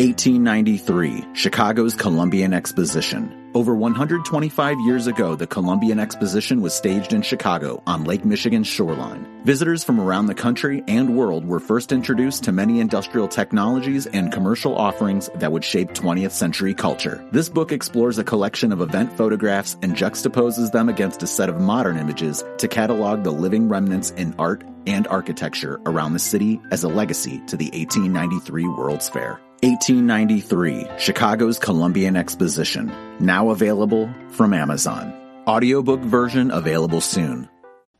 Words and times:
1893, 0.00 1.34
Chicago's 1.34 1.94
Columbian 1.94 2.54
Exposition. 2.54 3.36
Over 3.52 3.74
125 3.74 4.80
years 4.80 5.06
ago, 5.06 5.36
the 5.36 5.46
Columbian 5.46 5.98
Exposition 5.98 6.62
was 6.62 6.72
staged 6.72 7.12
in 7.12 7.20
Chicago 7.20 7.82
on 7.86 8.04
Lake 8.04 8.24
Michigan's 8.24 8.66
shoreline. 8.66 9.26
Visitors 9.44 9.84
from 9.84 10.00
around 10.00 10.24
the 10.24 10.34
country 10.34 10.82
and 10.88 11.18
world 11.18 11.44
were 11.44 11.60
first 11.60 11.92
introduced 11.92 12.44
to 12.44 12.52
many 12.52 12.80
industrial 12.80 13.28
technologies 13.28 14.06
and 14.06 14.32
commercial 14.32 14.74
offerings 14.74 15.28
that 15.34 15.52
would 15.52 15.64
shape 15.66 15.90
20th 15.90 16.30
century 16.30 16.72
culture. 16.72 17.22
This 17.30 17.50
book 17.50 17.70
explores 17.70 18.16
a 18.16 18.24
collection 18.24 18.72
of 18.72 18.80
event 18.80 19.12
photographs 19.18 19.76
and 19.82 19.94
juxtaposes 19.94 20.72
them 20.72 20.88
against 20.88 21.22
a 21.22 21.26
set 21.26 21.50
of 21.50 21.60
modern 21.60 21.98
images 21.98 22.42
to 22.56 22.68
catalog 22.68 23.22
the 23.22 23.32
living 23.32 23.68
remnants 23.68 24.12
in 24.12 24.34
art 24.38 24.64
and 24.86 25.06
architecture 25.08 25.78
around 25.84 26.14
the 26.14 26.18
city 26.18 26.58
as 26.70 26.84
a 26.84 26.88
legacy 26.88 27.42
to 27.48 27.58
the 27.58 27.66
1893 27.66 28.66
World's 28.66 29.10
Fair. 29.10 29.38
1893, 29.62 30.86
Chicago's 30.96 31.58
Columbian 31.58 32.16
Exposition, 32.16 32.90
now 33.20 33.50
available 33.50 34.08
from 34.30 34.54
Amazon. 34.54 35.12
Audiobook 35.46 36.00
version 36.00 36.50
available 36.50 37.02
soon. 37.02 37.46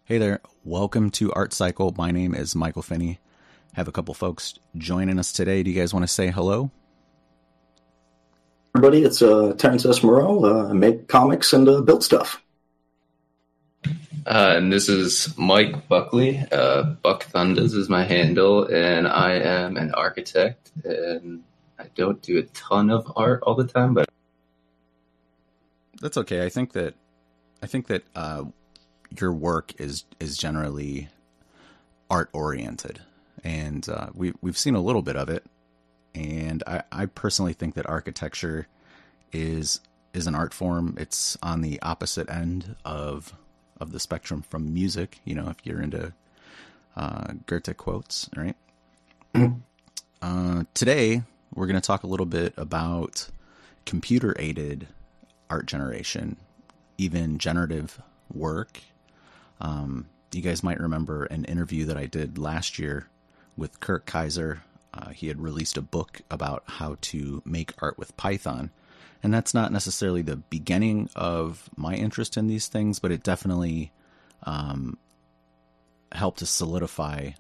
Hey 0.05 0.17
there, 0.17 0.41
welcome 0.65 1.11
to 1.11 1.31
Art 1.35 1.53
Cycle. 1.53 1.95
My 1.99 2.13
name 2.13 2.35
is 2.35 2.55
Michael 2.55 2.81
Finney. 2.81 3.19
Have 3.75 3.89
a 3.89 3.93
couple 3.93 4.15
folks 4.15 4.55
joining 4.79 5.19
us 5.19 5.33
today. 5.33 5.63
Do 5.63 5.71
you 5.71 5.79
guys 5.79 5.93
want 5.93 6.03
to 6.05 6.09
say 6.09 6.29
hello? 6.29 6.71
Everybody, 8.75 9.05
it's 9.05 9.21
uh, 9.21 9.53
Terrence 9.59 9.85
S. 9.85 10.03
Moreau. 10.03 10.43
Uh, 10.43 10.71
I 10.71 10.73
make 10.73 11.09
comics 11.09 11.53
and 11.53 11.69
uh, 11.69 11.83
build 11.83 12.03
stuff. 12.03 12.43
Uh, 14.27 14.55
and 14.57 14.73
this 14.73 14.89
is 14.89 15.37
Mike 15.37 15.89
Buckley. 15.89 16.43
Uh, 16.51 16.83
Buck 17.03 17.25
Thunders 17.25 17.75
is 17.75 17.91
my 17.91 18.05
handle, 18.05 18.65
and 18.65 19.07
I 19.07 19.35
am 19.35 19.77
an 19.77 19.93
architect 19.93 20.71
and 20.85 21.43
I 21.81 21.87
don't 21.95 22.21
do 22.21 22.39
a 22.39 22.43
ton 22.43 22.91
of 22.91 23.11
art 23.17 23.43
all 23.43 23.55
the 23.55 23.67
time, 23.67 23.95
but 23.95 24.09
that's 26.01 26.19
okay. 26.19 26.45
I 26.45 26.51
think 26.51 26.75
that 26.75 26.95
I 27.63 27.67
think 27.67 27.87
that 27.87 28.05
uh, 28.15 28.45
your 29.19 29.33
work 29.33 29.73
is 29.81 30.05
is 30.19 30.37
generally 30.37 31.09
art 32.11 32.29
oriented, 32.35 33.01
and 33.43 33.89
uh, 33.89 34.09
we 34.15 34.35
we've 34.43 34.59
seen 34.59 34.75
a 34.75 34.81
little 34.81 35.03
bit 35.03 35.17
of 35.17 35.31
it. 35.31 35.45
And 36.15 36.63
I, 36.67 36.83
I 36.91 37.07
personally 37.07 37.53
think 37.53 37.77
that 37.77 37.89
architecture 37.89 38.67
is 39.33 39.81
is 40.13 40.27
an 40.27 40.35
art 40.35 40.53
form. 40.53 40.97
It's 40.99 41.39
on 41.43 41.63
the 41.63 41.81
opposite 41.81 42.29
end 42.29 42.77
of 42.85 43.35
of 43.81 43.93
the 43.93 44.01
spectrum 44.01 44.43
from 44.43 44.75
music. 44.75 45.21
You 45.25 45.35
know, 45.35 45.49
if 45.49 45.57
you're 45.65 45.81
into 45.81 46.13
uh, 46.95 47.33
Goethe 47.47 47.75
quotes, 47.79 48.29
right? 48.37 48.57
Mm-hmm. 49.35 49.61
Uh, 50.21 50.65
today, 50.75 51.23
we're 51.55 51.67
going 51.67 51.81
to 51.81 51.87
talk 51.87 52.03
a 52.03 52.09
little 52.09 52.27
bit 52.27 52.55
about 52.57 53.29
computer 53.87 54.35
aided 54.39 54.87
art 55.49 55.67
generation, 55.67 56.37
even 56.99 57.39
generative 57.39 58.01
work. 58.33 58.81
Um, 59.61 60.07
you 60.33 60.43
guys 60.43 60.63
might 60.63 60.81
remember 60.81 61.25
an 61.25 61.45
interview 61.45 61.87
that 61.87 61.97
I 61.97 62.07
did 62.07 62.39
last 62.39 62.79
year 62.79 63.09
with 63.57 63.81
Kirk 63.81 64.07
Kaiser. 64.07 64.63
Uh, 64.95 65.11
he 65.11 65.29
had 65.29 65.41
released 65.41 65.77
a 65.77 65.83
book 65.83 66.21
about 66.31 66.63
how 66.67 66.97
to 67.01 67.43
make 67.45 67.75
art 67.83 67.99
with 67.99 68.17
Python. 68.17 68.71
And 69.23 69.35
that's 69.35 69.53
not 69.53 69.73
necessarily 69.73 70.23
the 70.23 70.37
beginning 70.37 71.11
of 71.15 71.69
my 71.77 71.95
interest 71.95 72.37
in 72.37 72.47
these 72.47 72.69
things, 72.69 72.99
but 72.99 73.13
it 73.13 73.23
definitely 73.23 73.93
um, 74.45 74.97
helped 76.13 76.39
to 76.39 76.47
solidify 76.47 77.31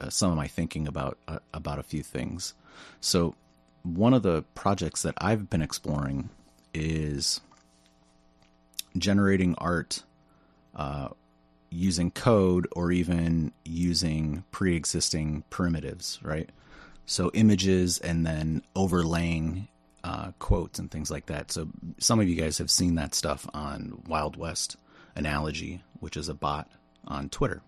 uh, 0.00 0.10
some 0.10 0.30
of 0.30 0.36
my 0.36 0.48
thinking 0.48 0.88
about 0.88 1.18
uh, 1.28 1.38
about 1.52 1.78
a 1.78 1.82
few 1.82 2.02
things. 2.02 2.54
So, 3.00 3.34
one 3.82 4.14
of 4.14 4.22
the 4.22 4.42
projects 4.54 5.02
that 5.02 5.14
I've 5.18 5.50
been 5.50 5.62
exploring 5.62 6.30
is 6.72 7.40
generating 8.96 9.54
art 9.58 10.02
uh, 10.76 11.08
using 11.70 12.10
code 12.10 12.68
or 12.76 12.92
even 12.92 13.52
using 13.64 14.44
pre 14.50 14.76
existing 14.76 15.44
primitives, 15.50 16.18
right? 16.22 16.48
So, 17.06 17.30
images 17.34 17.98
and 17.98 18.24
then 18.26 18.62
overlaying 18.76 19.68
uh, 20.04 20.32
quotes 20.38 20.78
and 20.78 20.90
things 20.90 21.10
like 21.10 21.26
that. 21.26 21.50
So, 21.50 21.68
some 21.98 22.20
of 22.20 22.28
you 22.28 22.36
guys 22.36 22.58
have 22.58 22.70
seen 22.70 22.94
that 22.96 23.14
stuff 23.14 23.48
on 23.52 24.02
Wild 24.06 24.36
West 24.36 24.76
Analogy, 25.16 25.82
which 26.00 26.16
is 26.16 26.28
a 26.28 26.34
bot 26.34 26.70
on 27.06 27.28
Twitter 27.28 27.62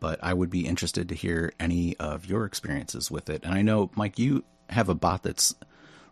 but 0.00 0.18
I 0.22 0.34
would 0.34 0.50
be 0.50 0.66
interested 0.66 1.08
to 1.10 1.14
hear 1.14 1.52
any 1.60 1.96
of 1.98 2.26
your 2.26 2.44
experiences 2.44 3.10
with 3.10 3.30
it. 3.30 3.44
And 3.44 3.54
I 3.54 3.62
know, 3.62 3.90
Mike, 3.94 4.18
you 4.18 4.44
have 4.70 4.88
a 4.88 4.94
bot 4.94 5.22
that's 5.22 5.54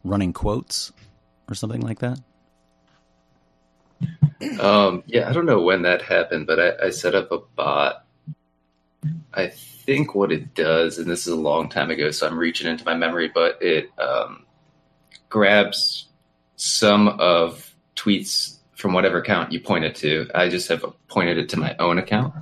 running 0.04 0.32
quotes 0.32 0.93
or 1.49 1.54
something 1.54 1.81
like 1.81 1.98
that. 2.00 2.21
Um, 4.60 5.03
yeah, 5.06 5.28
I 5.28 5.32
don't 5.32 5.47
know 5.47 5.62
when 5.62 5.82
that 5.82 6.03
happened, 6.03 6.47
but 6.47 6.60
I, 6.60 6.87
I 6.87 6.91
set 6.91 7.15
up 7.15 7.32
a 7.32 7.38
bot. 7.56 8.04
I 9.34 9.48
think 9.48 10.15
what 10.15 10.31
it 10.31 10.54
does, 10.54 10.98
and 10.98 11.10
this 11.10 11.27
is 11.27 11.32
a 11.32 11.37
long 11.37 11.69
time 11.69 11.91
ago, 11.91 12.10
so 12.10 12.27
I'm 12.27 12.38
reaching 12.38 12.69
into 12.69 12.84
my 12.84 12.94
memory, 12.94 13.31
but 13.32 13.60
it 13.62 13.91
um, 13.98 14.44
grabs 15.28 16.06
some 16.56 17.09
of 17.09 17.75
tweets 17.97 18.56
from 18.77 18.93
whatever 18.93 19.19
account 19.19 19.53
you 19.53 19.60
point 19.60 19.84
it 19.84 19.97
to. 19.97 20.28
I 20.34 20.48
just 20.48 20.69
have 20.69 20.84
pointed 21.09 21.38
it 21.38 21.48
to 21.50 21.59
my 21.59 21.75
own 21.78 21.98
account, 21.98 22.34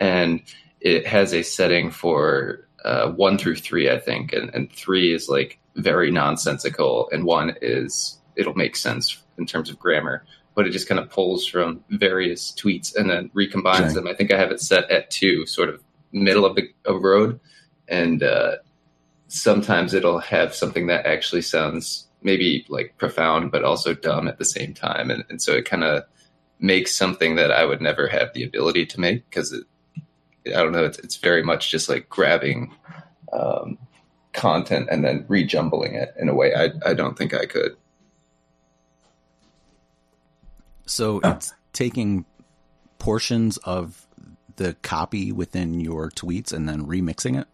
and 0.00 0.42
it 0.80 1.06
has 1.06 1.32
a 1.32 1.42
setting 1.42 1.90
for 1.90 2.66
uh, 2.84 3.10
one 3.10 3.38
through 3.38 3.56
three, 3.56 3.90
I 3.90 3.98
think, 3.98 4.32
and, 4.32 4.50
and 4.54 4.72
three 4.72 5.12
is 5.12 5.28
like 5.28 5.58
very 5.76 6.10
nonsensical, 6.10 7.08
and 7.12 7.24
one 7.24 7.54
is 7.60 8.18
it'll 8.36 8.54
make 8.54 8.76
sense 8.76 9.22
in 9.38 9.46
terms 9.46 9.70
of 9.70 9.78
grammar. 9.78 10.24
But 10.54 10.66
it 10.66 10.70
just 10.70 10.88
kind 10.88 10.98
of 10.98 11.10
pulls 11.10 11.46
from 11.46 11.84
various 11.90 12.52
tweets 12.52 12.94
and 12.94 13.08
then 13.08 13.30
recombines 13.30 13.94
them. 13.94 14.08
I 14.08 14.14
think 14.14 14.32
I 14.32 14.38
have 14.38 14.50
it 14.50 14.60
set 14.60 14.90
at 14.90 15.10
two, 15.10 15.46
sort 15.46 15.68
of 15.68 15.82
middle 16.12 16.44
of 16.44 16.56
the 16.56 16.68
of 16.84 17.02
road, 17.02 17.38
and 17.88 18.22
uh, 18.22 18.56
sometimes 19.28 19.94
it'll 19.94 20.18
have 20.18 20.54
something 20.54 20.88
that 20.88 21.06
actually 21.06 21.42
sounds 21.42 22.08
maybe 22.22 22.66
like 22.68 22.94
profound, 22.98 23.52
but 23.52 23.64
also 23.64 23.94
dumb 23.94 24.28
at 24.28 24.38
the 24.38 24.44
same 24.44 24.74
time, 24.74 25.10
and, 25.10 25.24
and 25.28 25.40
so 25.40 25.52
it 25.52 25.64
kind 25.64 25.84
of 25.84 26.04
makes 26.58 26.94
something 26.94 27.36
that 27.36 27.50
I 27.50 27.64
would 27.64 27.80
never 27.80 28.06
have 28.08 28.34
the 28.34 28.44
ability 28.44 28.86
to 28.86 29.00
make 29.00 29.28
because 29.30 29.52
it 29.52 29.64
I 30.46 30.62
don't 30.62 30.72
know. 30.72 30.84
It's 30.84 30.98
it's 30.98 31.16
very 31.16 31.42
much 31.42 31.70
just 31.70 31.88
like 31.88 32.08
grabbing 32.08 32.74
um, 33.32 33.78
content 34.32 34.88
and 34.90 35.04
then 35.04 35.24
rejumbling 35.28 35.94
it 35.94 36.14
in 36.18 36.28
a 36.28 36.34
way 36.34 36.54
I 36.54 36.70
I 36.84 36.94
don't 36.94 37.16
think 37.16 37.34
I 37.34 37.46
could. 37.46 37.76
So 40.86 41.20
it's 41.22 41.54
taking 41.72 42.24
portions 42.98 43.56
of 43.58 44.08
the 44.56 44.74
copy 44.82 45.32
within 45.32 45.80
your 45.80 46.10
tweets 46.10 46.52
and 46.52 46.68
then 46.68 46.86
remixing 46.86 47.40
it. 47.40 47.46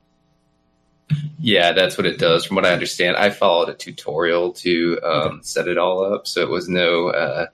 Yeah, 1.38 1.72
that's 1.72 1.96
what 1.96 2.06
it 2.06 2.18
does. 2.18 2.44
From 2.44 2.56
what 2.56 2.66
I 2.66 2.72
understand, 2.72 3.16
I 3.16 3.30
followed 3.30 3.68
a 3.68 3.74
tutorial 3.74 4.52
to 4.54 4.98
um, 5.04 5.12
okay. 5.12 5.38
set 5.42 5.68
it 5.68 5.78
all 5.78 6.02
up, 6.02 6.26
so 6.26 6.40
it 6.40 6.48
was 6.48 6.68
no. 6.68 7.10
Uh, 7.10 7.46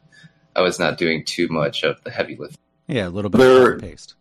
I 0.57 0.63
was 0.63 0.79
not 0.79 0.97
doing 0.97 1.25
too 1.25 1.49
much 1.49 1.83
of 1.83 2.03
the 2.05 2.11
heavy 2.11 2.37
lift. 2.37 2.59
Yeah, 2.87 3.09
a 3.09 3.11
little 3.11 3.31
bit 3.31 3.39
there, 3.39 3.73
of 3.73 3.81
paste. 3.81 4.15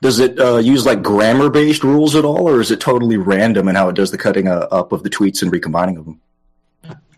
Does 0.00 0.20
it 0.20 0.38
uh, 0.38 0.58
use 0.58 0.86
like 0.86 1.02
grammar 1.02 1.50
based 1.50 1.82
rules 1.82 2.14
at 2.14 2.24
all, 2.24 2.48
or 2.48 2.60
is 2.60 2.70
it 2.70 2.80
totally 2.80 3.16
random 3.16 3.68
in 3.68 3.74
how 3.74 3.88
it 3.88 3.96
does 3.96 4.10
the 4.10 4.18
cutting 4.18 4.48
uh, 4.48 4.68
up 4.70 4.92
of 4.92 5.02
the 5.02 5.10
tweets 5.10 5.42
and 5.42 5.52
recombining 5.52 5.96
of 5.96 6.04
them? 6.04 6.20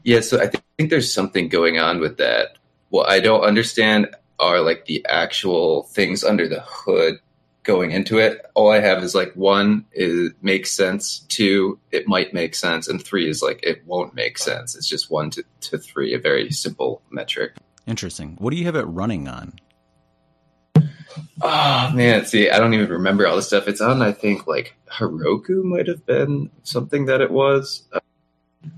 Yeah, 0.02 0.20
so 0.20 0.38
I 0.38 0.46
th- 0.46 0.64
think 0.78 0.90
there's 0.90 1.12
something 1.12 1.48
going 1.48 1.78
on 1.78 2.00
with 2.00 2.16
that. 2.18 2.56
What 2.88 3.10
I 3.10 3.20
don't 3.20 3.42
understand 3.42 4.08
are 4.38 4.60
like 4.60 4.86
the 4.86 5.04
actual 5.08 5.84
things 5.84 6.24
under 6.24 6.48
the 6.48 6.60
hood 6.60 7.18
going 7.62 7.90
into 7.90 8.18
it. 8.18 8.40
All 8.54 8.72
I 8.72 8.80
have 8.80 9.02
is 9.02 9.14
like 9.14 9.32
one 9.34 9.84
is 9.92 10.32
makes 10.40 10.70
sense, 10.70 11.20
two 11.28 11.78
it 11.92 12.08
might 12.08 12.32
make 12.32 12.54
sense, 12.54 12.88
and 12.88 13.04
three 13.04 13.28
is 13.28 13.42
like 13.42 13.60
it 13.62 13.82
won't 13.86 14.14
make 14.14 14.38
sense. 14.38 14.74
It's 14.74 14.88
just 14.88 15.10
one 15.10 15.30
to, 15.30 15.44
to 15.62 15.78
three, 15.78 16.14
a 16.14 16.18
very 16.18 16.50
simple 16.50 17.02
metric. 17.10 17.52
Interesting. 17.86 18.36
What 18.38 18.50
do 18.50 18.56
you 18.56 18.64
have 18.64 18.76
it 18.76 18.84
running 18.84 19.28
on? 19.28 19.54
Oh 21.42 21.90
man, 21.94 22.24
see, 22.26 22.50
I 22.50 22.58
don't 22.58 22.74
even 22.74 22.88
remember 22.88 23.26
all 23.26 23.36
the 23.36 23.42
stuff. 23.42 23.68
It's 23.68 23.80
on. 23.80 24.02
I 24.02 24.12
think 24.12 24.46
like 24.46 24.74
Heroku 24.90 25.62
might 25.64 25.88
have 25.88 26.04
been 26.06 26.50
something 26.62 27.06
that 27.06 27.20
it 27.20 27.30
was. 27.30 27.82
Uh, 27.92 28.00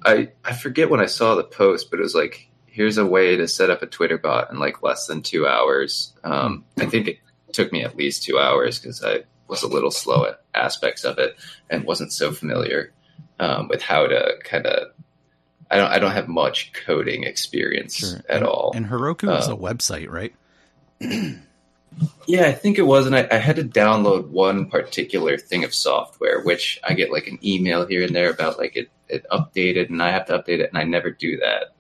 I 0.04 0.30
I 0.44 0.54
forget 0.54 0.90
when 0.90 1.00
I 1.00 1.06
saw 1.06 1.34
the 1.34 1.44
post, 1.44 1.90
but 1.90 2.00
it 2.00 2.02
was 2.02 2.14
like, 2.14 2.48
here's 2.66 2.98
a 2.98 3.06
way 3.06 3.36
to 3.36 3.48
set 3.48 3.70
up 3.70 3.82
a 3.82 3.86
Twitter 3.86 4.18
bot 4.18 4.50
in 4.50 4.58
like 4.58 4.82
less 4.82 5.06
than 5.06 5.22
two 5.22 5.46
hours. 5.46 6.12
Um, 6.24 6.64
I 6.78 6.86
think 6.86 7.08
it 7.08 7.18
took 7.52 7.72
me 7.72 7.84
at 7.84 7.96
least 7.96 8.22
two 8.22 8.38
hours 8.38 8.78
because 8.78 9.02
I 9.02 9.24
was 9.48 9.62
a 9.62 9.68
little 9.68 9.90
slow 9.90 10.24
at 10.26 10.42
aspects 10.54 11.04
of 11.04 11.18
it 11.18 11.36
and 11.68 11.84
wasn't 11.84 12.12
so 12.12 12.32
familiar 12.32 12.92
um, 13.38 13.68
with 13.68 13.82
how 13.82 14.06
to 14.06 14.34
kind 14.44 14.66
of. 14.66 14.88
I 15.70 15.76
don't. 15.76 15.90
I 15.90 15.98
don't 15.98 16.12
have 16.12 16.28
much 16.28 16.72
coding 16.72 17.24
experience 17.24 17.96
sure. 17.96 18.18
at 18.28 18.36
and, 18.36 18.44
all. 18.44 18.72
And 18.74 18.86
Heroku 18.86 19.28
um, 19.28 19.38
is 19.38 19.48
a 19.48 19.52
um, 19.52 19.58
website, 19.58 20.10
right? 20.10 20.34
Yeah, 22.26 22.46
I 22.46 22.52
think 22.52 22.78
it 22.78 22.82
was, 22.82 23.06
and 23.06 23.16
I, 23.16 23.26
I, 23.30 23.36
had 23.36 23.56
to 23.56 23.64
download 23.64 24.28
one 24.28 24.66
particular 24.70 25.36
thing 25.36 25.64
of 25.64 25.74
software, 25.74 26.40
which 26.40 26.80
I 26.84 26.94
get 26.94 27.10
like 27.10 27.26
an 27.26 27.38
email 27.44 27.86
here 27.86 28.04
and 28.04 28.14
there 28.14 28.30
about 28.30 28.58
like 28.58 28.76
it, 28.76 28.90
it 29.08 29.26
updated, 29.30 29.88
and 29.88 30.02
I 30.02 30.10
have 30.10 30.26
to 30.26 30.38
update 30.38 30.60
it, 30.60 30.70
and 30.70 30.78
I 30.78 30.84
never 30.84 31.10
do 31.10 31.38
that, 31.38 31.74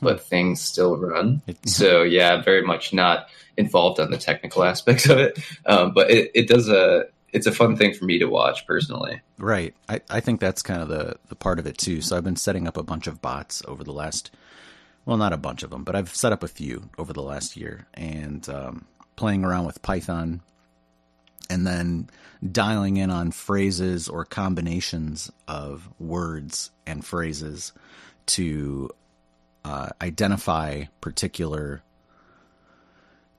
but 0.00 0.20
hmm. 0.20 0.24
things 0.24 0.60
still 0.60 0.96
run. 0.96 1.42
so 1.66 2.02
yeah, 2.02 2.42
very 2.42 2.62
much 2.62 2.92
not 2.92 3.28
involved 3.56 3.98
on 4.00 4.10
the 4.10 4.18
technical 4.18 4.64
aspects 4.72 5.08
of 5.08 5.18
it, 5.18 5.38
um, 5.64 5.92
but 5.92 6.10
it, 6.10 6.30
it 6.34 6.48
does 6.48 6.68
a 6.68 7.06
it's 7.32 7.46
a 7.46 7.52
fun 7.52 7.76
thing 7.76 7.92
for 7.92 8.04
me 8.04 8.18
to 8.18 8.26
watch 8.26 8.66
personally. 8.66 9.20
Right, 9.38 9.74
I, 9.88 10.00
I 10.08 10.20
think 10.20 10.40
that's 10.40 10.62
kind 10.62 10.82
of 10.82 10.88
the 10.88 11.16
the 11.28 11.36
part 11.36 11.58
of 11.58 11.66
it 11.66 11.78
too. 11.78 12.00
So 12.00 12.16
I've 12.16 12.24
been 12.24 12.36
setting 12.36 12.66
up 12.66 12.76
a 12.76 12.82
bunch 12.82 13.06
of 13.06 13.22
bots 13.22 13.62
over 13.66 13.82
the 13.82 13.92
last, 13.92 14.30
well, 15.04 15.16
not 15.16 15.32
a 15.32 15.38
bunch 15.38 15.62
of 15.62 15.70
them, 15.70 15.84
but 15.84 15.96
I've 15.96 16.14
set 16.14 16.32
up 16.32 16.42
a 16.42 16.48
few 16.48 16.90
over 16.98 17.12
the 17.12 17.22
last 17.22 17.56
year, 17.56 17.86
and 17.94 18.46
um, 18.48 18.86
playing 19.16 19.44
around 19.44 19.66
with 19.66 19.82
Python 19.82 20.40
and 21.48 21.66
then 21.66 22.08
dialing 22.52 22.96
in 22.96 23.10
on 23.10 23.30
phrases 23.30 24.08
or 24.08 24.24
combinations 24.24 25.30
of 25.48 25.88
words 25.98 26.70
and 26.86 27.04
phrases 27.04 27.72
to 28.26 28.90
uh, 29.64 29.88
identify 30.00 30.84
particular 31.00 31.82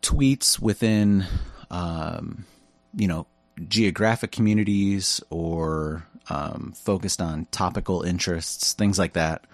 tweets 0.01 0.59
within, 0.59 1.25
um, 1.69 2.45
you 2.95 3.07
know, 3.07 3.27
geographic 3.67 4.31
communities 4.31 5.21
or 5.29 6.05
um, 6.29 6.73
focused 6.75 7.21
on 7.21 7.47
topical 7.51 8.01
interests, 8.03 8.73
things 8.73 8.99
like 8.99 9.13
that. 9.13 9.45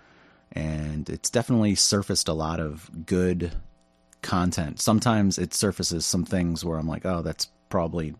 And 0.51 1.09
it's 1.09 1.29
definitely 1.29 1.75
surfaced 1.75 2.27
a 2.27 2.33
lot 2.33 2.59
of 2.59 3.05
good 3.05 3.53
content. 4.23 4.79
Sometimes 4.81 5.37
it 5.37 5.53
surfaces 5.53 6.05
some 6.05 6.25
things 6.25 6.65
where 6.65 6.77
I'm 6.77 6.87
like, 6.87 7.05
oh, 7.05 7.21
that's 7.21 7.49
probably 7.69 8.15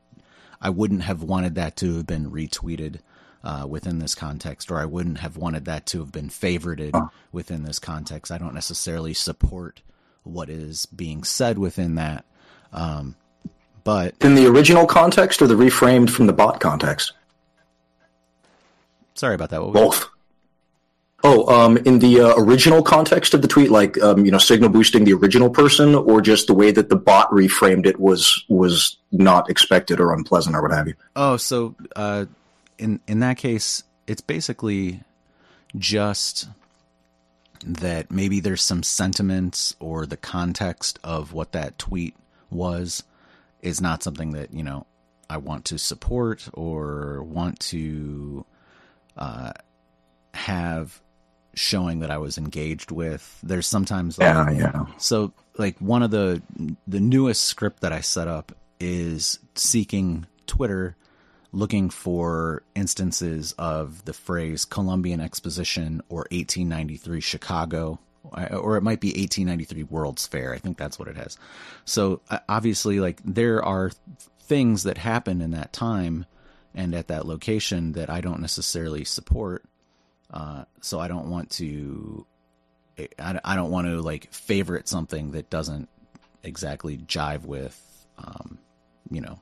I 0.62 0.70
wouldn't 0.70 1.04
have 1.04 1.24
wanted 1.24 1.56
that 1.56 1.76
to 1.78 1.96
have 1.98 2.08
been 2.08 2.32
retweeted 2.32 3.00
uh, 3.44 3.66
within 3.68 4.00
this 4.00 4.16
context, 4.16 4.72
or 4.72 4.80
I 4.80 4.86
wouldn't 4.86 5.20
have 5.20 5.36
wanted 5.36 5.66
that 5.66 5.86
to 5.88 6.00
have 6.00 6.12
been 6.12 6.30
favorited 6.30 7.10
within 7.32 7.64
this 7.64 7.80
context. 7.80 8.32
I 8.32 8.38
don't 8.38 8.54
necessarily 8.54 9.14
support 9.14 9.82
what 10.24 10.50
is 10.50 10.86
being 10.86 11.26
said 11.26 11.60
within 11.60 11.96
that. 11.96 12.24
Um, 12.72 13.16
but 13.84 14.16
in 14.22 14.36
the 14.36 14.48
original 14.48 14.86
context 14.86 15.42
or 15.42 15.48
the 15.48 15.56
reframed 15.56 16.10
from 16.10 16.28
the 16.28 16.34
bot 16.34 16.62
context? 16.62 17.12
Sorry 19.16 19.36
about 19.36 19.50
that. 19.50 19.60
Both. 19.60 20.08
Oh, 21.26 21.48
um, 21.48 21.78
in 21.78 22.00
the 22.00 22.20
uh, 22.20 22.34
original 22.36 22.84
context 22.84 23.34
of 23.34 23.42
the 23.42 23.48
tweet, 23.48 23.72
like 23.72 24.02
um, 24.02 24.26
you 24.26 24.32
know, 24.32 24.38
signal 24.38 24.70
boosting 24.70 25.06
the 25.06 25.14
original 25.14 25.50
person, 25.50 25.96
or 25.96 26.22
just 26.22 26.48
the 26.48 26.54
way 26.54 26.72
that 26.72 26.90
the 26.90 26.98
bot 26.98 27.32
reframed 27.32 27.86
it 27.86 27.98
was 27.98 28.44
was 28.50 28.98
not 29.12 29.50
expected 29.50 30.02
or 30.02 30.14
unpleasant 30.14 30.54
or 30.54 30.62
what 30.62 30.72
have 30.72 30.88
you. 30.88 30.96
Oh, 31.16 31.38
so 31.38 31.76
uh, 31.96 32.26
in 32.78 33.00
in 33.08 33.20
that 33.20 33.38
case, 33.38 33.84
it's 34.06 34.20
basically 34.20 35.02
just 35.78 36.50
that 37.66 38.12
maybe 38.12 38.42
there's 38.42 38.62
some 38.62 38.84
sentiments 38.84 39.76
or 39.80 40.06
the 40.06 40.18
context 40.18 41.00
of 41.06 41.32
what 41.32 41.54
that 41.54 41.80
tweet 41.80 42.16
was 42.50 43.04
is 43.62 43.80
not 43.80 44.04
something 44.04 44.32
that 44.32 44.54
you 44.54 44.64
know 44.64 44.86
I 45.30 45.38
want 45.38 45.64
to 45.66 45.78
support 45.78 46.50
or 46.54 47.24
want 47.24 47.62
to 47.62 48.46
uh, 49.16 49.54
have 50.34 51.00
showing 51.56 52.00
that 52.00 52.12
I 52.12 52.18
was 52.18 52.38
engaged 52.38 52.92
with. 52.92 53.40
There's 53.44 53.68
sometimes 53.68 54.18
like, 54.18 54.28
yeah, 54.28 54.52
yeah. 54.52 54.86
So 54.98 55.34
like 55.58 55.78
one 55.80 56.04
of 56.04 56.12
the 56.12 56.42
the 56.88 57.00
newest 57.00 57.44
script 57.44 57.82
that 57.82 57.94
I 57.94 58.02
set 58.02 58.28
up 58.28 58.52
is 58.80 59.40
seeking 59.56 60.26
Twitter 60.48 60.96
looking 61.52 61.90
for 61.90 62.64
instances 62.76 63.54
of 63.60 64.04
the 64.06 64.14
phrase 64.14 64.66
Columbian 64.66 65.22
Exposition 65.22 66.02
or 66.10 66.26
1893 66.32 67.20
Chicago 67.22 68.00
or 68.52 68.78
it 68.78 68.82
might 68.82 69.02
be 69.02 69.10
1893 69.10 69.84
World's 69.84 70.26
Fair. 70.26 70.54
I 70.54 70.58
think 70.58 70.78
that's 70.78 70.98
what 70.98 71.08
it 71.08 71.18
has. 71.18 71.38
So 71.86 72.22
obviously 72.50 73.00
like 73.00 73.22
there 73.24 73.64
are 73.64 73.92
things 74.40 74.84
that 74.84 74.98
happen 74.98 75.42
in 75.42 75.52
that 75.52 75.74
time 75.74 76.26
and 76.74 76.96
at 76.96 77.08
that 77.10 77.28
location 77.28 77.92
that 77.94 78.10
I 78.10 78.22
don't 78.22 78.42
necessarily 78.42 79.04
support 79.04 79.64
uh, 80.34 80.66
so 80.82 81.00
I 81.00 81.08
don't 81.08 81.30
want 81.30 81.52
to, 81.52 82.26
I, 83.20 83.40
I 83.44 83.56
don't 83.56 83.72
want 83.72 83.88
to 83.88 84.02
like 84.02 84.34
favorite 84.34 84.88
something 84.88 85.32
that 85.32 85.50
doesn't 85.50 85.88
exactly 86.44 86.98
jive 86.98 87.46
with, 87.46 87.80
um, 88.18 88.58
you 89.10 89.22
know, 89.22 89.40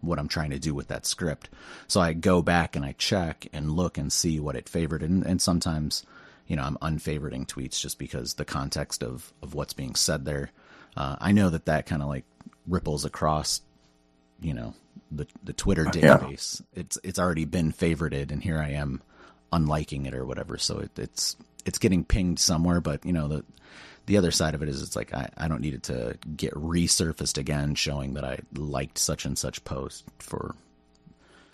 what 0.00 0.18
I'm 0.18 0.28
trying 0.28 0.50
to 0.50 0.58
do 0.58 0.74
with 0.74 0.88
that 0.88 1.06
script. 1.06 1.50
So 1.86 2.00
I 2.00 2.12
go 2.14 2.42
back 2.42 2.76
and 2.76 2.84
I 2.84 2.92
check 2.92 3.46
and 3.52 3.70
look 3.70 3.98
and 3.98 4.12
see 4.12 4.40
what 4.40 4.56
it 4.56 4.68
favored. 4.68 5.02
And, 5.02 5.24
and 5.24 5.40
sometimes, 5.40 6.04
you 6.46 6.56
know, 6.56 6.62
I'm 6.62 6.78
unfavoriting 6.82 7.46
tweets 7.46 7.80
just 7.80 7.98
because 7.98 8.34
the 8.34 8.44
context 8.44 9.02
of, 9.02 9.32
of 9.42 9.54
what's 9.54 9.74
being 9.74 9.94
said 9.94 10.24
there. 10.24 10.50
Uh, 10.96 11.16
I 11.20 11.32
know 11.32 11.50
that 11.50 11.66
that 11.66 11.86
kind 11.86 12.02
of 12.02 12.08
like 12.08 12.24
ripples 12.66 13.04
across, 13.04 13.60
you 14.40 14.54
know, 14.54 14.74
the 15.10 15.26
the 15.44 15.52
Twitter 15.52 15.84
database. 15.84 16.60
Yeah. 16.60 16.80
It's 16.80 16.98
it's 17.04 17.18
already 17.18 17.44
been 17.44 17.72
favorited, 17.72 18.32
and 18.32 18.42
here 18.42 18.58
I 18.58 18.70
am 18.70 19.02
unliking 19.56 20.06
it 20.06 20.14
or 20.14 20.24
whatever. 20.24 20.58
So 20.58 20.78
it, 20.78 20.90
it's 20.98 21.36
it's 21.64 21.78
getting 21.78 22.04
pinged 22.04 22.38
somewhere, 22.38 22.80
but 22.80 23.04
you 23.04 23.12
know 23.12 23.28
the 23.28 23.44
the 24.06 24.16
other 24.16 24.30
side 24.30 24.54
of 24.54 24.62
it 24.62 24.68
is 24.68 24.82
it's 24.82 24.96
like 24.96 25.12
I, 25.14 25.28
I 25.36 25.48
don't 25.48 25.60
need 25.60 25.74
it 25.74 25.82
to 25.84 26.16
get 26.36 26.54
resurfaced 26.54 27.38
again 27.38 27.74
showing 27.74 28.14
that 28.14 28.24
I 28.24 28.38
liked 28.54 28.98
such 28.98 29.24
and 29.24 29.36
such 29.36 29.64
post 29.64 30.04
for 30.18 30.54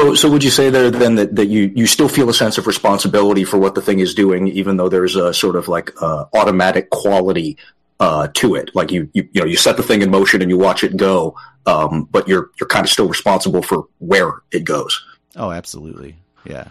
so, 0.03 0.15
so 0.15 0.31
would 0.31 0.43
you 0.43 0.51
say 0.51 0.69
there 0.69 0.91
then 0.91 1.15
that, 1.15 1.37
that 1.37 1.47
you, 1.47 1.73
you 1.77 1.87
still 1.87 2.09
feel 2.09 2.29
a 2.29 2.35
sense 2.35 2.59
of 2.59 2.67
responsibility 2.67 3.45
for 3.45 3.59
what 3.59 3.77
the 3.77 3.83
thing 3.83 4.01
is 4.01 4.15
doing, 4.15 4.49
even 4.49 4.77
though 4.77 4.89
there's 4.89 5.15
a 5.15 5.33
sort 5.33 5.55
of 5.55 5.69
like 5.69 5.93
uh, 6.03 6.25
automatic 6.35 6.91
quality 6.91 7.57
uh, 8.01 8.27
to 8.35 8.57
it? 8.57 8.75
Like 8.75 8.91
you, 8.91 9.09
you, 9.13 9.29
you 9.33 9.41
know, 9.41 9.47
you 9.47 9.57
set 9.57 9.77
the 9.77 9.83
thing 9.85 10.03
in 10.03 10.11
motion 10.11 10.43
and 10.43 10.51
you 10.51 10.59
watch 10.59 10.83
it 10.83 10.97
go, 10.97 11.37
um, 11.67 12.09
but 12.11 12.27
you're 12.27 12.51
you're 12.59 12.67
kind 12.67 12.85
of 12.85 12.91
still 12.91 13.07
responsible 13.07 13.63
for 13.63 13.87
where 13.99 14.43
it 14.51 14.65
goes. 14.65 15.01
Oh, 15.37 15.53
absolutely, 15.53 16.17
yeah. 16.45 16.67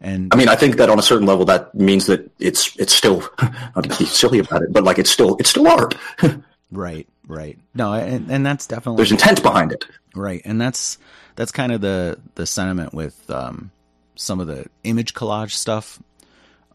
And 0.00 0.32
I 0.32 0.36
mean, 0.36 0.48
I 0.48 0.56
think 0.56 0.76
that 0.76 0.90
on 0.90 0.98
a 0.98 1.02
certain 1.02 1.26
level, 1.26 1.44
that 1.46 1.74
means 1.74 2.06
that 2.06 2.30
it's 2.38 2.76
it's 2.76 2.94
still 2.94 3.20
not 3.42 3.84
to 3.84 3.98
be 3.98 4.04
silly 4.04 4.38
about 4.38 4.62
it, 4.62 4.72
but 4.72 4.84
like 4.84 4.98
it's 4.98 5.10
still 5.10 5.36
it's 5.38 5.50
still 5.50 5.68
art. 5.68 5.94
right, 6.70 7.08
right. 7.26 7.58
No, 7.74 7.92
and, 7.94 8.30
and 8.30 8.44
that's 8.44 8.66
definitely 8.66 8.98
there's 8.98 9.12
intent 9.12 9.42
behind 9.42 9.72
it. 9.72 9.84
Right, 10.14 10.42
and 10.44 10.60
that's 10.60 10.98
that's 11.34 11.52
kind 11.52 11.72
of 11.72 11.80
the 11.80 12.18
the 12.34 12.46
sentiment 12.46 12.92
with 12.92 13.28
um, 13.30 13.70
some 14.16 14.40
of 14.40 14.46
the 14.46 14.66
image 14.84 15.14
collage 15.14 15.52
stuff 15.52 16.00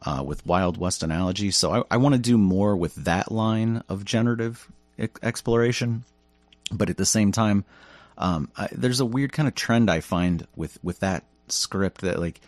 uh, 0.03 0.23
with 0.25 0.45
Wild 0.45 0.77
West 0.77 1.03
analogy. 1.03 1.51
So 1.51 1.71
I, 1.71 1.95
I 1.95 1.97
want 1.97 2.15
to 2.15 2.19
do 2.19 2.37
more 2.37 2.75
with 2.75 2.95
that 2.95 3.31
line 3.31 3.83
of 3.87 4.03
generative 4.03 4.67
e- 4.97 5.07
exploration, 5.21 6.05
but 6.71 6.89
at 6.89 6.97
the 6.97 7.05
same 7.05 7.31
time, 7.31 7.65
um, 8.17 8.49
I, 8.57 8.67
there's 8.71 8.99
a 8.99 9.05
weird 9.05 9.31
kind 9.31 9.47
of 9.47 9.55
trend 9.55 9.89
I 9.91 9.99
find 9.99 10.47
with 10.55 10.79
with 10.83 10.99
that 10.99 11.23
script 11.49 12.01
that 12.01 12.19
like 12.19 12.41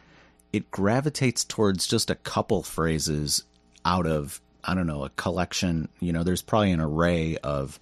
it 0.53 0.69
gravitates 0.71 1.43
towards 1.43 1.87
just 1.87 2.09
a 2.09 2.15
couple 2.15 2.63
phrases 2.63 3.43
out 3.83 4.05
of 4.05 4.39
I 4.63 4.75
don't 4.75 4.87
know 4.87 5.03
a 5.03 5.09
collection. 5.09 5.89
You 5.99 6.13
know, 6.13 6.23
there's 6.23 6.41
probably 6.41 6.71
an 6.71 6.79
array 6.79 7.37
of 7.37 7.79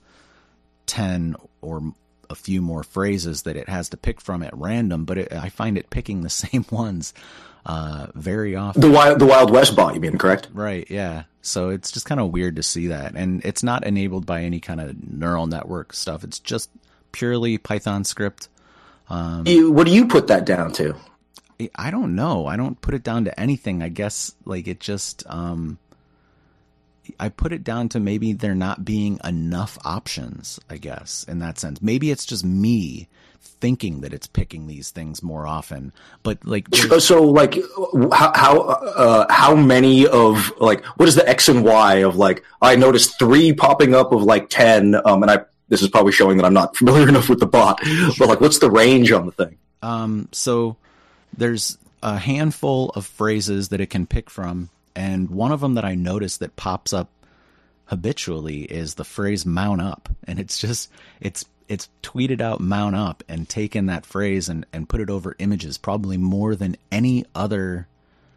ten 0.88 1.36
or 1.62 1.94
a 2.30 2.36
few 2.36 2.62
more 2.62 2.82
phrases 2.82 3.44
that 3.44 3.58
it 3.58 3.68
has 3.70 3.90
to 3.90 3.98
pick 3.98 4.22
from 4.22 4.42
at 4.42 4.56
random, 4.58 5.04
but 5.04 5.18
it, 5.18 5.34
I 5.34 5.50
find 5.50 5.78
it 5.78 5.90
picking 5.90 6.22
the 6.22 6.30
same 6.30 6.66
ones 6.72 7.14
uh, 7.66 8.08
very 8.16 8.56
often. 8.56 8.82
The 8.82 8.90
wild, 8.90 9.20
the 9.20 9.26
Wild 9.26 9.52
West 9.52 9.76
bot, 9.76 9.94
you 9.94 10.00
mean 10.00 10.18
correct? 10.18 10.50
Right. 10.54 10.90
Yeah. 10.90 11.24
So 11.44 11.70
it's 11.70 11.92
just 11.92 12.06
kind 12.06 12.22
of 12.22 12.32
weird 12.32 12.56
to 12.56 12.64
see 12.64 12.88
that, 12.88 13.16
and 13.16 13.44
it's 13.44 13.64
not 13.64 13.86
enabled 13.86 14.26
by 14.26 14.44
any 14.44 14.60
kind 14.60 14.80
of 14.80 15.12
neural 15.12 15.48
network 15.48 15.94
stuff. 15.94 16.24
It's 16.24 16.40
just 16.40 16.70
purely 17.12 17.58
Python 17.58 18.04
script. 18.04 18.48
Um, 19.10 19.46
what 19.46 19.88
do 19.88 19.94
you 19.94 20.08
put 20.08 20.28
that 20.28 20.46
down 20.46 20.72
to? 20.74 20.96
I 21.76 21.92
don't 21.92 22.16
know. 22.16 22.48
I 22.48 22.58
don't 22.58 22.80
put 22.82 22.94
it 22.94 23.04
down 23.04 23.26
to 23.26 23.40
anything. 23.40 23.82
I 23.84 23.90
guess 23.90 24.34
like 24.46 24.68
it 24.68 24.80
just 24.80 25.24
um 25.28 25.78
I 27.20 27.30
put 27.30 27.52
it 27.52 27.64
down 27.64 27.90
to 27.90 28.00
maybe 28.00 28.34
there 28.34 28.56
not 28.56 28.86
being 28.86 29.20
enough 29.24 29.78
options, 29.84 30.60
I 30.70 30.78
guess, 30.78 31.26
in 31.28 31.40
that 31.40 31.60
sense. 31.60 31.82
Maybe 31.82 32.12
it's 32.12 32.26
just 32.26 32.46
me 32.46 33.08
thinking 33.42 34.02
that 34.02 34.14
it's 34.14 34.28
picking 34.28 34.68
these 34.68 34.92
things 34.92 35.24
more 35.24 35.48
often. 35.48 35.94
But 36.24 36.46
like 36.46 36.68
so 36.76 37.24
like 37.24 37.56
how 38.12 38.32
how 38.36 38.60
uh, 38.62 39.32
how 39.32 39.56
many 39.56 40.08
of 40.08 40.52
like 40.60 40.84
what 40.98 41.08
is 41.08 41.16
the 41.16 41.28
x 41.28 41.48
and 41.48 41.64
y 41.64 41.96
of 41.98 42.16
like 42.16 42.44
I 42.62 42.76
noticed 42.76 43.18
3 43.20 43.54
popping 43.54 43.96
up 43.96 44.12
of 44.12 44.24
like 44.24 44.50
10 44.50 44.96
um 45.06 45.24
and 45.24 45.32
I 45.32 45.40
this 45.70 45.82
is 45.82 45.90
probably 45.90 46.12
showing 46.12 46.38
that 46.38 46.46
I'm 46.46 46.54
not 46.54 46.76
familiar 46.82 47.08
enough 47.10 47.30
with 47.30 47.40
the 47.40 47.48
bot. 47.48 47.80
But 48.18 48.28
like 48.28 48.42
what's 48.42 48.60
the 48.60 48.70
range 48.70 49.12
on 49.12 49.26
the 49.26 49.32
thing? 49.32 49.58
Um 49.82 50.28
so 50.32 50.78
there's 51.36 51.78
a 52.04 52.18
handful 52.18 52.90
of 52.92 53.06
phrases 53.06 53.70
that 53.70 53.82
it 53.82 53.90
can 53.90 54.06
pick 54.06 54.30
from, 54.30 54.70
and 54.96 55.30
one 55.30 55.52
of 55.52 55.62
them 55.62 55.76
that 55.76 55.86
I 55.86 55.96
notice 55.96 56.38
that 56.38 56.56
pops 56.56 56.94
up 56.94 57.10
habitually 57.86 58.62
is 58.62 58.96
the 58.96 59.04
phrase 59.04 59.46
mount 59.46 59.82
up 59.82 60.08
and 60.26 60.40
it's 60.40 60.58
just 60.58 60.90
it's 61.20 61.44
it's 61.68 61.90
tweeted 62.04 62.40
out 62.40 62.62
mount 62.62 62.96
up 62.96 63.22
and 63.28 63.48
taken 63.48 63.86
that 63.86 64.06
phrase 64.06 64.50
and, 64.50 64.66
and 64.74 64.88
put 64.90 65.02
it 65.02 65.10
over 65.10 65.36
images 65.40 65.78
probably 65.78 66.18
more 66.18 66.56
than 66.56 66.76
any 66.92 67.26
other 67.36 67.88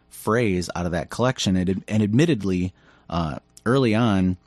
phrase 0.09 0.69
out 0.75 0.85
of 0.85 0.93
that 0.93 1.09
collection. 1.09 1.57
And, 1.57 1.83
and 1.87 2.01
admittedly 2.01 2.73
uh, 3.09 3.39
early 3.65 3.93
on 3.93 4.37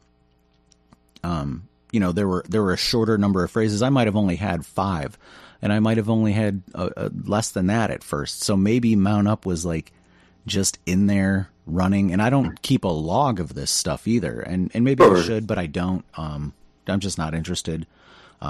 um, 1.23 1.69
you 1.93 2.01
know 2.01 2.13
there 2.13 2.29
were 2.29 2.45
there 2.49 2.63
were 2.63 2.73
a 2.73 2.79
shorter 2.79 3.19
number 3.19 3.45
of 3.45 3.51
phrases. 3.51 3.83
I 3.83 3.89
might 3.89 4.07
have 4.07 4.17
only 4.17 4.37
had 4.37 4.65
five 4.65 5.19
and 5.63 5.73
i 5.73 5.79
might 5.81 5.97
have 5.97 6.09
only 6.11 6.33
had 6.33 6.63
uh, 6.75 6.91
uh, 6.97 7.09
less 7.25 7.51
than 7.51 7.67
that 7.67 7.91
at 7.91 8.03
first 8.05 8.43
so 8.43 8.57
maybe 8.57 8.95
mount 8.97 9.27
up 9.29 9.45
was 9.47 9.65
like 9.65 9.93
just 10.47 10.79
in 10.87 11.07
there 11.07 11.49
running 11.67 12.13
and 12.13 12.23
i 12.23 12.31
don't 12.31 12.63
keep 12.63 12.85
a 12.85 12.89
log 12.89 13.39
of 13.41 13.55
this 13.55 13.71
stuff 13.71 14.07
either 14.09 14.41
and 14.41 14.71
and 14.75 14.85
maybe 14.85 15.03
Sure. 15.05 15.19
i 15.19 15.23
should 15.23 15.47
but 15.47 15.59
i 15.59 15.67
don't 15.67 16.05
um 16.17 16.53
i'm 16.87 17.01
just 17.01 17.19
not 17.19 17.35
interested 17.35 17.87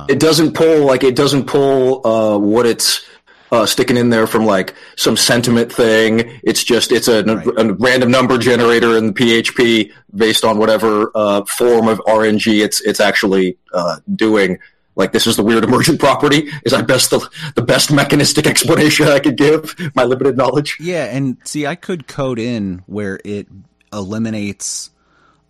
It 0.09 0.21
doesn't 0.21 0.53
pull 0.53 0.85
like 0.87 1.03
it 1.03 1.17
doesn't 1.17 1.47
pull 1.47 2.07
uh, 2.07 2.39
what 2.39 2.67
it's 2.67 3.05
uh, 3.51 3.65
sticking 3.65 3.97
in 3.97 4.11
there 4.11 4.27
from 4.27 4.45
like 4.45 4.75
some 4.97 5.17
sentiment 5.17 5.73
thing. 5.73 6.39
It's 6.45 6.63
just 6.63 6.93
it's 6.93 7.09
a, 7.09 7.25
Right. 7.25 7.47
a 7.57 7.73
random 7.73 8.11
number 8.11 8.37
generator 8.37 8.99
in 8.99 9.07
the 9.07 9.13
PHP 9.15 9.91
based 10.15 10.45
on 10.45 10.59
whatever 10.59 11.11
uh, 11.15 11.45
form 11.47 11.89
of 11.89 11.99
RNG 12.01 12.63
it's 12.63 12.83
it's 12.83 13.01
actually 13.01 13.57
uh, 13.73 13.97
doing. 14.15 14.59
Like 14.99 15.13
this 15.13 15.27
is 15.27 15.37
the 15.37 15.45
weird 15.45 15.65
emergent 15.65 16.01
property. 16.01 16.51
Is 16.65 16.75
I 16.75 16.83
best 16.83 17.11
the 17.11 17.27
the 17.55 17.63
best 17.63 17.93
mechanistic 17.93 18.47
explanation 18.47 19.07
I 19.07 19.21
could 19.21 19.37
give 19.37 19.75
my 19.95 20.05
limited 20.05 20.37
knowledge. 20.37 20.77
Yeah, 20.81 21.05
and 21.05 21.39
see, 21.45 21.67
I 21.67 21.77
could 21.77 22.09
code 22.09 22.39
in 22.39 22.83
where 22.87 23.21
it 23.25 23.47
eliminates 23.93 24.91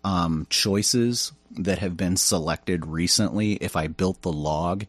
um, 0.03 0.45
choices 0.49 1.33
that 1.51 1.79
have 1.79 1.97
been 1.97 2.15
selected 2.15 2.85
recently 2.85 3.53
if 3.53 3.75
I 3.75 3.87
built 3.87 4.21
the 4.21 4.31
log 4.31 4.85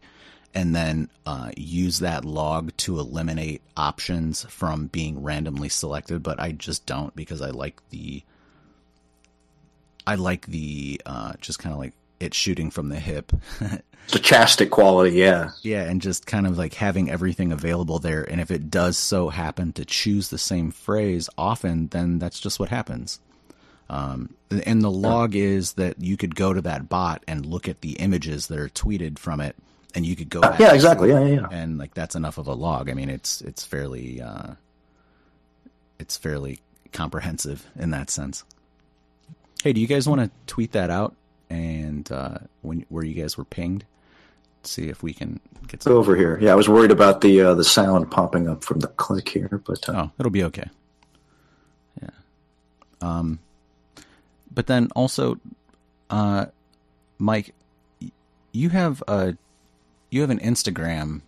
and 0.53 0.75
then 0.75 1.09
uh, 1.25 1.51
use 1.57 1.99
that 1.99 2.23
log 2.23 2.75
to 2.77 2.99
eliminate 2.99 3.61
options 3.75 4.43
from 4.43 4.87
being 4.87 5.23
randomly 5.23 5.69
selected, 5.69 6.21
but 6.21 6.39
I 6.39 6.51
just 6.51 6.85
don't 6.85 7.15
because 7.15 7.41
I 7.41 7.49
like 7.49 7.81
the 7.89 8.23
I 10.05 10.15
like 10.15 10.45
the 10.45 11.01
uh, 11.05 11.33
just 11.41 11.59
kind 11.59 11.73
of 11.73 11.79
like 11.79 11.93
it 12.21 12.33
shooting 12.33 12.71
from 12.71 12.89
the 12.89 12.99
hip. 12.99 13.31
Stochastic 14.07 14.71
quality, 14.71 15.15
yeah. 15.17 15.51
Yeah, 15.61 15.83
and 15.83 16.01
just 16.01 16.25
kind 16.25 16.45
of 16.45 16.57
like 16.57 16.73
having 16.73 17.09
everything 17.09 17.51
available 17.51 17.99
there. 17.99 18.23
And 18.23 18.41
if 18.41 18.51
it 18.51 18.69
does 18.69 18.97
so 18.97 19.29
happen 19.29 19.73
to 19.73 19.85
choose 19.85 20.29
the 20.29 20.37
same 20.37 20.71
phrase 20.71 21.29
often, 21.37 21.87
then 21.87 22.19
that's 22.19 22.39
just 22.39 22.59
what 22.59 22.69
happens. 22.69 23.19
Um, 23.89 24.35
and 24.65 24.81
the 24.81 24.91
log 24.91 25.35
is 25.35 25.73
that 25.73 26.01
you 26.01 26.17
could 26.17 26.35
go 26.35 26.53
to 26.53 26.61
that 26.61 26.89
bot 26.89 27.23
and 27.27 27.45
look 27.45 27.67
at 27.67 27.81
the 27.81 27.93
images 27.93 28.47
that 28.47 28.57
are 28.57 28.69
tweeted 28.69 29.19
from 29.19 29.39
it, 29.41 29.55
and 29.93 30.05
you 30.05 30.15
could 30.15 30.29
go 30.29 30.41
back. 30.41 30.59
Yeah, 30.59 30.73
exactly. 30.73 31.09
Yeah, 31.09 31.25
yeah, 31.25 31.41
yeah. 31.41 31.47
And 31.51 31.77
like 31.77 31.93
that's 31.93 32.15
enough 32.15 32.37
of 32.37 32.47
a 32.47 32.53
log. 32.53 32.89
I 32.89 32.93
mean, 32.93 33.09
it's 33.09 33.41
it's 33.41 33.65
fairly 33.65 34.21
uh, 34.21 34.53
it's 35.99 36.15
fairly 36.15 36.59
comprehensive 36.93 37.65
in 37.77 37.91
that 37.91 38.09
sense. 38.09 38.45
Hey, 39.61 39.73
do 39.73 39.81
you 39.81 39.87
guys 39.87 40.07
want 40.07 40.21
to 40.21 40.31
tweet 40.47 40.71
that 40.71 40.89
out 40.89 41.15
and 41.51 42.09
uh, 42.11 42.37
when 42.61 42.85
where 42.87 43.03
you 43.03 43.13
guys 43.13 43.37
were 43.37 43.43
pinged? 43.43 43.83
See 44.63 44.87
if 44.87 45.03
we 45.03 45.13
can 45.13 45.39
get 45.67 45.83
some. 45.83 45.93
Over 45.93 46.15
here. 46.15 46.37
Yeah, 46.39 46.53
I 46.53 46.55
was 46.55 46.69
worried 46.69 46.91
about 46.91 47.21
the 47.21 47.41
uh, 47.41 47.53
the 47.55 47.63
sound 47.63 48.09
popping 48.09 48.47
up 48.47 48.63
from 48.63 48.79
the 48.79 48.87
click 48.87 49.27
here, 49.29 49.61
but 49.65 49.87
uh, 49.89 49.93
Oh, 49.95 50.11
it'll 50.17 50.31
be 50.31 50.43
okay. 50.45 50.69
Yeah. 52.01 52.09
Um, 53.01 53.39
but 54.53 54.67
then 54.67 54.87
also, 54.95 55.39
uh, 56.09 56.45
Mike, 57.17 57.53
you 58.53 58.69
have 58.69 59.03
a 59.07 59.35
you 60.09 60.21
have 60.21 60.29
an 60.29 60.39
Instagram 60.39 61.21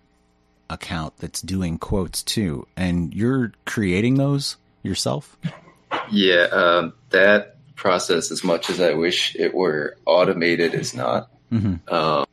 account 0.70 1.18
that's 1.18 1.42
doing 1.42 1.78
quotes 1.78 2.24
too, 2.24 2.66
and 2.78 3.14
you're 3.14 3.52
creating 3.66 4.16
those 4.16 4.58
yourself. 4.84 5.38
Yeah, 6.12 6.44
um, 6.52 6.94
that 7.10 7.58
process, 7.88 8.32
as 8.32 8.44
much 8.46 8.70
as 8.70 8.80
I 8.80 8.94
wish 8.94 9.36
it 9.36 9.54
were 9.54 9.98
automated, 10.06 10.74
is 10.74 10.94
not. 10.96 11.30
hmm 11.50 11.76
Um, 11.90 12.26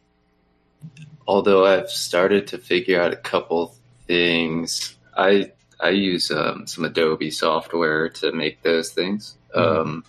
although 1.26 1.66
I've 1.66 1.90
started 1.90 2.46
to 2.48 2.58
figure 2.58 3.00
out 3.02 3.12
a 3.12 3.16
couple 3.32 3.74
things, 4.06 4.94
I 5.16 5.50
I 5.80 5.90
use 5.90 6.30
um, 6.30 6.66
some 6.66 6.84
Adobe 6.84 7.30
software 7.30 8.08
to 8.20 8.26
make 8.32 8.62
those 8.62 8.90
things, 8.98 9.36
um, 9.54 10.04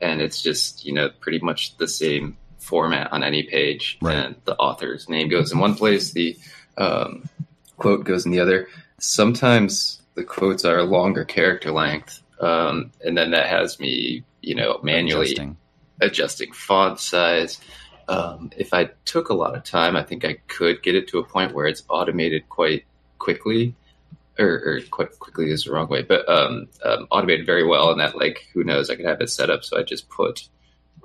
and 0.00 0.20
it's 0.24 0.40
just 0.48 0.84
you 0.86 0.92
know 0.96 1.08
pretty 1.20 1.40
much 1.48 1.76
the 1.78 1.88
same 1.88 2.36
format 2.58 3.12
on 3.12 3.22
any 3.22 3.42
page, 3.42 3.98
Right. 4.00 4.16
and 4.22 4.34
the 4.44 4.56
author's 4.56 5.08
name 5.08 5.28
goes 5.28 5.52
in 5.52 5.58
one 5.58 5.74
place, 5.74 6.12
the 6.12 6.36
um, 6.78 7.28
quote 7.76 8.04
goes 8.04 8.24
in 8.26 8.32
the 8.32 8.40
other. 8.40 8.68
Sometimes 8.98 10.00
the 10.14 10.24
quotes 10.24 10.64
are 10.64 10.82
longer 10.82 11.24
character 11.24 11.70
length, 11.72 12.22
um, 12.40 12.92
and 13.04 13.16
then 13.16 13.30
that 13.30 13.46
has 13.46 13.78
me 13.80 14.24
you 14.42 14.54
know 14.54 14.78
manually 14.82 15.32
Adjusting. 15.32 15.56
adjusting 16.00 16.52
font 16.52 17.00
size. 17.00 17.60
Um, 18.08 18.50
if 18.56 18.72
I 18.72 18.90
took 19.04 19.30
a 19.30 19.34
lot 19.34 19.56
of 19.56 19.64
time, 19.64 19.96
I 19.96 20.04
think 20.04 20.24
I 20.24 20.34
could 20.46 20.82
get 20.82 20.94
it 20.94 21.08
to 21.08 21.18
a 21.18 21.24
point 21.24 21.54
where 21.54 21.66
it's 21.66 21.82
automated 21.88 22.48
quite 22.48 22.84
quickly, 23.18 23.74
or, 24.38 24.46
or 24.46 24.80
quite 24.90 25.18
quickly 25.18 25.50
is 25.50 25.64
the 25.64 25.72
wrong 25.72 25.88
way, 25.88 26.02
but 26.02 26.28
um, 26.28 26.68
um, 26.84 27.08
automated 27.10 27.46
very 27.46 27.66
well. 27.66 27.90
And 27.90 28.00
that, 28.00 28.16
like, 28.16 28.46
who 28.54 28.62
knows, 28.62 28.90
I 28.90 28.96
could 28.96 29.06
have 29.06 29.20
it 29.20 29.30
set 29.30 29.50
up 29.50 29.64
so 29.64 29.78
I 29.78 29.82
just 29.82 30.08
put 30.08 30.48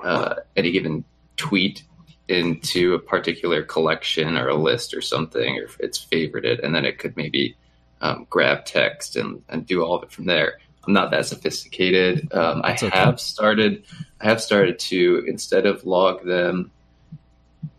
uh, 0.03 0.35
any 0.55 0.71
given 0.71 1.03
tweet 1.38 1.83
into 2.27 2.93
a 2.93 3.00
particular 3.00 3.63
collection 3.63 4.38
or 4.38 4.50
a 4.50 4.55
list 4.55 4.93
or 4.93 5.01
something, 5.01 5.57
or 5.57 5.63
if 5.63 5.79
it's 5.79 6.05
favorited, 6.05 6.63
and 6.63 6.75
then 6.75 6.85
it 6.85 7.00
could 7.00 7.17
maybe 7.17 7.55
um, 8.01 8.27
grab 8.29 8.65
text 8.65 9.15
and, 9.15 9.41
and 9.50 9.65
do 9.65 9.83
all 9.83 9.95
of 9.95 10.03
it 10.03 10.11
from 10.11 10.25
there. 10.25 10.59
I'm 10.88 10.93
not 10.93 11.11
that 11.11 11.25
sophisticated. 11.27 12.33
Um, 12.33 12.61
I 12.63 12.73
okay. 12.73 12.89
have 12.89 13.19
started. 13.19 13.83
I 14.19 14.25
have 14.25 14.41
started 14.41 14.79
to 14.79 15.23
instead 15.27 15.65
of 15.65 15.85
log 15.85 16.25
them. 16.25 16.71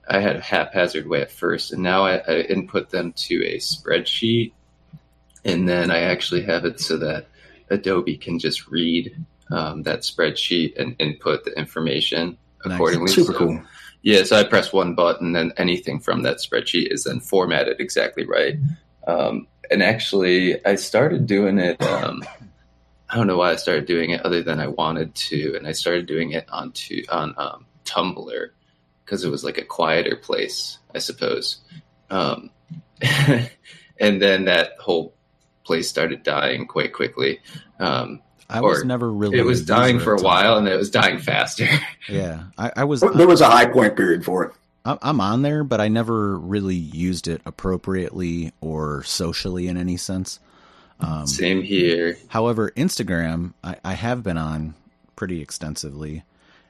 I 0.09 0.21
had 0.21 0.37
a 0.37 0.41
haphazard 0.41 1.09
way 1.09 1.23
at 1.23 1.31
first, 1.31 1.73
and 1.73 1.83
now 1.83 2.05
I, 2.05 2.17
I 2.17 2.41
input 2.43 2.91
them 2.91 3.13
to 3.13 3.45
a 3.45 3.59
spreadsheet, 3.59 4.53
and 5.45 5.69
then 5.69 5.91
I 5.91 6.01
actually 6.01 6.43
have 6.43 6.65
it 6.65 6.81
so 6.81 6.97
that 6.99 7.27
Adobe 7.71 8.17
can 8.17 8.39
just 8.39 8.69
read 8.69 9.17
um, 9.51 9.83
that 9.85 10.01
spreadsheet 10.01 10.79
and 10.79 10.97
input 10.99 11.45
the 11.45 11.57
information 11.59 12.37
Nice. 12.65 12.75
accordingly. 12.75 13.09
super 13.11 13.33
So- 13.33 13.39
cool. 13.39 13.63
yeah, 14.03 14.23
so 14.25 14.37
I 14.37 14.45
press 14.45 14.73
one 14.73 14.95
button, 14.95 15.35
and 15.37 15.53
anything 15.57 15.99
from 16.01 16.23
that 16.23 16.37
spreadsheet 16.39 16.93
is 16.93 17.05
then 17.05 17.21
formatted 17.21 17.81
exactly 17.81 18.25
right. 18.27 18.57
Um, 19.07 19.47
and 19.71 19.83
actually, 19.83 20.65
I 20.67 20.75
started 20.77 21.27
doing 21.27 21.59
it. 21.59 21.81
Um, 21.83 22.23
I 23.13 23.17
don't 23.17 23.27
know 23.27 23.37
why 23.37 23.51
I 23.51 23.57
started 23.57 23.85
doing 23.85 24.11
it, 24.11 24.23
other 24.23 24.43
than 24.43 24.59
I 24.59 24.69
wanted 24.69 25.15
to, 25.15 25.55
and 25.55 25.67
I 25.67 25.73
started 25.73 26.07
doing 26.07 26.33
it 26.33 26.47
onto 26.49 27.03
on 27.11 27.35
um, 27.37 27.67
Tumblr 27.85 28.49
because 29.05 29.23
it 29.23 29.29
was 29.29 29.45
like 29.45 29.59
a 29.59 29.65
quieter 29.65 30.17
place, 30.17 30.79
I 30.95 30.99
suppose. 30.99 31.59
Um, 32.09 32.49
and 34.01 34.23
then 34.23 34.47
that 34.47 34.77
whole 34.81 35.15
place 35.63 35.91
started 35.91 36.23
dying 36.23 36.67
quite 36.67 36.95
quickly. 36.95 37.41
Um, 37.79 38.23
I 38.49 38.63
was 38.63 38.83
never 38.83 39.13
really. 39.13 39.39
it 39.39 39.45
was 39.45 39.63
dying 39.63 39.99
for 39.99 40.15
a 40.15 40.23
while, 40.23 40.57
and 40.57 40.67
it 40.67 40.77
was 40.77 40.91
dying 40.91 41.19
faster. 41.19 41.69
Yeah, 42.09 42.45
I, 42.59 42.73
I 42.77 42.85
was. 42.85 43.01
There 43.01 43.29
was 43.29 43.41
a 43.43 43.49
high 43.49 43.67
point 43.67 43.95
period 43.95 44.25
for 44.25 44.45
it. 44.45 44.53
I'm 44.85 44.99
I'm 45.03 45.21
on 45.21 45.43
there, 45.43 45.63
but 45.65 45.81
I 45.81 45.89
never 45.89 46.37
really 46.37 46.75
used 46.75 47.29
it 47.29 47.43
appropriately 47.47 48.53
or 48.61 49.05
socially 49.05 49.69
in 49.69 49.77
any 49.77 49.97
sense. 49.97 50.41
Um, 51.03 51.27
Same 51.27 51.63
here. 51.63 52.17
However, 52.29 52.71
Instagram, 52.77 53.55
I, 53.63 53.77
I 53.85 53.93
have 53.95 54.23
been 54.23 54.39
on 54.39 54.75
pretty 55.17 55.43
extensively 55.43 56.23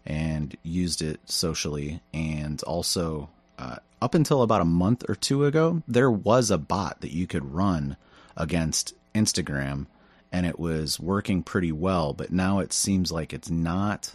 and 0.05 0.57
used 0.63 1.03
it 1.03 1.21
socially. 1.31 2.01
And 2.13 2.63
also, 2.65 3.29
uh, 3.59 3.77
up 4.01 4.15
until 4.15 4.43
about 4.43 4.61
a 4.61 4.67
month 4.67 5.05
or 5.09 5.15
two 5.15 5.45
ago, 5.45 5.83
there 5.87 6.11
was 6.11 6.51
a 6.51 6.59
bot 6.59 7.01
that 7.03 7.13
you 7.13 7.27
could 7.27 7.55
run 7.55 7.97
against 8.37 8.95
Instagram, 9.15 9.87
and 10.33 10.47
it 10.47 10.59
was 10.59 10.99
working 10.99 11.43
pretty 11.43 11.73
well. 11.73 12.13
But 12.13 12.33
now 12.33 12.59
it 12.59 12.73
seems 12.73 13.13
like 13.13 13.33
it's 13.33 13.51
not. 13.51 14.15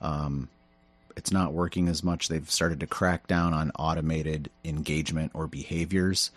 Um, 0.00 0.48
it's 1.16 1.32
not 1.32 1.52
working 1.52 1.88
as 1.88 2.02
much. 2.02 2.28
They've 2.28 2.50
started 2.50 2.80
to 2.80 2.86
crack 2.86 3.26
down 3.26 3.54
on 3.54 3.72
automated 3.78 4.50
engagement 4.64 5.32
or 5.34 5.46
behaviors. 5.46 6.30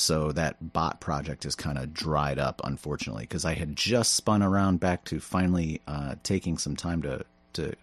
So 0.00 0.32
that 0.32 0.72
bot 0.72 0.98
project 1.00 1.44
is 1.44 1.54
kind 1.54 1.76
of 1.76 1.92
dried 1.92 2.38
up, 2.38 2.62
unfortunately, 2.64 3.24
because 3.24 3.44
I 3.44 3.52
had 3.52 3.76
just 3.76 4.14
spun 4.14 4.42
around 4.42 4.80
back 4.80 5.04
to 5.06 5.20
finally 5.20 5.82
uh, 5.86 6.14
taking 6.22 6.56
some 6.56 6.74
time 6.74 7.02
to 7.02 7.24
to 7.52 7.74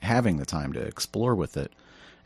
having 0.00 0.36
the 0.36 0.46
time 0.46 0.72
to 0.74 0.80
explore 0.80 1.34
with 1.34 1.56
it, 1.56 1.72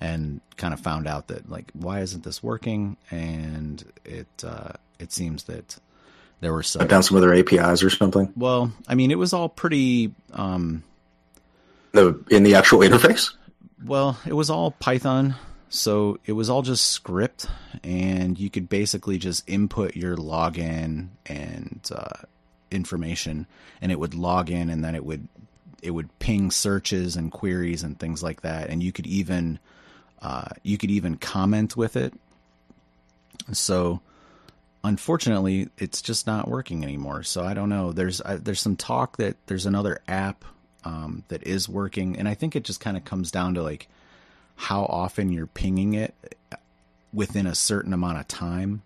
and 0.03 0.43
kind 0.59 0.75
of 0.75 0.81
found 0.81 1.09
out 1.09 1.29
that 1.29 1.51
like 1.51 1.71
why 1.73 2.01
isn't 2.01 2.25
this 2.25 2.43
working? 2.43 2.99
And 3.11 3.83
it 4.05 4.29
uh, 4.45 4.73
it 4.99 5.13
seems 5.13 5.45
that 5.45 5.79
there 6.41 6.53
were 6.53 6.63
some 6.63 6.87
down 6.87 7.03
some 7.03 7.17
other 7.17 7.33
APIs 7.33 7.83
or 7.83 7.89
something. 7.89 8.31
well, 8.37 8.71
I 8.87 8.95
mean, 8.97 9.11
it 9.11 9.19
was 9.19 9.33
all 9.33 9.49
pretty 9.49 10.13
um, 10.35 10.83
The 11.93 12.23
in 12.31 12.43
the 12.43 12.55
actual 12.55 12.81
interface. 12.81 13.33
Well, 13.83 14.19
it 14.27 14.35
was 14.35 14.51
all 14.51 14.73
Python. 14.73 15.37
So 15.69 16.19
it 16.25 16.33
was 16.33 16.49
all 16.49 16.63
just 16.63 16.87
script, 16.87 17.49
and 17.83 18.39
you 18.39 18.51
could 18.51 18.69
basically 18.69 19.19
just 19.19 19.49
input 19.49 19.97
your 19.97 20.17
login 20.17 21.09
and 21.27 21.81
uh, 21.95 22.23
information, 22.71 23.47
and 23.81 23.91
it 23.91 23.99
would 23.99 24.15
log 24.15 24.51
in, 24.51 24.71
and 24.71 24.85
then 24.85 24.95
it 24.95 25.05
would 25.05 25.29
it 25.83 25.91
would 25.91 26.19
ping 26.19 26.51
searches 26.51 27.17
and 27.17 27.31
queries 27.31 27.83
and 27.83 27.99
things 27.99 28.23
like 28.23 28.43
that, 28.43 28.71
and 28.71 28.83
you 28.83 28.93
could 28.93 29.07
even 29.07 29.59
uh, 30.23 30.49
you 30.63 30.79
could 30.79 30.91
even 30.91 31.17
comment 31.17 31.77
with 31.77 31.97
it. 31.97 32.15
So 33.53 34.01
unfortunately, 34.85 35.69
it's 35.79 36.01
just 36.01 36.27
not 36.27 36.49
working 36.49 36.85
anymore. 36.85 37.23
So 37.23 37.45
I 37.45 37.55
don't 37.55 37.69
know. 37.69 37.93
There's 37.93 38.21
uh, 38.21 38.39
there's 38.41 38.61
some 38.61 38.77
talk 38.77 39.17
that 39.17 39.37
there's 39.47 39.67
another 39.67 40.01
app 40.07 40.45
um, 40.85 41.25
that 41.29 41.43
is 41.43 41.69
working, 41.69 42.17
and 42.17 42.29
I 42.29 42.35
think 42.35 42.55
it 42.55 42.65
just 42.65 42.81
kind 42.81 42.97
of 42.97 43.05
comes 43.05 43.31
down 43.31 43.55
to 43.55 43.63
like 43.63 43.89
how 44.57 44.85
often 44.85 45.31
you're 45.31 45.47
pinging 45.47 45.95
it 45.95 46.15
within 47.13 47.47
a 47.47 47.55
certain 47.55 47.93
amount 47.93 48.19
of 48.19 48.27
time. 48.27 48.83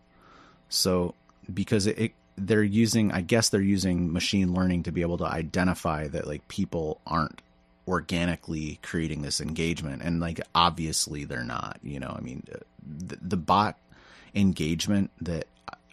So 0.69 1.15
because 1.53 1.87
it, 1.87 1.99
it 1.99 2.13
they're 2.37 2.63
using 2.63 3.13
I 3.13 3.21
guess 3.21 3.49
they're 3.49 3.61
using 3.61 4.13
machine 4.13 4.55
learning 4.55 4.85
to 4.85 4.93
be 4.93 5.03
able 5.03 5.19
to 5.19 5.25
identify 5.25 6.09
that 6.09 6.27
like 6.27 6.47
people 6.49 7.01
aren't 7.07 7.43
organically 7.87 8.79
creating 8.83 9.23
this 9.23 9.41
engagement 9.41 10.03
and 10.03 10.21
like 10.21 10.41
obviously 10.55 11.25
they're 11.25 11.45
not, 11.45 11.79
you 11.83 11.99
know. 11.99 12.15
I 12.17 12.21
mean 12.21 12.45
the, 12.87 13.19
the 13.21 13.37
bot 13.37 13.79
engagement 14.35 15.11
that 15.21 15.47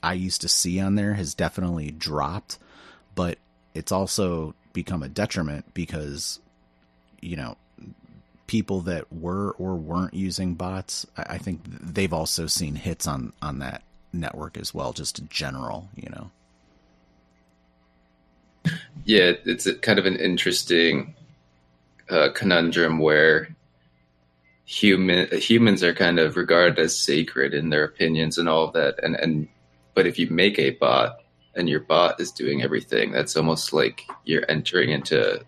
I 0.04 0.14
used 0.14 0.42
to 0.42 0.48
see 0.48 0.80
on 0.80 0.96
there 0.96 1.16
has 1.16 1.34
definitely 1.34 1.92
dropped, 1.92 2.60
but 3.16 3.38
it's 3.74 3.92
also 3.92 4.54
become 4.74 5.02
a 5.04 5.10
detriment 5.10 5.74
because 5.74 6.40
you 7.20 7.36
know 7.36 7.58
people 8.48 8.82
that 8.82 9.12
were 9.12 9.52
or 9.52 9.76
weren't 9.76 10.14
using 10.14 10.56
bots, 10.56 11.06
I 11.16 11.38
think 11.38 11.62
they've 11.66 12.14
also 12.14 12.48
seen 12.48 12.76
hits 12.76 13.06
on 13.06 13.34
on 13.42 13.60
that 13.60 13.84
network 14.14 14.58
as 14.58 14.74
well, 14.74 14.94
just 14.94 15.20
in 15.20 15.28
general, 15.30 15.90
you 15.96 16.10
know. 16.10 16.32
Yeah, 19.06 19.34
it's 19.46 19.66
a, 19.66 19.76
kind 19.76 20.00
of 20.00 20.06
an 20.06 20.18
interesting 20.18 21.16
uh, 22.10 22.30
conundrum 22.34 23.00
where 23.00 23.56
human 24.66 25.28
humans 25.32 25.84
are 25.84 25.94
kind 25.94 26.20
of 26.20 26.36
regarded 26.36 26.80
as 26.80 26.98
sacred 26.98 27.54
in 27.54 27.70
their 27.70 27.84
opinions 27.84 28.38
and 28.38 28.50
all 28.50 28.64
of 28.64 28.74
that, 28.74 29.02
and 29.04 29.16
and 29.16 29.48
but 29.94 30.08
if 30.08 30.20
you 30.20 30.28
make 30.30 30.60
a 30.60 30.72
bot 30.72 31.22
and 31.56 31.70
your 31.70 31.80
bot 31.80 32.20
is 32.20 32.32
doing 32.32 32.62
everything, 32.62 33.12
that's 33.12 33.36
almost 33.36 33.74
like 33.74 34.04
you're 34.26 34.46
entering 34.50 34.92
into 34.92 35.44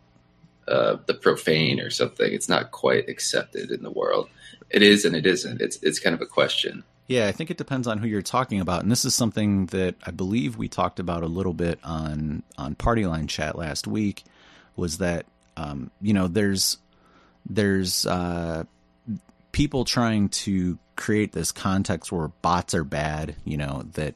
uh, 0.69 0.97
the 1.07 1.13
profane 1.13 1.79
or 1.79 1.89
something. 1.89 2.31
It's 2.31 2.47
not 2.47 2.71
quite 2.71 3.09
accepted 3.09 3.71
in 3.71 3.81
the 3.81 3.91
world. 3.91 4.29
It 4.69 4.83
is 4.83 5.03
and 5.03 5.15
it 5.15 5.25
isn't. 5.25 5.61
It's 5.61 5.77
it's 5.81 5.99
kind 5.99 6.13
of 6.13 6.21
a 6.21 6.25
question. 6.25 6.83
Yeah, 7.07 7.27
I 7.27 7.31
think 7.31 7.49
it 7.49 7.57
depends 7.57 7.87
on 7.87 7.97
who 7.97 8.07
you're 8.07 8.21
talking 8.21 8.61
about, 8.61 8.83
and 8.83 8.91
this 8.91 9.03
is 9.03 9.15
something 9.15 9.65
that 9.67 9.95
I 10.05 10.11
believe 10.11 10.57
we 10.57 10.67
talked 10.67 10.99
about 10.99 11.23
a 11.23 11.27
little 11.27 11.53
bit 11.53 11.79
on 11.83 12.43
on 12.57 12.75
Party 12.75 13.07
Line 13.07 13.25
Chat 13.27 13.57
last 13.57 13.87
week. 13.87 14.23
Was 14.75 14.99
that 14.99 15.25
um, 15.57 15.89
you 16.01 16.13
know 16.13 16.27
there's 16.27 16.77
there's 17.49 18.05
uh, 18.05 18.65
people 19.51 19.85
trying 19.85 20.29
to 20.29 20.77
create 20.95 21.31
this 21.31 21.51
context 21.51 22.11
where 22.11 22.27
bots 22.27 22.75
are 22.75 22.83
bad. 22.83 23.35
You 23.43 23.57
know 23.57 23.85
that 23.93 24.13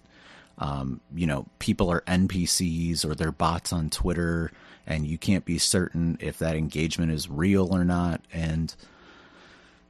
um, 0.60 1.02
you 1.16 1.26
know 1.26 1.48
people 1.58 1.90
are 1.90 2.02
NPCs 2.02 3.04
or 3.04 3.16
they're 3.16 3.32
bots 3.32 3.74
on 3.74 3.90
Twitter 3.90 4.52
and 4.86 5.08
you 5.08 5.18
can't 5.18 5.46
be 5.46 5.58
certain 5.58 6.18
if 6.20 6.40
that 6.40 6.56
engagement 6.56 7.12
is 7.12 7.30
real 7.30 7.74
or 7.74 7.84
not. 7.84 8.22
And, 8.34 8.74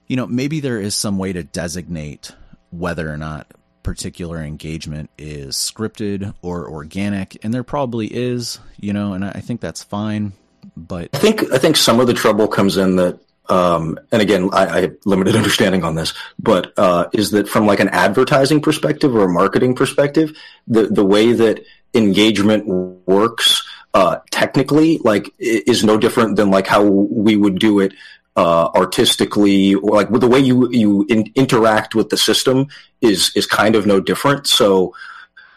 you 0.08 0.16
know, 0.16 0.28
maybe 0.28 0.60
there 0.60 0.80
is 0.80 0.96
some 0.96 1.18
way 1.18 1.34
to 1.34 1.44
designate 1.44 2.32
whether 2.72 3.12
or 3.12 3.18
not 3.18 3.48
particular 3.82 4.42
engagement 4.42 5.10
is 5.18 5.56
scripted 5.56 6.34
or 6.42 6.70
organic. 6.70 7.38
And 7.44 7.54
there 7.54 7.64
probably 7.64 8.08
is, 8.08 8.60
you 8.80 8.94
know, 8.94 9.14
and 9.14 9.26
I 9.26 9.42
think 9.42 9.62
that's 9.62 9.84
fine. 9.84 10.34
But 10.78 11.10
I 11.14 11.18
think, 11.18 11.52
I 11.52 11.58
think 11.58 11.76
some 11.76 12.00
of 12.00 12.08
the 12.08 12.14
trouble 12.14 12.48
comes 12.48 12.78
in 12.78 12.96
that 12.96 13.20
um, 13.50 14.00
and 14.12 14.22
again, 14.22 14.50
I, 14.54 14.68
I, 14.68 14.82
have 14.82 14.96
limited 15.06 15.36
understanding 15.36 15.84
on 15.84 15.96
this, 15.96 16.14
but 16.40 16.72
uh, 16.78 17.10
is 17.12 17.32
that 17.32 17.50
from 17.50 17.66
like 17.66 17.82
an 17.82 17.90
advertising 17.90 18.62
perspective 18.62 19.14
or 19.14 19.26
a 19.26 19.30
marketing 19.30 19.76
perspective, 19.76 20.32
the 20.66 20.88
the 20.88 21.04
way 21.04 21.34
that 21.34 21.66
engagement 21.94 22.66
works 23.06 23.68
uh, 23.94 24.18
technically 24.32 24.98
like 25.00 25.32
is 25.40 25.84
no 25.84 25.98
different 25.98 26.36
than 26.36 26.50
like 26.50 26.68
how 26.68 26.84
we 26.84 27.36
would 27.36 27.60
do 27.60 27.80
it 27.80 27.94
uh, 28.36 28.70
artistically 28.76 29.76
or 29.76 29.96
like 29.96 30.10
with 30.10 30.22
the 30.22 30.28
way 30.28 30.40
you 30.40 30.70
you 30.72 31.06
in, 31.10 31.32
interact 31.36 31.94
with 31.94 32.10
the 32.10 32.18
system 32.18 32.68
is 33.02 33.32
is 33.36 33.46
kind 33.46 33.76
of 33.76 33.86
no 33.86 34.00
different. 34.00 34.48
So 34.48 34.96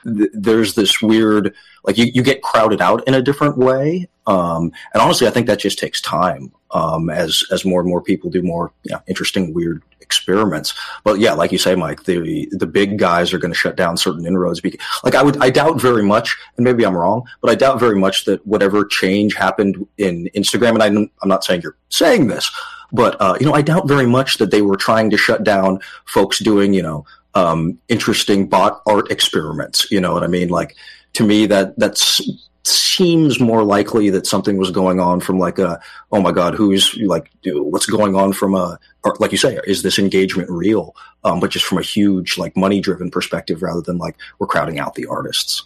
th- 0.04 0.30
there's 0.34 0.74
this 0.74 1.00
weird 1.00 1.54
like 1.84 1.96
you, 1.96 2.06
you 2.06 2.22
get 2.22 2.42
crowded 2.42 2.82
out 2.82 3.06
in 3.06 3.14
a 3.14 3.22
different 3.22 3.56
way. 3.56 4.08
Um, 4.26 4.72
and 4.92 5.02
honestly, 5.02 5.26
I 5.26 5.30
think 5.30 5.46
that 5.46 5.60
just 5.60 5.78
takes 5.78 6.00
time 6.00 6.52
um, 6.72 7.08
as 7.08 7.44
as 7.50 7.64
more 7.64 7.80
and 7.80 7.88
more 7.88 8.02
people 8.02 8.28
do 8.28 8.42
more 8.42 8.72
you 8.82 8.92
know, 8.92 9.00
interesting, 9.06 9.54
weird 9.54 9.82
experiments. 10.06 10.72
But 11.04 11.18
yeah, 11.18 11.32
like 11.32 11.52
you 11.52 11.58
say, 11.58 11.74
Mike, 11.74 12.04
the 12.04 12.48
the 12.52 12.66
big 12.66 12.98
guys 12.98 13.32
are 13.32 13.38
going 13.38 13.52
to 13.52 13.58
shut 13.58 13.76
down 13.76 13.96
certain 13.96 14.26
inroads. 14.26 14.60
Because, 14.60 14.80
like 15.04 15.14
I 15.14 15.22
would, 15.22 15.36
I 15.38 15.50
doubt 15.50 15.80
very 15.80 16.02
much, 16.02 16.36
and 16.56 16.64
maybe 16.64 16.86
I'm 16.86 16.96
wrong, 16.96 17.26
but 17.40 17.50
I 17.50 17.54
doubt 17.54 17.78
very 17.80 17.96
much 17.96 18.24
that 18.24 18.44
whatever 18.46 18.84
change 18.84 19.34
happened 19.34 19.86
in 19.98 20.30
Instagram, 20.34 20.74
and 20.74 20.82
I, 20.82 20.86
I'm 21.22 21.28
not 21.28 21.44
saying 21.44 21.62
you're 21.62 21.76
saying 21.90 22.28
this, 22.28 22.50
but 22.92 23.20
uh, 23.20 23.36
you 23.40 23.46
know, 23.46 23.54
I 23.54 23.62
doubt 23.62 23.88
very 23.88 24.06
much 24.06 24.38
that 24.38 24.50
they 24.50 24.62
were 24.62 24.76
trying 24.76 25.10
to 25.10 25.16
shut 25.16 25.44
down 25.44 25.80
folks 26.06 26.38
doing 26.38 26.72
you 26.72 26.82
know 26.82 27.04
um, 27.34 27.78
interesting 27.88 28.48
bot 28.48 28.82
art 28.86 29.10
experiments. 29.10 29.90
You 29.90 30.00
know 30.00 30.12
what 30.12 30.22
I 30.22 30.28
mean? 30.28 30.48
Like 30.48 30.76
to 31.14 31.24
me, 31.24 31.46
that 31.46 31.78
that's 31.78 32.20
seems 32.66 33.38
more 33.38 33.62
likely 33.62 34.10
that 34.10 34.26
something 34.26 34.56
was 34.56 34.70
going 34.70 34.98
on 34.98 35.20
from 35.20 35.38
like 35.38 35.58
a 35.58 35.80
oh 36.12 36.20
my 36.20 36.32
god 36.32 36.54
who's 36.54 36.96
like 36.96 37.30
what's 37.44 37.86
going 37.86 38.16
on 38.16 38.32
from 38.32 38.54
a 38.54 38.78
like 39.20 39.32
you 39.32 39.38
say 39.38 39.58
is 39.66 39.82
this 39.82 39.98
engagement 39.98 40.50
real? 40.50 40.96
Um, 41.22 41.40
but 41.40 41.50
just 41.50 41.64
from 41.64 41.78
a 41.78 41.82
huge 41.82 42.38
like 42.38 42.56
money 42.56 42.80
driven 42.80 43.10
perspective 43.10 43.62
rather 43.62 43.80
than 43.80 43.98
like 43.98 44.16
we're 44.38 44.46
crowding 44.46 44.78
out 44.78 44.94
the 44.94 45.06
artists. 45.06 45.64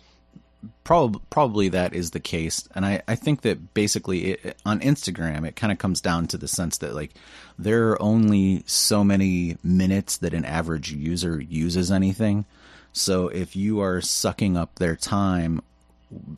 Probably 0.84 1.20
probably 1.30 1.68
that 1.70 1.94
is 1.94 2.10
the 2.10 2.20
case. 2.20 2.68
And 2.74 2.84
i 2.84 3.02
i 3.08 3.14
think 3.14 3.42
that 3.42 3.72
basically 3.72 4.32
it, 4.32 4.56
on 4.66 4.80
instagram 4.80 5.46
it 5.46 5.56
kind 5.56 5.72
of 5.72 5.78
comes 5.78 6.00
down 6.00 6.26
to 6.28 6.36
the 6.36 6.48
sense 6.48 6.78
that 6.78 6.94
like 6.94 7.12
there 7.58 7.88
are 7.90 8.02
only 8.02 8.62
so 8.66 9.04
many 9.04 9.56
minutes 9.62 10.18
that 10.18 10.34
an 10.34 10.44
average 10.44 10.92
user 10.92 11.40
uses 11.40 11.90
anything. 11.90 12.44
So 12.92 13.28
if 13.28 13.54
you 13.54 13.80
are 13.80 14.00
sucking 14.00 14.56
up 14.56 14.74
their 14.74 14.96
time 14.96 15.62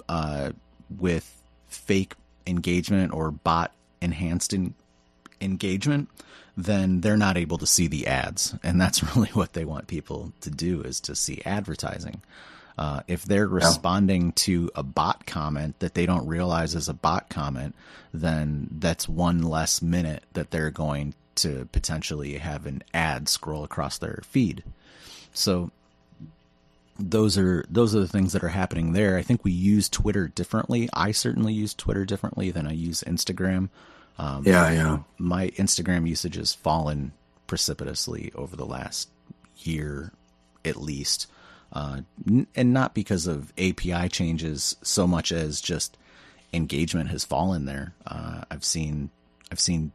uh, 0.08 0.52
with 0.98 1.42
fake 1.68 2.14
engagement 2.46 3.12
or 3.12 3.30
bot 3.30 3.72
enhanced 4.00 4.52
in- 4.52 4.74
engagement, 5.40 6.08
then 6.56 7.00
they're 7.00 7.16
not 7.16 7.36
able 7.36 7.58
to 7.58 7.66
see 7.66 7.86
the 7.86 8.06
ads, 8.06 8.54
and 8.62 8.80
that's 8.80 9.02
really 9.16 9.30
what 9.30 9.52
they 9.52 9.64
want 9.64 9.86
people 9.86 10.32
to 10.40 10.50
do 10.50 10.82
is 10.82 11.00
to 11.00 11.14
see 11.14 11.42
advertising. 11.44 12.22
Uh, 12.78 13.00
if 13.06 13.24
they're 13.24 13.46
responding 13.46 14.26
yeah. 14.26 14.32
to 14.34 14.70
a 14.74 14.82
bot 14.82 15.26
comment 15.26 15.78
that 15.80 15.94
they 15.94 16.06
don't 16.06 16.26
realize 16.26 16.74
is 16.74 16.88
a 16.88 16.94
bot 16.94 17.28
comment, 17.28 17.74
then 18.14 18.68
that's 18.78 19.08
one 19.08 19.42
less 19.42 19.82
minute 19.82 20.24
that 20.32 20.50
they're 20.50 20.70
going 20.70 21.14
to 21.34 21.68
potentially 21.72 22.38
have 22.38 22.66
an 22.66 22.82
ad 22.94 23.28
scroll 23.28 23.64
across 23.64 23.98
their 23.98 24.22
feed. 24.24 24.64
So 25.34 25.70
those 26.98 27.38
are 27.38 27.64
those 27.70 27.94
are 27.94 28.00
the 28.00 28.08
things 28.08 28.32
that 28.32 28.44
are 28.44 28.48
happening 28.48 28.92
there. 28.92 29.16
I 29.16 29.22
think 29.22 29.44
we 29.44 29.52
use 29.52 29.88
Twitter 29.88 30.28
differently. 30.28 30.88
I 30.92 31.12
certainly 31.12 31.52
use 31.52 31.74
Twitter 31.74 32.04
differently 32.04 32.50
than 32.50 32.66
I 32.66 32.72
use 32.72 33.02
Instagram. 33.06 33.68
Um, 34.18 34.44
yeah, 34.46 34.70
yeah. 34.70 34.98
My 35.18 35.48
Instagram 35.50 36.06
usage 36.08 36.36
has 36.36 36.52
fallen 36.54 37.12
precipitously 37.46 38.30
over 38.34 38.56
the 38.56 38.66
last 38.66 39.08
year, 39.58 40.12
at 40.64 40.76
least, 40.76 41.26
uh, 41.72 42.00
n- 42.28 42.46
and 42.54 42.72
not 42.72 42.94
because 42.94 43.26
of 43.26 43.52
API 43.58 44.08
changes 44.08 44.76
so 44.82 45.06
much 45.06 45.32
as 45.32 45.60
just 45.60 45.96
engagement 46.52 47.08
has 47.10 47.24
fallen 47.24 47.64
there. 47.64 47.94
Uh, 48.06 48.42
I've 48.50 48.64
seen 48.64 49.10
I've 49.50 49.60
seen 49.60 49.92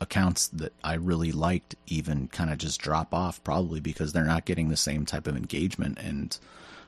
accounts 0.00 0.48
that 0.48 0.72
I 0.84 0.94
really 0.94 1.32
liked 1.32 1.74
even 1.86 2.28
kind 2.28 2.50
of 2.50 2.58
just 2.58 2.80
drop 2.80 3.12
off, 3.12 3.42
probably 3.42 3.80
because 3.80 4.12
they're 4.12 4.24
not 4.24 4.44
getting 4.44 4.68
the 4.68 4.76
same 4.76 5.06
type 5.06 5.26
of 5.26 5.36
engagement. 5.36 5.98
And, 5.98 6.38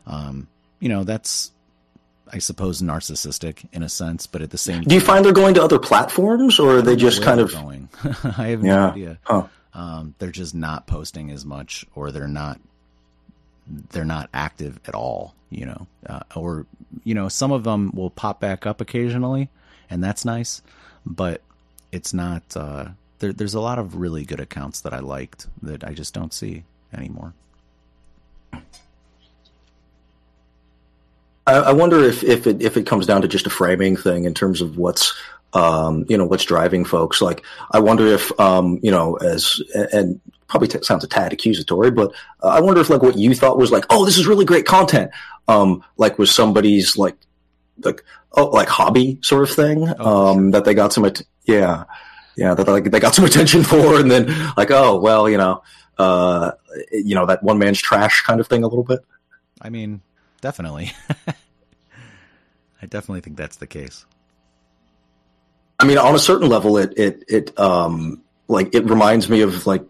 um, 0.07 0.49
you 0.79 0.88
know, 0.88 1.05
that's, 1.05 1.51
I 2.33 2.38
suppose, 2.38 2.81
narcissistic 2.83 3.66
in 3.73 3.83
a 3.83 3.88
sense, 3.88 4.27
but 4.27 4.42
at 4.42 4.51
the 4.51 4.59
same 4.59 4.83
Do 4.83 4.94
you 4.94 5.01
find 5.01 5.25
they're 5.25 5.33
going 5.33 5.55
to 5.55 5.62
other 5.62 5.79
platforms 5.79 6.59
or 6.59 6.79
are 6.79 6.83
they 6.83 6.96
just 6.96 7.23
kind 7.23 7.40
of 7.40 7.51
going? 7.51 7.88
I 8.05 8.49
have 8.49 8.64
yeah. 8.64 8.75
no 8.75 8.88
idea. 8.90 9.18
Huh. 9.25 9.46
Um, 9.75 10.14
they're 10.18 10.31
just 10.31 10.55
not 10.55 10.87
posting 10.87 11.31
as 11.31 11.44
much 11.44 11.87
or 11.94 12.11
they're 12.11 12.29
not 12.29 12.61
they're 13.90 14.05
not 14.05 14.29
active 14.35 14.81
at 14.87 14.94
all, 14.94 15.35
you 15.49 15.66
know, 15.66 15.87
uh, 16.09 16.20
or 16.35 16.66
you 17.05 17.14
know, 17.14 17.29
some 17.29 17.53
of 17.53 17.64
them 17.64 17.92
will 17.94 18.11
pop 18.11 18.40
back 18.40 18.66
up 18.66 18.81
occasionally, 18.81 19.49
and 19.88 20.03
that's 20.03 20.25
nice, 20.25 20.62
but 21.07 21.40
it's 21.92 22.12
not 22.14 22.42
uh, 22.57 22.88
there, 23.18 23.33
there's 23.33 23.55
a 23.55 23.61
lot 23.61 23.79
of 23.79 23.96
really 23.96 24.24
good 24.24 24.40
accounts 24.40 24.81
that 24.83 24.92
I 24.92 25.00
liked 25.00 25.46
that 25.62 25.85
I 25.85 25.92
just 25.92 26.14
don't 26.14 26.33
see 26.33 26.64
anymore. 26.92 27.35
I, 31.46 31.55
I 31.57 31.72
wonder 31.72 32.03
if 32.03 32.22
if 32.22 32.46
it 32.46 32.62
if 32.62 32.76
it 32.76 32.87
comes 32.87 33.07
down 33.07 33.22
to 33.22 33.29
just 33.29 33.46
a 33.46 33.50
framing 33.50 33.96
thing 33.96 34.24
in 34.24 34.35
terms 34.35 34.61
of 34.61 34.76
what's 34.76 35.14
um, 35.53 36.05
you 36.09 36.16
know 36.16 36.26
what's 36.26 36.44
driving 36.44 36.85
folks. 36.85 37.20
Like 37.20 37.44
I 37.72 37.81
wonder 37.81 38.07
if 38.07 38.38
um, 38.40 38.79
you 38.83 38.90
know 38.90 39.16
as 39.16 39.61
and 39.92 40.20
probably 40.48 40.68
t- 40.68 40.83
sounds 40.83 41.05
a 41.05 41.09
tad 41.09 41.33
accusatory, 41.33 41.90
but 41.90 42.12
uh, 42.42 42.48
I 42.48 42.61
wonder 42.61 42.81
if 42.81 42.90
like 42.90 43.03
what 43.03 43.16
you 43.16 43.35
thought 43.35 43.59
was 43.59 43.70
like, 43.70 43.85
oh, 43.90 44.05
this 44.05 44.18
is 44.18 44.26
really 44.26 44.44
great 44.44 44.66
content, 44.66 45.11
um, 45.48 45.85
like 45.96 46.18
was 46.18 46.35
somebody's 46.35 46.96
like 46.96 47.16
like 47.85 48.05
oh 48.33 48.47
like 48.47 48.69
hobby 48.69 49.19
sort 49.23 49.43
of 49.43 49.51
thing 49.55 49.88
Oh, 49.99 50.29
um, 50.33 50.51
that 50.53 50.64
they 50.64 50.75
got 50.75 50.93
some 50.93 51.05
at- 51.05 51.23
yeah 51.45 51.85
yeah 52.37 52.55
that 52.55 52.66
like 52.69 52.90
they 52.90 53.01
got 53.01 53.14
some 53.14 53.25
attention 53.31 53.62
for, 53.62 53.99
and 54.01 54.11
then 54.11 54.27
like 54.57 54.71
oh 54.71 54.99
well 54.99 55.29
you 55.29 55.37
know 55.37 55.62
uh, 55.99 56.53
you 56.93 57.14
know 57.14 57.27
that 57.27 57.43
one 57.43 57.59
man's 57.59 57.81
trash 57.81 58.23
kind 58.23 58.40
of 58.40 58.47
thing 58.47 58.62
a 58.64 58.66
little 58.66 58.85
bit. 58.85 59.01
I 59.61 59.69
mean, 59.69 60.01
definitely. 60.40 60.93
I 62.83 62.87
definitely 62.87 63.21
think 63.21 63.37
that's 63.37 63.57
the 63.57 63.66
case. 63.66 64.07
I 65.79 65.85
mean, 65.85 65.99
on 65.99 66.14
a 66.14 66.19
certain 66.19 66.49
level, 66.49 66.79
it 66.79 66.95
it 66.97 67.25
it 67.29 67.59
um 67.61 68.23
like 68.51 68.75
it 68.75 68.89
reminds 68.89 69.29
me 69.29 69.41
of 69.43 69.67
like 69.67 69.85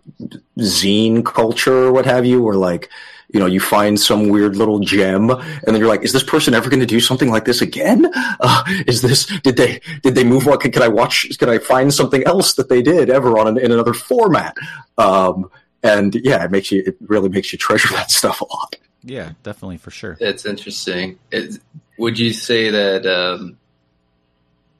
zine 0.58 1.24
culture 1.24 1.86
or 1.86 1.92
what 1.92 2.06
have 2.06 2.26
you, 2.26 2.42
where 2.42 2.56
like 2.56 2.90
you 3.32 3.40
know 3.40 3.46
you 3.46 3.60
find 3.60 3.98
some 3.98 4.28
weird 4.28 4.56
little 4.56 4.80
gem, 4.80 5.30
and 5.30 5.62
then 5.66 5.76
you're 5.76 5.88
like, 5.88 6.02
is 6.02 6.12
this 6.12 6.22
person 6.22 6.54
ever 6.54 6.68
going 6.68 6.80
to 6.80 6.86
do 6.86 7.00
something 7.00 7.30
like 7.30 7.44
this 7.44 7.62
again? 7.62 8.10
Uh, 8.42 8.64
is 8.86 9.02
this 9.02 9.26
did 9.40 9.56
they 9.58 9.80
did 10.02 10.14
they 10.14 10.24
move 10.24 10.48
on? 10.48 10.58
Can, 10.58 10.72
can 10.72 10.82
I 10.82 10.88
watch? 10.88 11.28
Can 11.38 11.50
I 11.50 11.58
find 11.58 11.92
something 11.92 12.24
else 12.24 12.54
that 12.54 12.70
they 12.70 12.80
did 12.80 13.10
ever 13.10 13.38
on 13.38 13.48
an, 13.48 13.58
in 13.58 13.70
another 13.70 13.92
format? 13.92 14.56
Um, 14.96 15.50
and 15.82 16.14
yeah, 16.14 16.42
it 16.44 16.50
makes 16.50 16.72
you 16.72 16.82
it 16.86 16.96
really 17.00 17.28
makes 17.28 17.52
you 17.52 17.58
treasure 17.58 17.88
that 17.94 18.10
stuff 18.10 18.40
a 18.40 18.46
lot. 18.46 18.76
Yeah, 19.02 19.32
definitely 19.42 19.76
for 19.76 19.90
sure. 19.90 20.16
It's 20.20 20.46
interesting. 20.46 21.18
It, 21.30 21.58
would 21.98 22.18
you 22.18 22.32
say 22.32 22.70
that 22.70 23.06
um, 23.06 23.58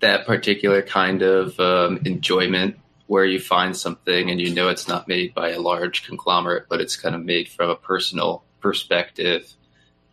that 0.01 0.27
particular 0.27 0.83
kind 0.83 1.23
of 1.23 1.59
um, 1.61 2.01
enjoyment, 2.05 2.77
where 3.11 3.25
you 3.25 3.41
find 3.41 3.77
something 3.77 4.31
and 4.31 4.41
you 4.41 4.55
know 4.55 4.69
it's 4.69 4.87
not 4.87 5.09
made 5.09 5.35
by 5.35 5.51
a 5.51 5.59
large 5.59 6.07
conglomerate, 6.07 6.67
but 6.69 6.81
it's 6.81 6.95
kind 6.95 7.13
of 7.13 7.25
made 7.25 7.49
from 7.49 7.69
a 7.69 7.75
personal 7.75 8.45
perspective, 8.61 9.53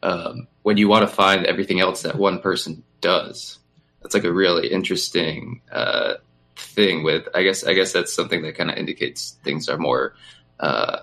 um, 0.01 0.47
when 0.63 0.77
you 0.77 0.87
want 0.87 1.07
to 1.07 1.15
find 1.15 1.45
everything 1.45 1.79
else 1.79 2.01
that 2.01 2.15
one 2.15 2.39
person 2.39 2.83
does, 2.99 3.59
that's 4.01 4.15
like 4.15 4.23
a 4.23 4.33
really 4.33 4.69
interesting 4.71 5.61
uh, 5.71 6.15
thing. 6.55 7.03
With 7.03 7.27
I 7.35 7.43
guess 7.43 7.63
I 7.63 7.75
guess 7.75 7.93
that's 7.93 8.11
something 8.11 8.41
that 8.41 8.55
kind 8.55 8.71
of 8.71 8.77
indicates 8.77 9.37
things 9.43 9.69
are 9.69 9.77
more 9.77 10.15
uh, 10.59 11.01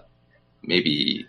maybe 0.64 1.28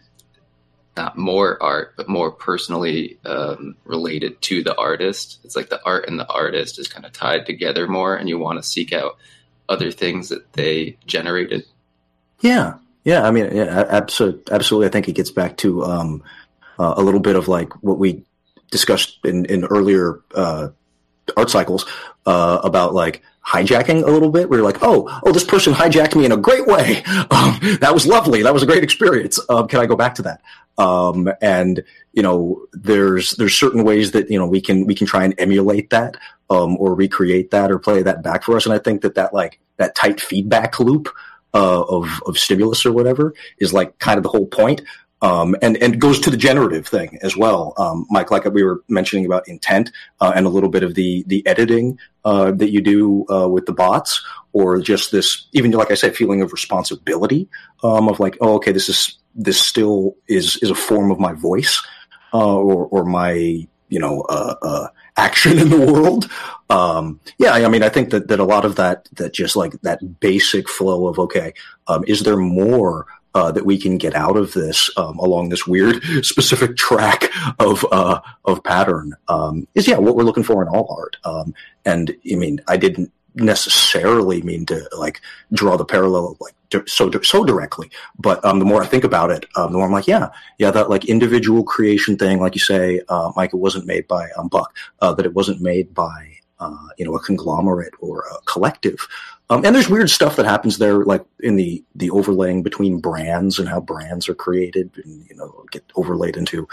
not 0.97 1.15
more 1.15 1.61
art, 1.61 1.93
but 1.95 2.09
more 2.09 2.31
personally 2.31 3.19
um, 3.23 3.75
related 3.83 4.41
to 4.41 4.63
the 4.63 4.75
artist. 4.77 5.41
It's 5.43 5.55
like 5.55 5.69
the 5.69 5.85
art 5.85 6.07
and 6.07 6.19
the 6.19 6.27
artist 6.27 6.79
is 6.79 6.87
kind 6.87 7.05
of 7.05 7.13
tied 7.13 7.45
together 7.45 7.87
more, 7.87 8.15
and 8.15 8.27
you 8.27 8.39
want 8.39 8.57
to 8.57 8.67
seek 8.67 8.93
out 8.93 9.19
other 9.69 9.91
things 9.91 10.29
that 10.29 10.53
they 10.53 10.97
generated. 11.05 11.65
Yeah, 12.41 12.75
yeah. 13.03 13.23
I 13.23 13.31
mean, 13.31 13.55
yeah, 13.55 13.85
absolutely. 13.89 14.53
Absolutely. 14.53 14.87
I 14.87 14.91
think 14.91 15.07
it 15.07 15.13
gets 15.13 15.31
back 15.31 15.57
to 15.57 15.83
um, 15.83 16.23
uh, 16.79 16.93
a 16.97 17.03
little 17.03 17.19
bit 17.19 17.35
of 17.35 17.47
like 17.47 17.73
what 17.83 17.97
we 17.97 18.23
discussed 18.71 19.19
in 19.23 19.45
in 19.45 19.65
earlier 19.65 20.21
uh, 20.33 20.69
art 21.37 21.49
cycles 21.49 21.85
uh, 22.25 22.59
about 22.63 22.93
like 22.93 23.23
hijacking 23.45 24.03
a 24.03 24.11
little 24.11 24.29
bit. 24.29 24.49
Where 24.49 24.59
you're 24.59 24.65
like, 24.67 24.81
oh, 24.81 25.07
oh, 25.23 25.31
this 25.31 25.43
person 25.43 25.73
hijacked 25.73 26.15
me 26.15 26.25
in 26.25 26.31
a 26.31 26.37
great 26.37 26.67
way. 26.67 27.03
Um, 27.31 27.59
that 27.81 27.93
was 27.93 28.05
lovely. 28.05 28.43
That 28.43 28.53
was 28.53 28.63
a 28.63 28.65
great 28.65 28.83
experience. 28.83 29.39
Um, 29.49 29.67
can 29.67 29.79
I 29.79 29.85
go 29.85 29.95
back 29.95 30.15
to 30.15 30.21
that? 30.23 30.41
Um, 30.77 31.31
and 31.41 31.83
you 32.13 32.23
know, 32.23 32.65
there's 32.73 33.31
there's 33.31 33.55
certain 33.55 33.83
ways 33.83 34.11
that 34.11 34.29
you 34.29 34.39
know 34.39 34.47
we 34.47 34.61
can 34.61 34.85
we 34.85 34.95
can 34.95 35.07
try 35.07 35.23
and 35.23 35.33
emulate 35.37 35.89
that 35.89 36.17
um, 36.49 36.77
or 36.77 36.93
recreate 36.95 37.51
that 37.51 37.71
or 37.71 37.79
play 37.79 38.01
that 38.03 38.23
back 38.23 38.43
for 38.43 38.55
us. 38.55 38.65
And 38.65 38.73
I 38.73 38.79
think 38.79 39.01
that 39.01 39.15
that 39.15 39.33
like 39.33 39.59
that 39.77 39.95
tight 39.95 40.21
feedback 40.21 40.79
loop 40.79 41.09
uh, 41.53 41.83
of 41.83 42.07
of 42.25 42.37
stimulus 42.37 42.85
or 42.85 42.91
whatever 42.91 43.33
is 43.59 43.73
like 43.73 43.97
kind 43.99 44.17
of 44.17 44.23
the 44.23 44.29
whole 44.29 44.47
point. 44.47 44.81
Um, 45.21 45.55
and 45.61 45.77
and 45.77 45.99
goes 45.99 46.19
to 46.19 46.29
the 46.29 46.37
generative 46.37 46.85
thing 46.85 47.17
as 47.23 47.35
well, 47.37 47.73
um, 47.77 48.05
Mike. 48.11 48.31
Like 48.31 48.45
we 48.45 48.63
were 48.63 48.83
mentioning 48.89 49.25
about 49.25 49.47
intent 49.47 49.91
uh, 50.19 50.33
and 50.35 50.45
a 50.45 50.49
little 50.49 50.69
bit 50.69 50.83
of 50.83 50.93
the 50.93 51.23
the 51.25 51.45
editing 51.47 51.97
uh, 52.25 52.51
that 52.51 52.69
you 52.69 52.81
do 52.81 53.25
uh, 53.31 53.47
with 53.47 53.65
the 53.65 53.73
bots, 53.73 54.23
or 54.51 54.77
just 54.79 55.11
this 55.11 55.47
even 55.53 55.71
like 55.71 55.89
I 55.89 55.95
said, 55.95 56.15
feeling 56.15 56.41
of 56.41 56.51
responsibility 56.51 57.47
um, 57.81 58.09
of 58.09 58.19
like, 58.19 58.37
oh, 58.41 58.55
okay, 58.55 58.73
this 58.73 58.89
is 58.89 59.17
this 59.35 59.61
still 59.61 60.15
is 60.27 60.57
is 60.57 60.69
a 60.69 60.75
form 60.75 61.11
of 61.11 61.19
my 61.19 61.33
voice 61.33 61.85
uh, 62.33 62.55
or 62.55 62.87
or 62.87 63.05
my 63.05 63.33
you 63.89 63.99
know 63.99 64.21
uh, 64.29 64.55
uh, 64.61 64.87
action 65.17 65.59
in 65.59 65.69
the 65.69 65.91
world. 65.91 66.29
Um, 66.69 67.19
yeah, 67.37 67.51
I 67.51 67.67
mean, 67.67 67.83
I 67.83 67.89
think 67.89 68.09
that 68.09 68.27
that 68.29 68.39
a 68.39 68.45
lot 68.45 68.65
of 68.65 68.75
that 68.77 69.07
that 69.13 69.33
just 69.33 69.55
like 69.55 69.73
that 69.81 70.19
basic 70.19 70.69
flow 70.69 71.07
of 71.07 71.19
okay, 71.19 71.53
um, 71.87 72.03
is 72.07 72.23
there 72.23 72.37
more 72.37 73.05
uh, 73.35 73.51
that 73.51 73.65
we 73.65 73.77
can 73.77 73.97
get 73.97 74.15
out 74.15 74.37
of 74.37 74.53
this 74.53 74.89
um, 74.97 75.19
along 75.19 75.49
this 75.49 75.67
weird 75.67 76.01
specific 76.25 76.77
track 76.77 77.29
of 77.59 77.85
uh, 77.91 78.21
of 78.45 78.63
pattern 78.63 79.13
um, 79.27 79.67
is 79.75 79.87
yeah 79.87 79.97
what 79.97 80.15
we're 80.15 80.23
looking 80.23 80.43
for 80.43 80.61
in 80.61 80.69
all 80.69 80.95
art. 80.97 81.17
Um, 81.23 81.53
and 81.83 82.15
I 82.31 82.35
mean, 82.35 82.61
I 82.67 82.77
didn't 82.77 83.11
necessarily 83.35 84.41
mean 84.41 84.65
to 84.65 84.89
like 84.97 85.21
draw 85.53 85.75
the 85.75 85.85
parallel 85.85 86.37
like 86.39 86.55
so 86.85 87.11
so 87.21 87.43
directly, 87.43 87.89
but 88.17 88.43
um, 88.43 88.59
the 88.59 88.65
more 88.65 88.83
I 88.83 88.85
think 88.85 89.03
about 89.03 89.31
it, 89.31 89.45
um, 89.55 89.71
the 89.71 89.77
more 89.77 89.87
I'm 89.87 89.93
like, 89.93 90.07
yeah, 90.07 90.29
yeah, 90.57 90.71
that 90.71 90.89
like 90.89 91.05
individual 91.05 91.63
creation 91.63 92.17
thing, 92.17 92.39
like 92.39 92.55
you 92.55 92.61
say, 92.61 93.01
uh, 93.09 93.31
Mike, 93.35 93.53
it 93.53 93.57
wasn't 93.57 93.85
made 93.85 94.07
by 94.07 94.29
um, 94.37 94.47
Buck, 94.47 94.75
uh, 95.01 95.13
that 95.13 95.25
it 95.25 95.33
wasn't 95.33 95.61
made 95.61 95.93
by 95.93 96.35
uh, 96.59 96.87
you 96.97 97.05
know 97.05 97.15
a 97.15 97.19
conglomerate 97.19 97.93
or 97.99 98.25
a 98.31 98.41
collective. 98.45 99.07
Um, 99.49 99.63
and 99.63 99.75
there's 99.75 99.89
weird 99.89 100.09
stuff 100.09 100.37
that 100.37 100.45
happens 100.45 100.79
there, 100.79 101.05
like 101.05 101.23
in 101.41 101.55
the 101.55 101.83
the 101.93 102.09
overlaying 102.09 102.63
between 102.63 102.99
brands 102.99 103.59
and 103.59 103.69
how 103.69 103.79
brands 103.79 104.27
are 104.27 104.35
created, 104.35 104.89
and 105.03 105.25
you 105.29 105.35
know 105.35 105.65
get 105.71 105.83
overlaid 105.95 106.35
into, 106.37 106.67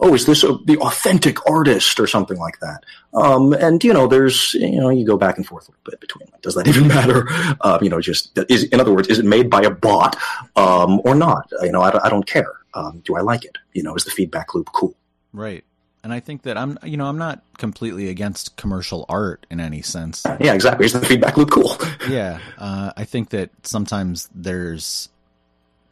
oh, 0.00 0.14
is 0.14 0.26
this 0.26 0.44
a, 0.44 0.58
the 0.64 0.78
authentic 0.78 1.44
artist 1.48 1.98
or 2.00 2.06
something 2.06 2.38
like 2.38 2.58
that? 2.60 2.84
Um, 3.14 3.52
and 3.52 3.82
you 3.82 3.92
know, 3.92 4.06
there's 4.06 4.54
you 4.54 4.80
know 4.80 4.90
you 4.90 5.06
go 5.06 5.16
back 5.16 5.36
and 5.36 5.46
forth 5.46 5.68
a 5.68 5.70
little 5.72 5.82
bit 5.84 6.00
between 6.00 6.28
like, 6.32 6.42
does 6.42 6.54
that 6.54 6.68
even 6.68 6.88
matter? 6.88 7.26
Um, 7.62 7.82
you 7.82 7.90
know, 7.90 8.00
just 8.00 8.38
is 8.48 8.64
in 8.64 8.80
other 8.80 8.92
words, 8.92 9.08
is 9.08 9.18
it 9.18 9.24
made 9.24 9.50
by 9.50 9.62
a 9.62 9.70
bot 9.70 10.16
um, 10.56 11.00
or 11.04 11.14
not? 11.14 11.50
You 11.62 11.72
know, 11.72 11.82
I, 11.82 12.06
I 12.06 12.08
don't 12.08 12.26
care. 12.26 12.52
Um, 12.74 13.02
do 13.04 13.16
I 13.16 13.20
like 13.20 13.44
it? 13.44 13.58
You 13.72 13.82
know, 13.82 13.94
is 13.94 14.04
the 14.04 14.10
feedback 14.10 14.54
loop 14.54 14.70
cool? 14.72 14.94
Right. 15.32 15.64
And 16.04 16.12
I 16.12 16.20
think 16.20 16.42
that 16.42 16.56
I'm, 16.56 16.78
you 16.84 16.96
know, 16.96 17.06
I'm 17.06 17.18
not 17.18 17.42
completely 17.58 18.08
against 18.08 18.56
commercial 18.56 19.04
art 19.08 19.46
in 19.50 19.60
any 19.60 19.82
sense. 19.82 20.24
Yeah, 20.40 20.54
exactly. 20.54 20.86
Is 20.86 20.92
the 20.92 21.04
feedback 21.04 21.36
loop 21.36 21.50
cool? 21.50 21.76
yeah, 22.08 22.38
uh, 22.56 22.92
I 22.96 23.04
think 23.04 23.30
that 23.30 23.50
sometimes 23.64 24.28
there's, 24.34 25.08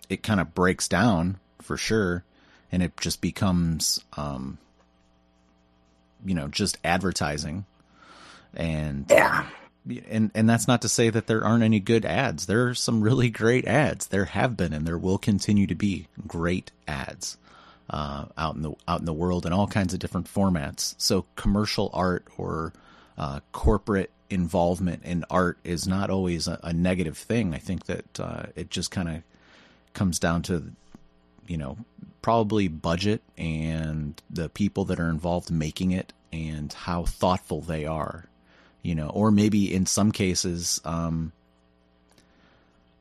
it 0.08 0.22
kind 0.22 0.40
of 0.40 0.54
breaks 0.54 0.86
down 0.86 1.38
for 1.60 1.76
sure, 1.76 2.24
and 2.72 2.82
it 2.82 2.96
just 3.00 3.20
becomes, 3.20 4.02
um, 4.16 4.58
you 6.24 6.34
know, 6.34 6.48
just 6.48 6.78
advertising, 6.84 7.64
and 8.54 9.06
yeah, 9.08 9.46
and 10.08 10.30
and 10.34 10.48
that's 10.48 10.68
not 10.68 10.82
to 10.82 10.88
say 10.88 11.10
that 11.10 11.26
there 11.26 11.44
aren't 11.44 11.64
any 11.64 11.80
good 11.80 12.04
ads. 12.04 12.46
There 12.46 12.68
are 12.68 12.74
some 12.74 13.02
really 13.02 13.30
great 13.30 13.66
ads. 13.66 14.08
There 14.08 14.24
have 14.26 14.56
been, 14.56 14.72
and 14.72 14.86
there 14.86 14.98
will 14.98 15.18
continue 15.18 15.66
to 15.66 15.74
be 15.74 16.08
great 16.26 16.72
ads 16.88 17.38
uh, 17.90 18.26
out 18.36 18.56
in 18.56 18.62
the 18.62 18.72
out 18.88 19.00
in 19.00 19.06
the 19.06 19.12
world 19.12 19.46
in 19.46 19.52
all 19.52 19.66
kinds 19.66 19.94
of 19.94 20.00
different 20.00 20.32
formats. 20.32 20.94
So 20.98 21.26
commercial 21.36 21.90
art 21.92 22.24
or 22.36 22.72
uh, 23.16 23.40
corporate 23.52 24.10
involvement 24.28 25.04
in 25.04 25.24
art 25.30 25.58
is 25.62 25.86
not 25.86 26.10
always 26.10 26.48
a, 26.48 26.58
a 26.62 26.72
negative 26.72 27.16
thing. 27.16 27.54
I 27.54 27.58
think 27.58 27.86
that 27.86 28.20
uh, 28.20 28.42
it 28.56 28.70
just 28.70 28.90
kind 28.90 29.08
of 29.08 29.22
comes 29.94 30.18
down 30.18 30.42
to 30.42 30.72
you 31.48 31.56
know 31.56 31.76
probably 32.22 32.68
budget 32.68 33.22
and 33.38 34.20
the 34.30 34.48
people 34.48 34.84
that 34.84 34.98
are 34.98 35.08
involved 35.08 35.50
making 35.50 35.92
it 35.92 36.12
and 36.32 36.72
how 36.72 37.04
thoughtful 37.04 37.60
they 37.60 37.84
are 37.84 38.26
you 38.82 38.94
know 38.94 39.08
or 39.10 39.30
maybe 39.30 39.72
in 39.72 39.86
some 39.86 40.10
cases 40.12 40.80
um 40.84 41.32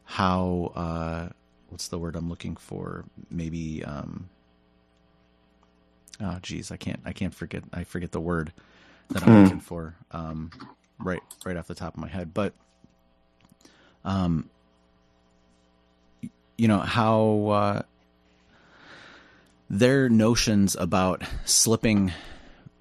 how 0.05 0.71
uh 0.75 1.29
what's 1.69 1.87
the 1.89 1.99
word 1.99 2.15
i'm 2.15 2.29
looking 2.29 2.55
for? 2.55 3.03
Maybe 3.29 3.83
um 3.83 4.29
oh 6.21 6.39
geez 6.41 6.71
i 6.71 6.77
can't 6.77 7.01
i 7.03 7.11
can't 7.11 7.33
forget 7.33 7.63
i 7.73 7.83
forget 7.83 8.11
the 8.13 8.21
word 8.21 8.53
that 9.09 9.23
i'm 9.23 9.43
looking 9.43 9.59
for 9.59 9.95
um 10.11 10.49
right 10.99 11.21
right 11.45 11.57
off 11.57 11.67
the 11.67 11.75
top 11.75 11.93
of 11.93 11.99
my 11.99 12.07
head 12.07 12.33
but 12.33 12.53
um 14.05 14.49
you 16.57 16.69
know 16.69 16.79
how 16.79 17.47
uh 17.47 17.81
their 19.69 20.09
notions 20.09 20.75
about 20.75 21.23
slipping 21.45 22.13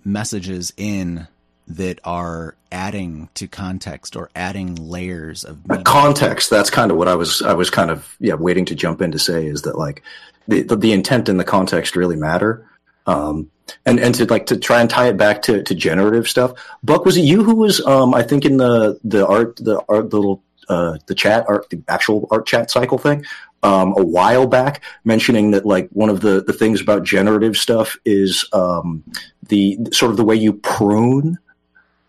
messages 0.04 0.72
in 0.76 1.26
that 1.66 1.98
are 2.04 2.56
adding 2.70 3.28
to 3.34 3.48
context 3.48 4.16
or 4.16 4.30
adding 4.34 4.74
layers 4.74 5.44
of 5.44 5.66
meaning. 5.66 5.84
context. 5.84 6.50
That's 6.50 6.70
kind 6.70 6.90
of 6.90 6.98
what 6.98 7.08
I 7.08 7.14
was 7.14 7.40
I 7.42 7.54
was 7.54 7.70
kind 7.70 7.90
of 7.90 8.16
yeah 8.20 8.34
waiting 8.34 8.66
to 8.66 8.74
jump 8.74 9.00
in 9.00 9.12
to 9.12 9.18
say 9.18 9.46
is 9.46 9.62
that 9.62 9.78
like 9.78 10.02
the 10.46 10.62
the, 10.62 10.76
the 10.76 10.92
intent 10.92 11.28
and 11.28 11.40
the 11.40 11.44
context 11.44 11.96
really 11.96 12.16
matter. 12.16 12.68
Um, 13.06 13.50
and 13.86 13.98
and 13.98 14.14
to 14.16 14.26
like 14.26 14.46
to 14.46 14.58
try 14.58 14.80
and 14.80 14.90
tie 14.90 15.08
it 15.08 15.16
back 15.16 15.42
to, 15.42 15.62
to 15.62 15.74
generative 15.74 16.28
stuff. 16.28 16.52
Buck, 16.82 17.04
was 17.04 17.16
it 17.16 17.22
you 17.22 17.42
who 17.44 17.54
was 17.54 17.80
um 17.86 18.14
I 18.14 18.22
think 18.22 18.44
in 18.44 18.58
the 18.58 18.98
the 19.04 19.26
art 19.26 19.56
the 19.56 19.82
art 19.88 20.10
the 20.10 20.16
little 20.16 20.42
uh 20.68 20.98
the 21.06 21.14
chat 21.14 21.46
art 21.48 21.68
the 21.70 21.82
actual 21.88 22.28
art 22.30 22.46
chat 22.46 22.70
cycle 22.70 22.98
thing 22.98 23.24
um 23.64 23.94
a 23.96 24.04
while 24.04 24.46
back 24.46 24.84
mentioning 25.04 25.50
that 25.50 25.66
like 25.66 25.88
one 25.90 26.10
of 26.10 26.20
the 26.20 26.44
the 26.44 26.52
things 26.52 26.80
about 26.80 27.02
generative 27.02 27.56
stuff 27.56 27.96
is 28.04 28.44
um 28.52 29.02
the 29.48 29.78
sort 29.92 30.10
of 30.10 30.16
the 30.16 30.24
way 30.24 30.36
you 30.36 30.52
prune 30.52 31.38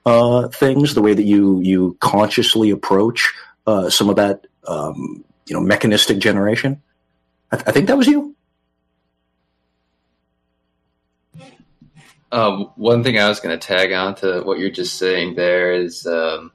uh 0.06 0.48
things, 0.50 0.94
the 0.94 1.02
way 1.02 1.14
that 1.14 1.24
you 1.24 1.60
you 1.62 1.98
consciously 2.00 2.70
approach 2.70 3.34
uh 3.66 3.90
some 3.90 4.10
of 4.10 4.18
that 4.18 4.46
um 4.68 5.24
you 5.48 5.56
know 5.56 5.62
mechanistic 5.62 6.20
generation. 6.20 6.82
I, 7.52 7.56
th- 7.58 7.68
I 7.68 7.72
think 7.72 7.88
that 7.88 7.98
was 7.98 8.08
you. 8.08 8.36
Um, 12.32 12.72
one 12.76 13.04
thing 13.04 13.18
I 13.18 13.30
was 13.30 13.40
going 13.40 13.58
to 13.58 13.68
tag 13.68 13.94
on 13.94 14.16
to 14.16 14.42
what 14.42 14.60
you're 14.60 14.70
just 14.70 14.98
saying 14.98 15.36
there 15.36 15.72
is, 15.72 16.06
um, 16.06 16.52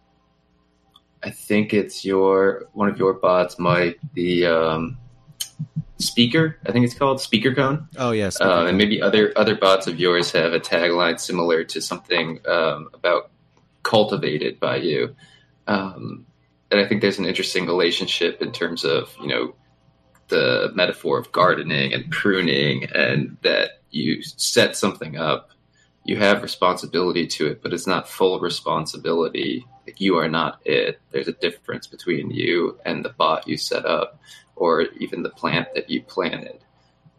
I 1.22 1.30
think 1.30 1.74
it's 1.74 2.04
your 2.04 2.68
one 2.72 2.88
of 2.88 2.98
your 2.98 3.14
bots, 3.14 3.58
Mike, 3.58 3.98
the 4.14 4.46
um, 4.46 4.98
speaker. 5.98 6.56
I 6.66 6.72
think 6.72 6.84
it's 6.84 6.94
called 6.94 7.20
speaker 7.20 7.54
cone. 7.54 7.88
Oh 7.96 8.12
yes, 8.12 8.40
uh, 8.40 8.66
and 8.66 8.78
maybe 8.78 9.02
other 9.02 9.32
other 9.36 9.54
bots 9.54 9.86
of 9.86 10.00
yours 10.00 10.32
have 10.32 10.52
a 10.52 10.60
tagline 10.60 11.20
similar 11.20 11.64
to 11.64 11.80
something 11.80 12.40
um, 12.46 12.88
about 12.94 13.30
cultivated 13.82 14.58
by 14.60 14.76
you. 14.76 15.14
Um, 15.66 16.26
and 16.70 16.80
I 16.80 16.86
think 16.86 17.02
there's 17.02 17.18
an 17.18 17.26
interesting 17.26 17.66
relationship 17.66 18.40
in 18.40 18.52
terms 18.52 18.84
of 18.84 19.14
you 19.20 19.28
know 19.28 19.54
the 20.28 20.70
metaphor 20.74 21.18
of 21.18 21.32
gardening 21.32 21.92
and 21.92 22.10
pruning, 22.10 22.84
and 22.94 23.36
that 23.42 23.82
you 23.90 24.22
set 24.22 24.76
something 24.76 25.18
up 25.18 25.50
you 26.04 26.16
have 26.16 26.42
responsibility 26.42 27.26
to 27.26 27.46
it, 27.46 27.62
but 27.62 27.72
it's 27.72 27.86
not 27.86 28.08
full 28.08 28.40
responsibility. 28.40 29.66
Like 29.90 30.00
you 30.00 30.18
are 30.18 30.28
not 30.28 30.60
it. 30.64 31.00
There's 31.10 31.26
a 31.26 31.32
difference 31.32 31.88
between 31.88 32.30
you 32.30 32.78
and 32.86 33.04
the 33.04 33.08
bot 33.08 33.48
you 33.48 33.56
set 33.56 33.84
up, 33.84 34.20
or 34.54 34.82
even 35.00 35.24
the 35.24 35.30
plant 35.30 35.66
that 35.74 35.90
you 35.90 36.00
planted. 36.02 36.60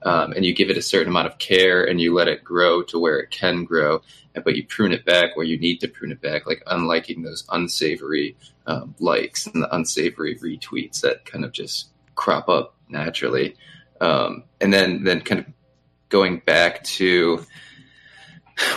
Um, 0.03 0.31
and 0.31 0.45
you 0.45 0.55
give 0.55 0.69
it 0.69 0.77
a 0.77 0.81
certain 0.81 1.09
amount 1.09 1.27
of 1.27 1.37
care, 1.37 1.83
and 1.83 1.99
you 1.99 2.13
let 2.13 2.29
it 2.29 2.45
grow 2.45 2.81
to 2.83 2.97
where 2.97 3.19
it 3.19 3.29
can 3.29 3.65
grow, 3.65 4.01
but 4.45 4.55
you 4.55 4.65
prune 4.65 4.93
it 4.93 5.03
back 5.03 5.35
where 5.35 5.45
you 5.45 5.59
need 5.59 5.81
to 5.81 5.89
prune 5.89 6.13
it 6.13 6.21
back, 6.21 6.47
like 6.47 6.63
unliking 6.67 7.25
those 7.25 7.43
unsavory 7.51 8.37
um, 8.67 8.95
likes 8.99 9.47
and 9.47 9.61
the 9.61 9.75
unsavory 9.75 10.37
retweets 10.37 11.01
that 11.01 11.25
kind 11.25 11.43
of 11.43 11.51
just 11.51 11.89
crop 12.15 12.47
up 12.47 12.73
naturally. 12.87 13.57
Um, 13.99 14.45
and 14.61 14.73
then, 14.73 15.03
then 15.03 15.19
kind 15.19 15.39
of 15.41 15.47
going 16.07 16.39
back 16.45 16.83
to 16.83 17.45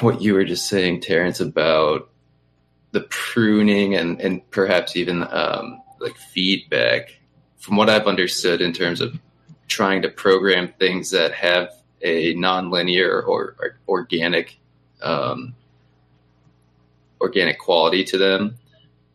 what 0.00 0.20
you 0.20 0.34
were 0.34 0.44
just 0.44 0.66
saying, 0.66 1.00
Terrence, 1.00 1.38
about 1.38 2.10
the 2.94 3.02
pruning 3.10 3.96
and, 3.96 4.20
and 4.20 4.48
perhaps 4.52 4.94
even 4.94 5.26
um, 5.30 5.82
like 6.00 6.16
feedback. 6.16 7.18
From 7.58 7.76
what 7.76 7.90
I've 7.90 8.06
understood 8.06 8.60
in 8.60 8.72
terms 8.72 9.00
of 9.00 9.18
trying 9.66 10.02
to 10.02 10.08
program 10.08 10.72
things 10.78 11.10
that 11.10 11.32
have 11.32 11.74
a 12.02 12.34
nonlinear 12.36 13.26
or, 13.26 13.56
or 13.58 13.78
organic 13.88 14.58
um, 15.02 15.54
organic 17.20 17.58
quality 17.58 18.04
to 18.04 18.18
them, 18.18 18.58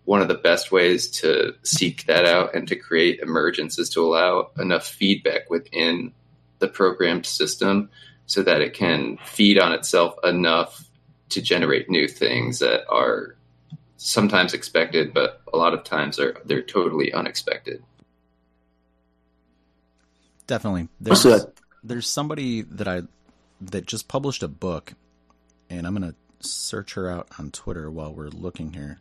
one 0.04 0.22
of 0.22 0.28
the 0.28 0.36
best 0.36 0.72
ways 0.72 1.08
to 1.08 1.54
seek 1.64 2.06
that 2.08 2.26
out 2.26 2.54
and 2.54 2.68
to 2.68 2.76
create 2.76 3.22
emergence 3.22 3.80
is 3.80 3.90
to 3.92 4.02
allow 4.02 4.50
enough 4.60 4.86
feedback 4.86 5.50
within 5.50 6.12
the 6.58 6.68
programmed 6.68 7.26
system 7.26 7.90
so 8.26 8.44
that 8.44 8.62
it 8.62 8.74
can 8.74 9.18
feed 9.24 9.58
on 9.58 9.72
itself 9.72 10.16
enough 10.24 10.90
to 11.30 11.42
generate 11.42 11.90
new 11.90 12.08
things 12.08 12.60
that 12.60 12.82
are 12.90 13.36
sometimes 14.00 14.54
expected, 14.54 15.14
but 15.14 15.42
a 15.54 15.58
lot 15.58 15.74
of 15.74 15.84
times 15.84 16.20
are 16.20 16.38
they're 16.46 16.62
totally 16.62 17.14
unexpected. 17.14 17.84
Definitely. 20.48 20.88
There's, 21.00 21.28
there's 21.84 22.08
somebody 22.08 22.62
that 22.62 22.88
I 22.88 23.04
that 23.62 23.86
just 23.86 24.08
published 24.08 24.42
a 24.42 24.48
book, 24.48 24.94
and 25.70 25.86
I'm 25.86 25.94
gonna 25.94 26.16
search 26.40 26.94
her 26.94 27.12
out 27.12 27.28
on 27.38 27.52
Twitter 27.52 27.92
while 27.92 28.14
we're 28.14 28.30
looking 28.30 28.74
here. 28.74 29.00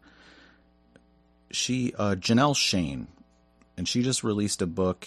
She 1.50 1.94
uh, 1.96 2.16
Janelle 2.16 2.56
Shane, 2.56 3.06
and 3.76 3.88
she 3.88 4.02
just 4.02 4.24
released 4.24 4.60
a 4.60 4.66
book 4.66 5.06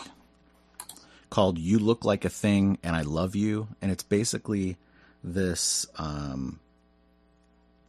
called 1.30 1.60
"You 1.60 1.80
Look 1.80 2.06
Like 2.06 2.24
a 2.24 2.30
Thing 2.30 2.80
and 2.82 2.96
I 2.96 3.02
Love 3.02 3.36
You," 3.36 3.68
and 3.82 3.92
it's 3.92 4.04
basically 4.04 4.78
this. 5.22 5.86
Um, 5.98 6.62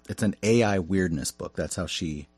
it's 0.08 0.22
an 0.22 0.34
AI 0.42 0.78
weirdness 0.78 1.30
book. 1.30 1.54
That's 1.54 1.76
how 1.76 1.86
she 1.86 2.28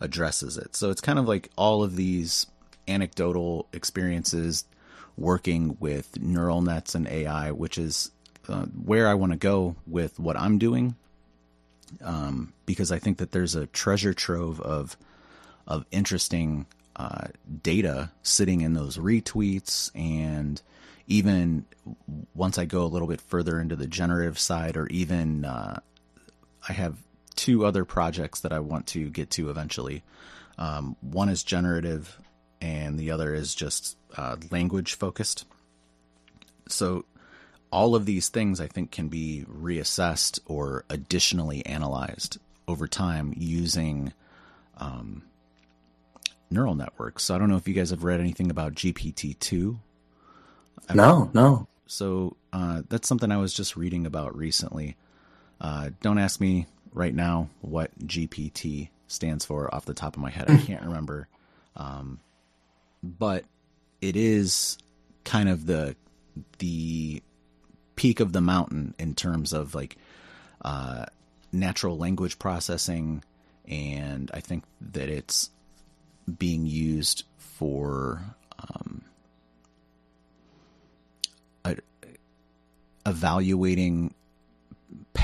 addresses 0.00 0.56
it. 0.56 0.76
So 0.76 0.90
it's 0.90 1.00
kind 1.00 1.18
of 1.18 1.26
like 1.26 1.50
all 1.56 1.82
of 1.82 1.96
these 1.96 2.46
anecdotal 2.86 3.66
experiences 3.72 4.64
working 5.16 5.76
with 5.80 6.20
neural 6.20 6.60
nets 6.60 6.94
and 6.94 7.06
AI, 7.06 7.50
which 7.52 7.78
is 7.78 8.10
uh, 8.48 8.66
where 8.66 9.08
I 9.08 9.14
want 9.14 9.32
to 9.32 9.38
go 9.38 9.76
with 9.86 10.18
what 10.18 10.36
I'm 10.36 10.58
doing. 10.58 10.96
Um, 12.02 12.52
because 12.66 12.90
I 12.90 12.98
think 12.98 13.18
that 13.18 13.32
there's 13.32 13.54
a 13.54 13.66
treasure 13.66 14.14
trove 14.14 14.60
of 14.60 14.96
of 15.66 15.86
interesting 15.90 16.66
uh, 16.96 17.28
data 17.62 18.10
sitting 18.22 18.60
in 18.60 18.74
those 18.74 18.98
retweets 18.98 19.90
and 19.94 20.60
even 21.06 21.64
once 22.34 22.58
I 22.58 22.64
go 22.64 22.84
a 22.84 22.86
little 22.86 23.08
bit 23.08 23.20
further 23.20 23.60
into 23.60 23.76
the 23.76 23.86
generative 23.86 24.38
side 24.38 24.76
or 24.76 24.86
even 24.88 25.44
uh, 25.44 25.80
I 26.68 26.72
have 26.72 26.96
two 27.36 27.64
other 27.64 27.84
projects 27.84 28.40
that 28.40 28.52
I 28.52 28.60
want 28.60 28.86
to 28.88 29.10
get 29.10 29.30
to 29.32 29.50
eventually. 29.50 30.02
Um, 30.58 30.96
one 31.00 31.28
is 31.28 31.42
generative 31.42 32.18
and 32.60 32.98
the 32.98 33.10
other 33.10 33.34
is 33.34 33.54
just 33.54 33.96
uh, 34.16 34.36
language 34.50 34.94
focused. 34.94 35.44
So 36.68 37.04
all 37.70 37.94
of 37.94 38.06
these 38.06 38.28
things 38.28 38.60
I 38.60 38.66
think 38.66 38.90
can 38.90 39.08
be 39.08 39.44
reassessed 39.50 40.38
or 40.46 40.84
additionally 40.88 41.64
analyzed 41.66 42.38
over 42.68 42.86
time 42.86 43.34
using 43.36 44.12
um, 44.78 45.22
neural 46.50 46.74
networks. 46.74 47.24
So 47.24 47.34
I 47.34 47.38
don't 47.38 47.50
know 47.50 47.56
if 47.56 47.68
you 47.68 47.74
guys 47.74 47.90
have 47.90 48.04
read 48.04 48.20
anything 48.20 48.50
about 48.50 48.74
GPT 48.74 49.38
two. 49.38 49.80
No, 50.94 51.30
no. 51.34 51.68
So 51.86 52.36
uh, 52.52 52.82
that's 52.88 53.08
something 53.08 53.30
I 53.30 53.38
was 53.38 53.52
just 53.52 53.76
reading 53.76 54.06
about 54.06 54.36
recently. 54.36 54.96
Uh, 55.60 55.90
don't 56.00 56.18
ask 56.18 56.40
me 56.40 56.66
right 56.94 57.14
now 57.14 57.50
what 57.60 57.90
GPT 57.98 58.88
stands 59.08 59.44
for 59.44 59.72
off 59.74 59.84
the 59.84 59.94
top 59.94 60.16
of 60.16 60.22
my 60.22 60.30
head. 60.30 60.50
I 60.50 60.56
can't 60.56 60.82
remember. 60.84 61.28
Um, 61.76 62.20
but 63.02 63.44
it 64.00 64.16
is 64.16 64.78
kind 65.24 65.48
of 65.48 65.66
the 65.66 65.96
the 66.58 67.22
peak 67.96 68.20
of 68.20 68.32
the 68.32 68.40
mountain 68.40 68.94
in 68.98 69.14
terms 69.14 69.52
of 69.52 69.74
like 69.74 69.96
uh, 70.64 71.06
natural 71.52 71.98
language 71.98 72.38
processing, 72.38 73.22
and 73.68 74.30
I 74.32 74.40
think 74.40 74.64
that 74.92 75.08
it's 75.08 75.50
being 76.38 76.66
used 76.66 77.24
for 77.36 78.22
um, 78.58 79.02
a, 81.64 81.76
evaluating 83.06 84.14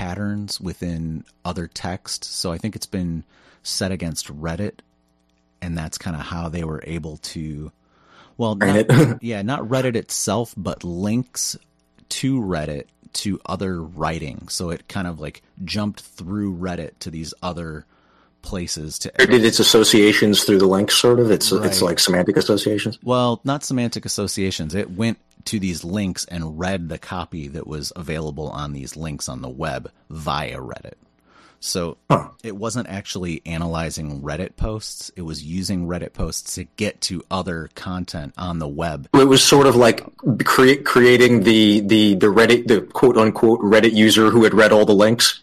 patterns 0.01 0.59
within 0.59 1.23
other 1.45 1.67
text. 1.67 2.25
So 2.25 2.51
I 2.51 2.57
think 2.57 2.75
it's 2.75 2.87
been 2.87 3.23
set 3.63 3.93
against 3.93 4.35
Reddit, 4.35 4.79
and 5.61 5.77
that's 5.77 5.99
kind 5.99 6.17
of 6.17 6.23
how 6.23 6.49
they 6.49 6.65
were 6.65 6.83
able 6.87 7.19
to. 7.19 7.71
Well, 8.39 8.55
not, 8.55 8.87
yeah, 9.23 9.43
not 9.43 9.61
Reddit 9.61 9.97
itself, 9.97 10.55
but 10.57 10.85
links 10.85 11.55
to 12.09 12.41
Reddit 12.41 12.85
to 13.13 13.43
other 13.45 13.83
writing. 13.83 14.49
So 14.49 14.71
it 14.71 14.89
kind 14.89 15.07
of 15.07 15.21
like 15.21 15.43
jumped 15.67 16.01
through 16.01 16.57
Reddit 16.57 16.93
to 17.01 17.11
these 17.11 17.35
other 17.43 17.85
places 18.41 18.99
to 19.01 19.13
or 19.23 19.27
did 19.27 19.45
its 19.45 19.59
associations 19.59 20.45
through 20.45 20.57
the 20.57 20.67
links 20.67 20.95
sort 20.95 21.21
of 21.21 21.31
it's 21.31 21.53
right. 21.53 21.67
it's 21.67 21.83
like 21.83 21.99
semantic 21.99 22.39
associations 22.39 22.99
well 23.03 23.39
not 23.45 23.63
semantic 23.63 24.07
associations 24.07 24.75
it 24.75 24.91
went 24.91 25.19
to 25.47 25.59
these 25.59 25.85
links 25.85 26.25
and 26.27 26.59
read 26.59 26.89
the 26.89 26.99
copy 26.99 27.49
that 27.49 27.67
was 27.67 27.93
available 27.97 28.49
on 28.49 28.73
these 28.73 28.97
links 28.97 29.29
on 29.29 29.43
the 29.43 29.49
web 29.49 29.91
via 30.09 30.59
reddit 30.59 30.95
so 31.63 31.99
huh. 32.11 32.29
it 32.43 32.57
wasn't 32.57 32.89
actually 32.89 33.43
analyzing 33.45 34.23
reddit 34.23 34.57
posts 34.57 35.11
it 35.17 35.23
was 35.23 35.45
using 35.45 35.87
reddit 35.87 36.13
posts 36.13 36.55
to 36.55 36.65
get 36.77 37.01
to 37.01 37.23
other 37.31 37.69
content 37.75 38.33
on 38.39 38.59
the 38.59 38.69
web 38.69 39.09
it 39.15 39.25
was 39.25 39.43
sort 39.43 39.67
of 39.67 39.77
like 39.77 40.05
create, 40.45 40.85
creating 40.85 41.43
the 41.43 41.81
the 41.81 42.15
the 42.15 42.27
reddit 42.27 42.67
the 42.67 42.81
quote 42.81 43.17
unquote 43.17 43.61
reddit 43.61 43.93
user 43.93 44.31
who 44.31 44.45
had 44.45 44.55
read 44.55 44.73
all 44.73 44.85
the 44.85 44.95
links 44.95 45.43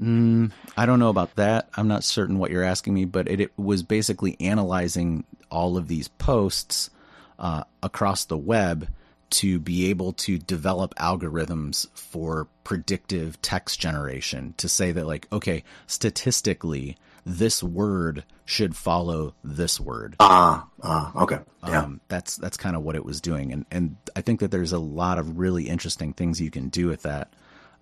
Mm, 0.00 0.50
I 0.76 0.86
don't 0.86 0.98
know 0.98 1.10
about 1.10 1.36
that. 1.36 1.68
I'm 1.74 1.88
not 1.88 2.04
certain 2.04 2.38
what 2.38 2.50
you're 2.50 2.64
asking 2.64 2.94
me, 2.94 3.04
but 3.04 3.28
it, 3.28 3.40
it 3.40 3.52
was 3.58 3.82
basically 3.82 4.36
analyzing 4.40 5.24
all 5.50 5.76
of 5.76 5.88
these 5.88 6.08
posts 6.08 6.90
uh, 7.38 7.64
across 7.82 8.24
the 8.24 8.38
web 8.38 8.88
to 9.30 9.58
be 9.58 9.88
able 9.90 10.12
to 10.12 10.38
develop 10.38 10.94
algorithms 10.96 11.88
for 11.94 12.48
predictive 12.64 13.40
text 13.42 13.80
generation 13.80 14.54
to 14.56 14.68
say 14.68 14.92
that 14.92 15.06
like 15.06 15.26
okay 15.32 15.62
statistically 15.86 16.96
this 17.24 17.62
word 17.62 18.24
should 18.44 18.74
follow 18.74 19.34
this 19.44 19.78
word. 19.78 20.16
Ah 20.20 20.66
ah 20.82 21.22
okay. 21.22 21.38
Yeah. 21.66 21.82
Um, 21.82 22.00
that's 22.08 22.36
that's 22.36 22.56
kind 22.56 22.74
of 22.74 22.82
what 22.82 22.96
it 22.96 23.04
was 23.04 23.20
doing. 23.20 23.52
And 23.52 23.66
and 23.70 23.96
i 24.16 24.20
think 24.20 24.40
that 24.40 24.50
there's 24.50 24.72
a 24.72 24.78
lot 24.78 25.18
of 25.18 25.38
really 25.38 25.68
interesting 25.68 26.12
things 26.12 26.40
you 26.40 26.50
can 26.50 26.68
do 26.68 26.86
with 26.86 27.02
that. 27.02 27.32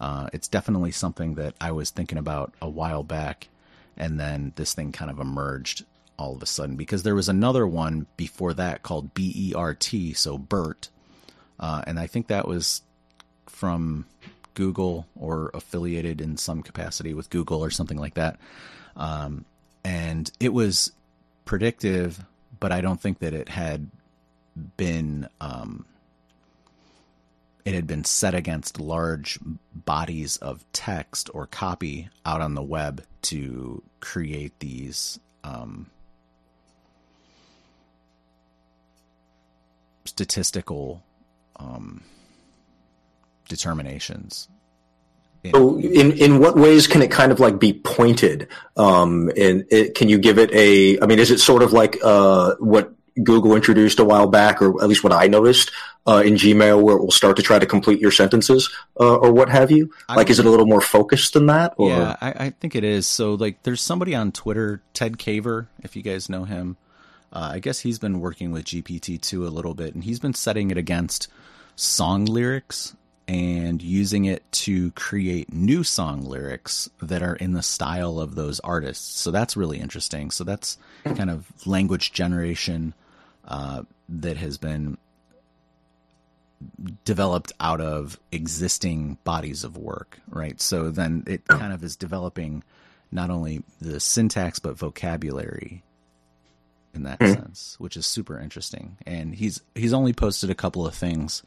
Uh, 0.01 0.29
it's 0.33 0.47
definitely 0.47 0.93
something 0.93 1.35
that 1.35 1.55
i 1.61 1.73
was 1.73 1.91
thinking 1.91 2.19
about 2.19 2.55
a 2.63 2.69
while 2.69 3.03
back 3.03 3.49
and 3.97 4.21
then 4.21 4.53
this 4.55 4.73
thing 4.75 4.93
kind 4.93 5.11
of 5.11 5.19
emerged 5.19 5.85
all 6.19 6.35
of 6.35 6.43
a 6.43 6.47
sudden. 6.47 6.77
Because 6.77 7.03
there 7.03 7.15
was 7.15 7.29
another 7.29 7.67
one 7.67 8.07
before 8.17 8.55
that 8.55 8.83
called 8.83 9.15
bert 9.15 10.17
so 10.17 10.39
bert 10.39 10.89
uh, 11.59 11.83
and 11.87 11.99
I 11.99 12.07
think 12.07 12.29
that 12.29 12.47
was 12.47 12.83
from 13.47 14.07
Google 14.55 15.07
or 15.14 15.51
affiliated 15.55 16.21
in 16.21 16.37
some 16.37 16.62
capacity 16.62 17.14
with 17.14 17.31
Google 17.31 17.62
or 17.64 17.71
something 17.71 17.99
like 17.99 18.14
that. 18.14 18.38
Um, 18.97 19.44
and 19.85 20.31
it 20.40 20.53
was 20.53 20.92
predictive, 21.44 22.25
but 22.59 22.73
I 22.73 22.81
don't 22.81 23.01
think 23.01 23.21
that 23.21 23.33
it 23.33 23.49
had 23.49 23.88
been 24.77 25.29
um, 25.40 25.85
it 27.64 27.75
had 27.75 27.87
been 27.87 28.05
set 28.05 28.35
against 28.35 28.81
large 28.81 29.38
bodies 29.75 30.37
of 30.38 30.64
text 30.73 31.31
or 31.35 31.47
copy 31.47 32.09
out 32.25 32.40
on 32.40 32.55
the 32.55 32.62
web 32.62 33.05
to 33.23 33.83
create 34.01 34.59
these 34.59 35.21
um, 35.44 35.90
statistical 40.05 41.03
um, 41.59 42.03
determinations. 43.49 44.49
So, 45.53 45.79
in 45.79 46.12
in 46.12 46.40
what 46.40 46.57
ways 46.57 46.87
can 46.87 47.01
it 47.01 47.11
kind 47.11 47.31
of 47.33 47.40
like 47.40 47.59
be 47.59 47.73
pointed? 47.73 48.49
Um, 48.77 49.31
and 49.37 49.64
it, 49.71 49.94
can 49.94 50.09
you 50.09 50.18
give 50.18 50.38
it 50.38 50.51
a? 50.53 51.01
I 51.01 51.07
mean, 51.07 51.18
is 51.18 51.31
it 51.31 51.38
sort 51.38 51.62
of 51.62 51.73
like 51.73 51.97
uh, 52.03 52.57
what 52.59 52.92
Google 53.23 53.55
introduced 53.55 53.99
a 53.99 54.05
while 54.05 54.27
back, 54.27 54.61
or 54.61 54.83
at 54.83 54.88
least 54.88 55.05
what 55.05 55.12
I 55.12 55.27
noticed 55.27 55.71
uh, 56.07 56.23
in 56.25 56.35
Gmail, 56.35 56.83
where 56.83 56.97
it 56.97 57.01
will 57.01 57.11
start 57.11 57.37
to 57.37 57.42
try 57.42 57.59
to 57.59 57.66
complete 57.66 58.01
your 58.01 58.11
sentences 58.11 58.71
uh, 58.99 59.16
or 59.16 59.33
what 59.33 59.49
have 59.49 59.71
you? 59.71 59.92
Like, 60.09 60.31
is 60.31 60.38
it 60.38 60.47
a 60.47 60.51
little 60.51 60.66
more 60.66 60.81
focused 60.81 61.35
than 61.35 61.47
that? 61.47 61.75
Or? 61.77 61.90
Yeah, 61.90 62.16
I, 62.21 62.31
I, 62.31 62.51
think 62.51 62.75
it 62.75 62.85
is. 62.85 63.07
So, 63.07 63.35
like, 63.35 63.62
there's 63.62 63.81
somebody 63.81 64.14
on 64.14 64.33
Twitter, 64.33 64.83
Ted 64.94 65.18
Caver, 65.18 65.66
if 65.83 65.97
you 65.97 66.03
guys 66.03 66.29
know 66.29 66.44
him. 66.44 66.77
Uh, 67.33 67.51
I 67.53 67.59
guess 67.59 67.81
he's 67.81 67.99
been 67.99 68.21
working 68.21 68.53
with 68.53 68.64
GPT 68.64 69.21
two 69.21 69.47
a 69.47 69.51
little 69.51 69.75
bit, 69.75 69.95
and 69.95 70.05
he's 70.05 70.21
been 70.21 70.35
setting 70.35 70.71
it 70.71 70.79
against 70.79 71.29
song 71.77 72.25
lyrics 72.25 72.95
and 73.29 73.83
using 73.83 74.25
it 74.25 74.43
to 74.51 74.91
create 74.93 75.53
new 75.53 75.85
song 75.85 76.23
lyrics 76.23 76.88
that 77.03 77.23
are 77.23 77.37
in 77.37 77.53
the 77.53 77.62
style 77.62 78.19
of 78.19 78.35
those 78.35 78.59
artists. 78.61 79.21
So 79.21 79.31
that's 79.31 79.57
really 79.57 79.79
interesting. 79.79 80.31
So 80.31 80.45
that's 80.45 80.79
kind 81.05 81.29
of 81.29 81.47
language 81.67 82.12
generation 82.12 82.95
uh, 83.47 83.83
that 84.09 84.38
has 84.38 84.57
been 84.57 84.97
developed 87.05 87.53
out 87.61 87.83
of 87.83 88.19
existing 88.33 89.19
bodies 89.25 89.62
of 89.62 89.77
work, 89.77 90.21
right? 90.29 90.61
So 90.61 90.91
then 90.91 91.23
it 91.27 91.47
kind 91.47 91.73
of 91.73 91.85
is 91.85 91.97
developing 91.97 92.64
not 93.12 93.31
only 93.31 93.62
the 93.81 94.01
syntax 94.01 94.59
but 94.59 94.77
vocabulary 94.77 95.83
in 96.94 97.05
that 97.05 97.18
mm-hmm. 97.18 97.35
sense, 97.35 97.77
which 97.79 97.96
is 97.96 98.07
super 98.07 98.38
interesting. 98.38 98.96
And 99.07 99.35
he's 99.35 99.61
he's 99.74 99.92
only 99.92 100.12
posted 100.12 100.51
a 100.51 100.55
couple 100.55 100.87
of 100.87 100.94
things 100.94 101.42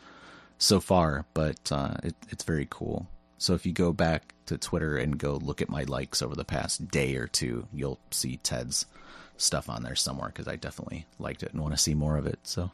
so 0.58 0.80
far, 0.80 1.26
but 1.34 1.72
uh, 1.72 1.96
it, 2.04 2.16
it's 2.30 2.44
very 2.44 2.68
cool. 2.70 3.08
So 3.38 3.54
if 3.56 3.66
you 3.66 3.74
go 3.74 3.92
back 3.92 4.36
to 4.46 4.58
Twitter 4.58 4.98
and 4.98 5.18
go 5.18 5.34
look 5.34 5.62
at 5.62 5.70
my 5.70 5.84
likes 5.84 6.22
over 6.22 6.36
the 6.36 6.46
past 6.46 6.90
day 6.90 7.16
or 7.16 7.28
two, 7.28 7.68
you'll 7.74 8.00
see 8.12 8.38
Ted's 8.38 8.86
stuff 9.38 9.70
on 9.70 9.82
there 9.82 9.96
somewhere 9.96 10.28
because 10.30 10.48
I 10.48 10.56
definitely 10.58 11.08
liked 11.18 11.42
it 11.42 11.52
and 11.52 11.62
want 11.62 11.74
to 11.74 11.82
see 11.82 11.96
more 11.96 12.18
of 12.18 12.28
it. 12.28 12.40
So 12.44 12.70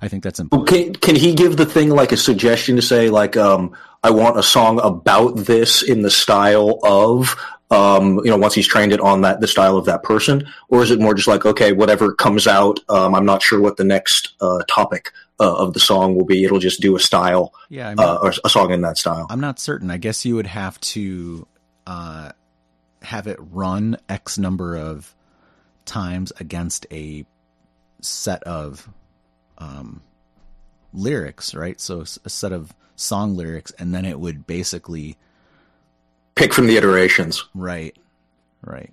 I 0.00 0.08
think 0.08 0.22
that's 0.22 0.38
important. 0.40 0.68
Can, 0.68 0.94
can 0.94 1.16
he 1.16 1.34
give 1.34 1.56
the 1.56 1.66
thing 1.66 1.90
like 1.90 2.12
a 2.12 2.16
suggestion 2.16 2.76
to 2.76 2.82
say 2.82 3.10
like, 3.10 3.36
um, 3.36 3.74
I 4.02 4.10
want 4.10 4.38
a 4.38 4.42
song 4.42 4.80
about 4.80 5.36
this 5.36 5.82
in 5.82 6.02
the 6.02 6.10
style 6.10 6.78
of, 6.84 7.36
um, 7.70 8.18
you 8.18 8.30
know, 8.30 8.36
once 8.36 8.54
he's 8.54 8.66
trained 8.66 8.92
it 8.92 9.00
on 9.00 9.22
that, 9.22 9.40
the 9.40 9.48
style 9.48 9.76
of 9.76 9.86
that 9.86 10.02
person, 10.02 10.46
or 10.68 10.82
is 10.82 10.90
it 10.90 11.00
more 11.00 11.14
just 11.14 11.26
like, 11.26 11.44
okay, 11.44 11.72
whatever 11.72 12.14
comes 12.14 12.46
out, 12.46 12.78
um, 12.88 13.14
I'm 13.14 13.24
not 13.24 13.42
sure 13.42 13.60
what 13.60 13.76
the 13.76 13.84
next 13.84 14.34
uh, 14.40 14.62
topic 14.68 15.12
uh, 15.40 15.56
of 15.56 15.72
the 15.72 15.80
song 15.80 16.14
will 16.14 16.24
be. 16.24 16.44
It'll 16.44 16.58
just 16.58 16.80
do 16.80 16.94
a 16.94 17.00
style, 17.00 17.52
yeah, 17.68 17.88
I 17.88 17.94
mean, 17.94 18.06
uh, 18.06 18.18
or 18.22 18.32
a 18.44 18.48
song 18.48 18.70
in 18.70 18.82
that 18.82 18.98
style. 18.98 19.26
I'm 19.28 19.40
not 19.40 19.58
certain. 19.58 19.90
I 19.90 19.96
guess 19.96 20.24
you 20.24 20.36
would 20.36 20.46
have 20.46 20.78
to 20.80 21.46
uh, 21.86 22.32
have 23.02 23.26
it 23.26 23.38
run 23.40 23.96
X 24.08 24.38
number 24.38 24.76
of 24.76 25.14
times 25.84 26.32
against 26.38 26.86
a 26.92 27.26
set 28.00 28.42
of 28.44 28.88
um, 29.58 30.02
lyrics, 30.92 31.54
right? 31.54 31.80
So 31.80 32.04
a 32.24 32.30
set 32.30 32.52
of 32.52 32.74
song 32.96 33.36
lyrics, 33.36 33.72
and 33.78 33.94
then 33.94 34.04
it 34.04 34.18
would 34.18 34.46
basically 34.46 35.16
pick 36.34 36.54
from 36.54 36.66
the 36.66 36.76
iterations. 36.76 37.44
Right, 37.54 37.96
right 38.62 38.92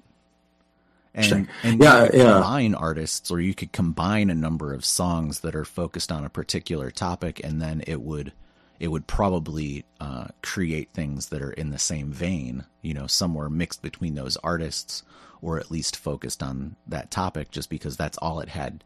and, 1.16 1.48
and 1.62 1.82
yeah, 1.82 2.10
yeah. 2.14 2.24
combine 2.24 2.76
artists 2.76 3.30
or 3.30 3.40
you 3.40 3.54
could 3.54 3.72
combine 3.72 4.30
a 4.30 4.36
number 4.36 4.74
of 4.74 4.84
songs 4.84 5.42
that 5.42 5.56
are 5.56 5.66
focused 5.66 6.12
on 6.12 6.26
a 6.26 6.30
particular 6.30 6.90
topic 6.90 7.42
and 7.44 7.62
then 7.62 7.84
it 7.86 8.02
would 8.02 8.34
it 8.80 8.88
would 8.88 9.08
probably 9.08 9.86
uh, 10.02 10.28
create 10.42 10.90
things 10.94 11.30
that 11.30 11.42
are 11.42 11.52
in 11.52 11.70
the 11.70 11.80
same 11.80 12.12
vein 12.12 12.66
you 12.82 12.94
know 12.94 13.08
somewhere 13.08 13.50
mixed 13.50 13.82
between 13.82 14.16
those 14.16 14.38
artists 14.38 15.04
or 15.42 15.60
at 15.60 15.70
least 15.70 15.96
focused 15.96 16.42
on 16.42 16.76
that 16.88 17.12
topic 17.12 17.52
just 17.52 17.70
because 17.70 17.96
that's 17.96 18.18
all 18.18 18.40
it 18.40 18.50
had 18.50 18.84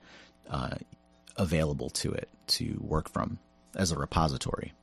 uh, 0.49 0.75
available 1.37 1.89
to 1.89 2.11
it 2.11 2.29
to 2.47 2.77
work 2.81 3.09
from 3.09 3.39
as 3.75 3.91
a 3.91 3.97
repository 3.97 4.73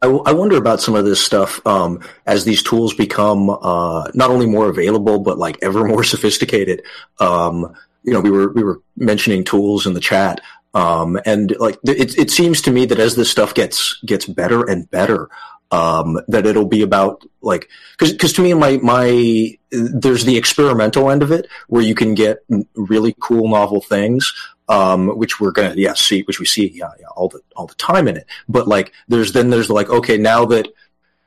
I, 0.00 0.06
I 0.06 0.32
wonder 0.32 0.56
about 0.56 0.80
some 0.80 0.94
of 0.94 1.04
this 1.04 1.24
stuff 1.24 1.64
um, 1.66 2.00
as 2.26 2.44
these 2.44 2.62
tools 2.62 2.94
become 2.94 3.50
uh, 3.50 4.08
not 4.14 4.30
only 4.30 4.46
more 4.46 4.68
available 4.68 5.18
but 5.18 5.38
like 5.38 5.58
ever 5.62 5.84
more 5.88 6.04
sophisticated. 6.04 6.82
Um, 7.18 7.74
you 8.04 8.12
know, 8.12 8.20
we 8.20 8.30
were 8.30 8.52
we 8.52 8.62
were 8.62 8.80
mentioning 8.96 9.44
tools 9.44 9.86
in 9.86 9.94
the 9.94 10.00
chat, 10.00 10.40
um, 10.72 11.18
and 11.26 11.54
like 11.58 11.78
it, 11.84 12.16
it 12.16 12.30
seems 12.30 12.62
to 12.62 12.70
me 12.70 12.86
that 12.86 13.00
as 13.00 13.16
this 13.16 13.30
stuff 13.30 13.54
gets 13.54 14.00
gets 14.06 14.24
better 14.24 14.64
and 14.64 14.88
better, 14.90 15.28
um, 15.70 16.20
that 16.28 16.46
it'll 16.46 16.66
be 16.66 16.82
about 16.82 17.24
like 17.42 17.68
because 17.98 18.32
to 18.32 18.42
me 18.42 18.54
my 18.54 18.78
my 18.78 19.56
there's 19.70 20.24
the 20.24 20.36
experimental 20.36 21.10
end 21.10 21.22
of 21.22 21.30
it 21.30 21.46
where 21.68 21.82
you 21.82 21.94
can 21.94 22.14
get 22.14 22.38
really 22.74 23.14
cool 23.20 23.48
novel 23.48 23.80
things 23.80 24.32
um, 24.68 25.08
which 25.16 25.40
we're 25.40 25.50
gonna 25.50 25.74
yeah 25.76 25.94
see 25.94 26.22
which 26.22 26.38
we 26.38 26.46
see 26.46 26.70
yeah, 26.74 26.90
yeah 27.00 27.06
all 27.16 27.28
the 27.28 27.40
all 27.56 27.66
the 27.66 27.74
time 27.74 28.06
in 28.06 28.16
it. 28.16 28.26
But 28.48 28.68
like 28.68 28.92
there's 29.08 29.32
then 29.32 29.50
there's 29.50 29.70
like 29.70 29.88
okay 29.88 30.18
now 30.18 30.44
that 30.46 30.68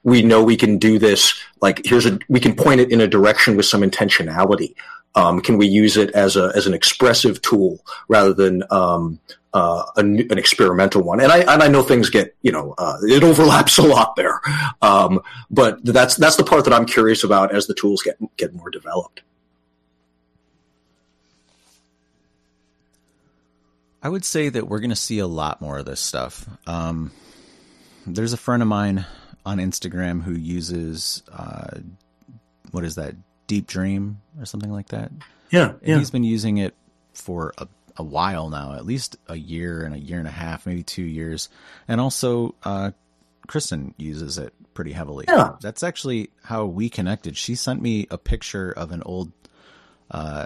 we 0.03 0.21
know 0.21 0.43
we 0.43 0.57
can 0.57 0.77
do 0.77 0.97
this 0.97 1.39
like 1.61 1.81
here's 1.85 2.05
a 2.05 2.19
we 2.29 2.39
can 2.39 2.55
point 2.55 2.81
it 2.81 2.91
in 2.91 3.01
a 3.01 3.07
direction 3.07 3.55
with 3.55 3.65
some 3.65 3.81
intentionality 3.81 4.75
um, 5.15 5.41
can 5.41 5.57
we 5.57 5.67
use 5.67 5.97
it 5.97 6.11
as 6.11 6.35
a 6.35 6.51
as 6.55 6.67
an 6.67 6.73
expressive 6.73 7.41
tool 7.41 7.79
rather 8.07 8.33
than 8.33 8.63
um, 8.71 9.19
uh, 9.53 9.83
an, 9.97 10.37
experimental 10.37 11.01
one. 11.01 11.19
And 11.19 11.31
I 11.31 11.39
and 11.39 11.61
I 11.61 11.67
know 11.67 11.83
things 11.83 12.09
get 12.09 12.35
you 12.41 12.51
know 12.51 12.73
uh, 12.77 12.97
it 13.03 13.23
overlaps 13.31 13.77
a 13.77 13.83
lot 13.83 14.15
there, 14.15 14.41
um, 14.81 15.21
but 15.49 15.83
that's 15.83 16.15
that's 16.15 16.37
the 16.37 16.43
part 16.43 16.63
that 16.65 16.73
I'm 16.73 16.85
curious 16.85 17.23
about 17.23 17.53
as 17.53 17.67
the 17.67 17.73
tools 17.73 18.01
get 18.01 18.17
get 18.37 18.53
more 18.53 18.69
developed. 18.69 19.21
I 24.03 24.09
would 24.09 24.25
say 24.25 24.49
that 24.49 24.67
we're 24.67 24.79
going 24.79 24.89
to 24.89 24.95
see 24.95 25.19
a 25.19 25.27
lot 25.27 25.61
more 25.61 25.77
of 25.77 25.85
this 25.85 25.99
stuff. 25.99 26.49
Um, 26.65 27.11
there's 28.07 28.33
a 28.33 28.37
friend 28.37 28.63
of 28.63 28.67
mine 28.67 29.05
on 29.45 29.59
Instagram 29.59 30.23
who 30.23 30.33
uses 30.33 31.21
uh, 31.31 31.77
what 32.71 32.83
is 32.83 32.95
that 32.95 33.15
Deep 33.51 33.67
Dream 33.67 34.21
or 34.39 34.45
something 34.45 34.71
like 34.71 34.87
that. 34.87 35.11
Yeah, 35.49 35.73
yeah. 35.83 35.97
He's 35.97 36.09
been 36.09 36.23
using 36.23 36.57
it 36.57 36.73
for 37.13 37.53
a 37.57 37.67
a 37.97 38.03
while 38.03 38.49
now, 38.49 38.73
at 38.73 38.85
least 38.85 39.17
a 39.27 39.35
year 39.35 39.83
and 39.83 39.93
a 39.93 39.99
year 39.99 40.19
and 40.19 40.27
a 40.27 40.31
half, 40.31 40.65
maybe 40.65 40.83
two 40.83 41.03
years. 41.03 41.49
And 41.85 41.99
also, 41.99 42.55
uh, 42.63 42.91
Kristen 43.47 43.93
uses 43.97 44.37
it 44.37 44.53
pretty 44.73 44.93
heavily. 44.93 45.25
Yeah. 45.27 45.55
That's 45.61 45.83
actually 45.83 46.29
how 46.43 46.65
we 46.65 46.89
connected. 46.89 47.35
She 47.35 47.55
sent 47.55 47.81
me 47.81 48.07
a 48.09 48.17
picture 48.17 48.71
of 48.71 48.93
an 48.93 49.03
old, 49.05 49.33
uh, 50.09 50.45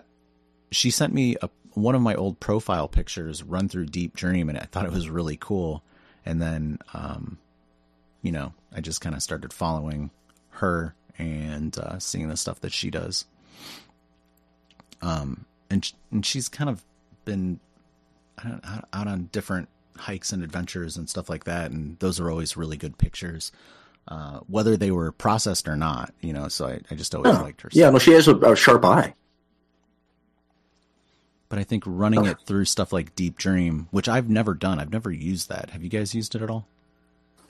she 0.71 0.89
sent 0.89 1.13
me 1.13 1.35
a, 1.39 1.49
one 1.73 1.93
of 1.93 2.01
my 2.01 2.15
old 2.15 2.39
profile 2.39 2.87
pictures 2.87 3.43
run 3.43 3.69
through 3.69 3.85
Deep 3.85 4.15
Dream, 4.15 4.49
and 4.49 4.57
I 4.57 4.63
thought 4.63 4.85
it 4.85 4.91
was 4.91 5.09
really 5.09 5.37
cool. 5.37 5.83
And 6.25 6.41
then, 6.41 6.79
um, 6.95 7.37
you 8.23 8.31
know, 8.31 8.53
I 8.75 8.81
just 8.81 9.01
kind 9.01 9.13
of 9.13 9.21
started 9.21 9.53
following 9.53 10.09
her 10.49 10.95
and 11.17 11.77
uh, 11.77 11.99
seeing 11.99 12.27
the 12.29 12.37
stuff 12.37 12.59
that 12.61 12.73
she 12.73 12.89
does. 12.89 13.25
Um, 15.01 15.45
and 15.69 15.91
and 16.11 16.25
she's 16.25 16.49
kind 16.49 16.69
of 16.69 16.83
been 17.25 17.59
out, 18.43 18.87
out 18.93 19.07
on 19.07 19.29
different 19.31 19.69
hikes 19.97 20.31
and 20.31 20.43
adventures 20.43 20.97
and 20.97 21.09
stuff 21.09 21.29
like 21.29 21.45
that, 21.45 21.71
and 21.71 21.97
those 21.99 22.19
are 22.19 22.29
always 22.29 22.57
really 22.57 22.77
good 22.77 22.97
pictures. 22.97 23.51
Uh, 24.07 24.39
whether 24.47 24.77
they 24.77 24.91
were 24.91 25.11
processed 25.11 25.67
or 25.67 25.75
not, 25.75 26.13
you 26.21 26.31
know. 26.31 26.47
So 26.47 26.67
I, 26.67 26.79
I 26.91 26.95
just 26.95 27.15
always 27.15 27.33
yeah. 27.33 27.41
liked 27.41 27.61
her. 27.61 27.69
Yeah, 27.71 27.89
no, 27.89 27.97
she 27.97 28.11
has 28.11 28.27
a, 28.27 28.35
a, 28.35 28.55
sharp 28.55 28.85
eye. 28.85 29.15
But 31.49 31.57
I 31.57 31.63
think 31.63 31.83
running 31.87 32.25
it 32.25 32.37
through 32.45 32.65
stuff 32.65 32.93
like 32.93 33.15
Deep 33.15 33.37
Dream, 33.37 33.87
which 33.89 34.07
I've 34.07 34.29
never 34.29 34.53
done, 34.53 34.79
I've 34.79 34.91
never 34.91 35.11
used 35.11 35.49
that. 35.49 35.71
Have 35.71 35.83
you 35.83 35.89
guys 35.89 36.13
used 36.13 36.35
it 36.35 36.43
at 36.43 36.49
all? 36.49 36.67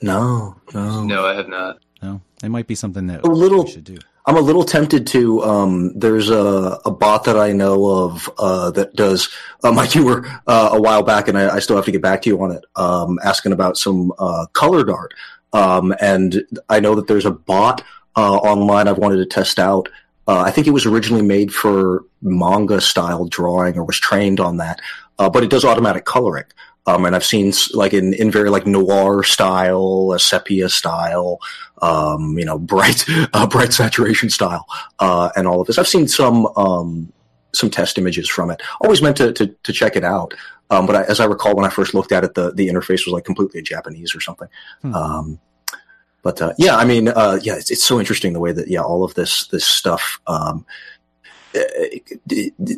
No, 0.00 0.56
no, 0.72 1.04
no, 1.04 1.26
I 1.26 1.34
have 1.34 1.48
not. 1.48 1.78
No, 2.02 2.20
it 2.42 2.48
might 2.48 2.66
be 2.66 2.74
something 2.74 3.06
that 3.06 3.24
a 3.24 3.28
little 3.28 3.66
should 3.66 3.84
do. 3.84 3.98
I'm 4.26 4.36
a 4.36 4.40
little 4.40 4.64
tempted 4.64 5.06
to. 5.08 5.42
Um, 5.44 5.92
there's 5.96 6.30
a, 6.30 6.80
a 6.84 6.90
bot 6.90 7.24
that 7.24 7.38
I 7.38 7.52
know 7.52 7.86
of 7.86 8.28
uh, 8.38 8.70
that 8.72 8.94
does. 8.94 9.28
Uh, 9.64 9.72
Mike, 9.72 9.96
you 9.96 10.04
were 10.04 10.24
uh, 10.46 10.70
a 10.74 10.80
while 10.80 11.02
back, 11.02 11.26
and 11.26 11.36
I, 11.36 11.56
I, 11.56 11.58
still 11.58 11.74
have 11.74 11.86
to 11.86 11.90
get 11.90 12.02
back 12.02 12.22
to 12.22 12.28
you 12.28 12.40
on 12.40 12.52
it. 12.52 12.64
Um, 12.76 13.18
asking 13.24 13.50
about 13.50 13.76
some 13.76 14.12
uh, 14.16 14.46
colored 14.52 14.88
art, 14.88 15.12
um, 15.52 15.92
and 16.00 16.44
I 16.68 16.78
know 16.78 16.94
that 16.94 17.08
there's 17.08 17.24
a 17.24 17.32
bot 17.32 17.82
uh, 18.14 18.36
online 18.36 18.86
I've 18.86 18.98
wanted 18.98 19.16
to 19.16 19.26
test 19.26 19.58
out. 19.58 19.88
Uh, 20.28 20.40
I 20.40 20.52
think 20.52 20.68
it 20.68 20.70
was 20.70 20.86
originally 20.86 21.24
made 21.24 21.52
for 21.52 22.04
manga 22.22 22.80
style 22.80 23.24
drawing, 23.24 23.76
or 23.76 23.82
was 23.82 23.98
trained 23.98 24.38
on 24.38 24.58
that, 24.58 24.80
but 25.16 25.42
it 25.42 25.50
does 25.50 25.64
automatic 25.64 26.04
coloring. 26.04 26.44
Um, 26.86 27.04
and 27.04 27.16
I've 27.16 27.24
seen 27.24 27.52
like 27.74 27.92
in, 27.92 28.14
in 28.14 28.30
very 28.30 28.48
like 28.48 28.66
noir 28.66 29.22
style, 29.22 30.12
a 30.14 30.18
sepia 30.18 30.68
style, 30.68 31.40
um, 31.82 32.38
you 32.38 32.44
know, 32.44 32.58
bright, 32.58 33.04
uh, 33.32 33.46
bright 33.46 33.72
saturation 33.72 34.30
style, 34.30 34.66
uh, 34.98 35.30
and 35.36 35.46
all 35.46 35.60
of 35.60 35.66
this. 35.66 35.78
I've 35.78 35.88
seen 35.88 36.08
some, 36.08 36.46
um, 36.56 37.12
some 37.52 37.70
test 37.70 37.98
images 37.98 38.28
from 38.28 38.50
it. 38.50 38.62
Always 38.80 39.02
meant 39.02 39.16
to, 39.16 39.32
to, 39.32 39.46
to 39.46 39.72
check 39.72 39.96
it 39.96 40.04
out. 40.04 40.34
Um, 40.70 40.86
but 40.86 40.96
I, 40.96 41.02
as 41.04 41.20
I 41.20 41.24
recall, 41.26 41.54
when 41.54 41.64
I 41.64 41.70
first 41.70 41.94
looked 41.94 42.12
at 42.12 42.24
it, 42.24 42.34
the, 42.34 42.52
the 42.52 42.68
interface 42.68 43.04
was 43.06 43.08
like 43.08 43.24
completely 43.24 43.62
Japanese 43.62 44.14
or 44.14 44.20
something. 44.20 44.48
Hmm. 44.82 44.94
Um, 44.94 45.40
but, 46.22 46.42
uh, 46.42 46.54
yeah, 46.58 46.76
I 46.76 46.84
mean, 46.84 47.08
uh, 47.08 47.38
yeah, 47.42 47.54
it's, 47.54 47.70
it's 47.70 47.84
so 47.84 48.00
interesting 48.00 48.32
the 48.32 48.40
way 48.40 48.50
that, 48.50 48.66
yeah, 48.68 48.80
all 48.80 49.04
of 49.04 49.14
this, 49.14 49.46
this 49.48 49.64
stuff, 49.64 50.20
um, 50.26 50.66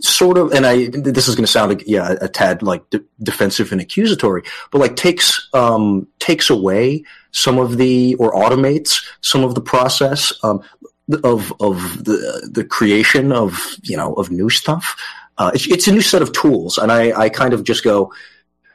sort 0.01 0.39
of, 0.39 0.53
and 0.53 0.66
I 0.66 0.89
this 0.89 1.29
is 1.29 1.35
going 1.35 1.45
to 1.45 1.51
sound 1.51 1.83
yeah 1.87 2.14
a 2.20 2.29
tad 2.29 2.62
like 2.62 2.89
de- 2.91 3.05
defensive 3.22 3.72
and 3.72 3.81
accusatory, 3.81 4.43
but 4.70 4.79
like 4.79 4.97
takes 4.97 5.49
um, 5.53 6.07
takes 6.18 6.51
away 6.51 7.05
some 7.33 7.59
of 7.59 7.76
the 7.76 8.14
or 8.16 8.33
automates 8.33 9.05
some 9.20 9.45
of 9.45 9.55
the 9.55 9.61
process 9.61 10.33
um, 10.43 10.62
of 11.24 11.53
of 11.61 12.05
the 12.05 12.49
the 12.53 12.64
creation 12.64 13.33
of 13.33 13.59
you 13.83 13.97
know 13.97 14.14
of 14.14 14.31
new 14.31 14.51
stuff. 14.51 14.97
Uh, 15.39 15.53
it's, 15.55 15.68
it's 15.68 15.87
a 15.87 15.93
new 15.93 16.01
set 16.01 16.20
of 16.20 16.33
tools, 16.33 16.79
and 16.79 16.91
I, 16.91 17.18
I 17.18 17.29
kind 17.29 17.55
of 17.55 17.64
just 17.64 17.85
go. 17.85 18.12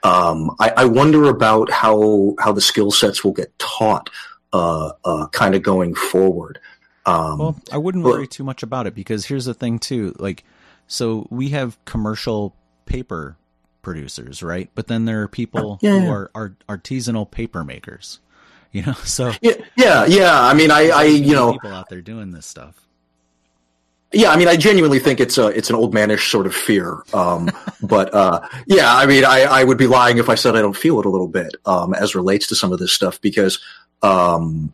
Um, 0.03 0.51
I, 0.59 0.69
I, 0.77 0.85
wonder 0.85 1.29
about 1.29 1.69
how 1.71 2.35
how 2.39 2.51
the 2.51 2.61
skill 2.61 2.91
sets 2.91 3.23
will 3.23 3.31
get 3.31 3.57
taught, 3.57 4.09
uh, 4.51 4.91
uh, 5.05 5.27
kind 5.27 5.55
of 5.55 5.63
going 5.63 5.95
forward. 5.95 6.59
Um, 7.05 7.37
well, 7.37 7.61
I 7.71 7.77
wouldn't 7.77 8.03
worry 8.03 8.27
too 8.27 8.43
much 8.43 8.63
about 8.63 8.87
it 8.87 8.95
because 8.95 9.25
here's 9.25 9.45
the 9.45 9.53
thing 9.53 9.79
too. 9.79 10.15
Like, 10.19 10.43
so 10.87 11.27
we 11.29 11.49
have 11.49 11.83
commercial 11.85 12.55
paper 12.85 13.37
producers, 13.81 14.41
right? 14.41 14.69
But 14.73 14.87
then 14.87 15.05
there 15.05 15.21
are 15.21 15.27
people 15.27 15.77
yeah, 15.81 15.99
who 15.99 16.05
yeah. 16.05 16.11
are, 16.11 16.31
are 16.33 16.55
artisanal 16.67 17.29
paper 17.29 17.63
makers. 17.63 18.19
You 18.73 18.81
know, 18.81 18.93
so 18.93 19.31
yeah, 19.39 19.53
yeah, 19.77 20.05
yeah. 20.07 20.41
I 20.41 20.55
mean, 20.55 20.71
I, 20.71 20.89
I, 20.89 21.03
you 21.03 21.35
know, 21.35 21.51
people 21.53 21.73
out 21.73 21.89
there 21.89 22.01
doing 22.01 22.31
this 22.31 22.47
stuff. 22.47 22.73
Yeah, 24.11 24.31
I 24.31 24.35
mean, 24.35 24.47
I 24.47 24.57
genuinely 24.57 24.97
think 24.97 25.19
it's 25.19 25.37
a 25.37 25.49
it's 25.49 25.69
an 25.69 25.75
old 25.75 25.93
manish 25.93 26.31
sort 26.31 26.47
of 26.47 26.55
fear. 26.55 27.03
Um, 27.13 27.51
but 27.83 28.11
uh, 28.15 28.47
yeah, 28.65 28.95
I 28.95 29.05
mean, 29.05 29.25
I, 29.25 29.41
I 29.43 29.63
would 29.63 29.77
be 29.77 29.85
lying 29.85 30.17
if 30.17 30.27
I 30.27 30.33
said 30.33 30.55
I 30.55 30.61
don't 30.61 30.75
feel 30.75 30.99
it 30.99 31.05
a 31.05 31.09
little 31.09 31.27
bit 31.27 31.55
um, 31.67 31.93
as 31.93 32.15
relates 32.15 32.47
to 32.47 32.55
some 32.55 32.73
of 32.73 32.79
this 32.79 32.91
stuff 32.91 33.21
because 33.21 33.59
um, 34.01 34.73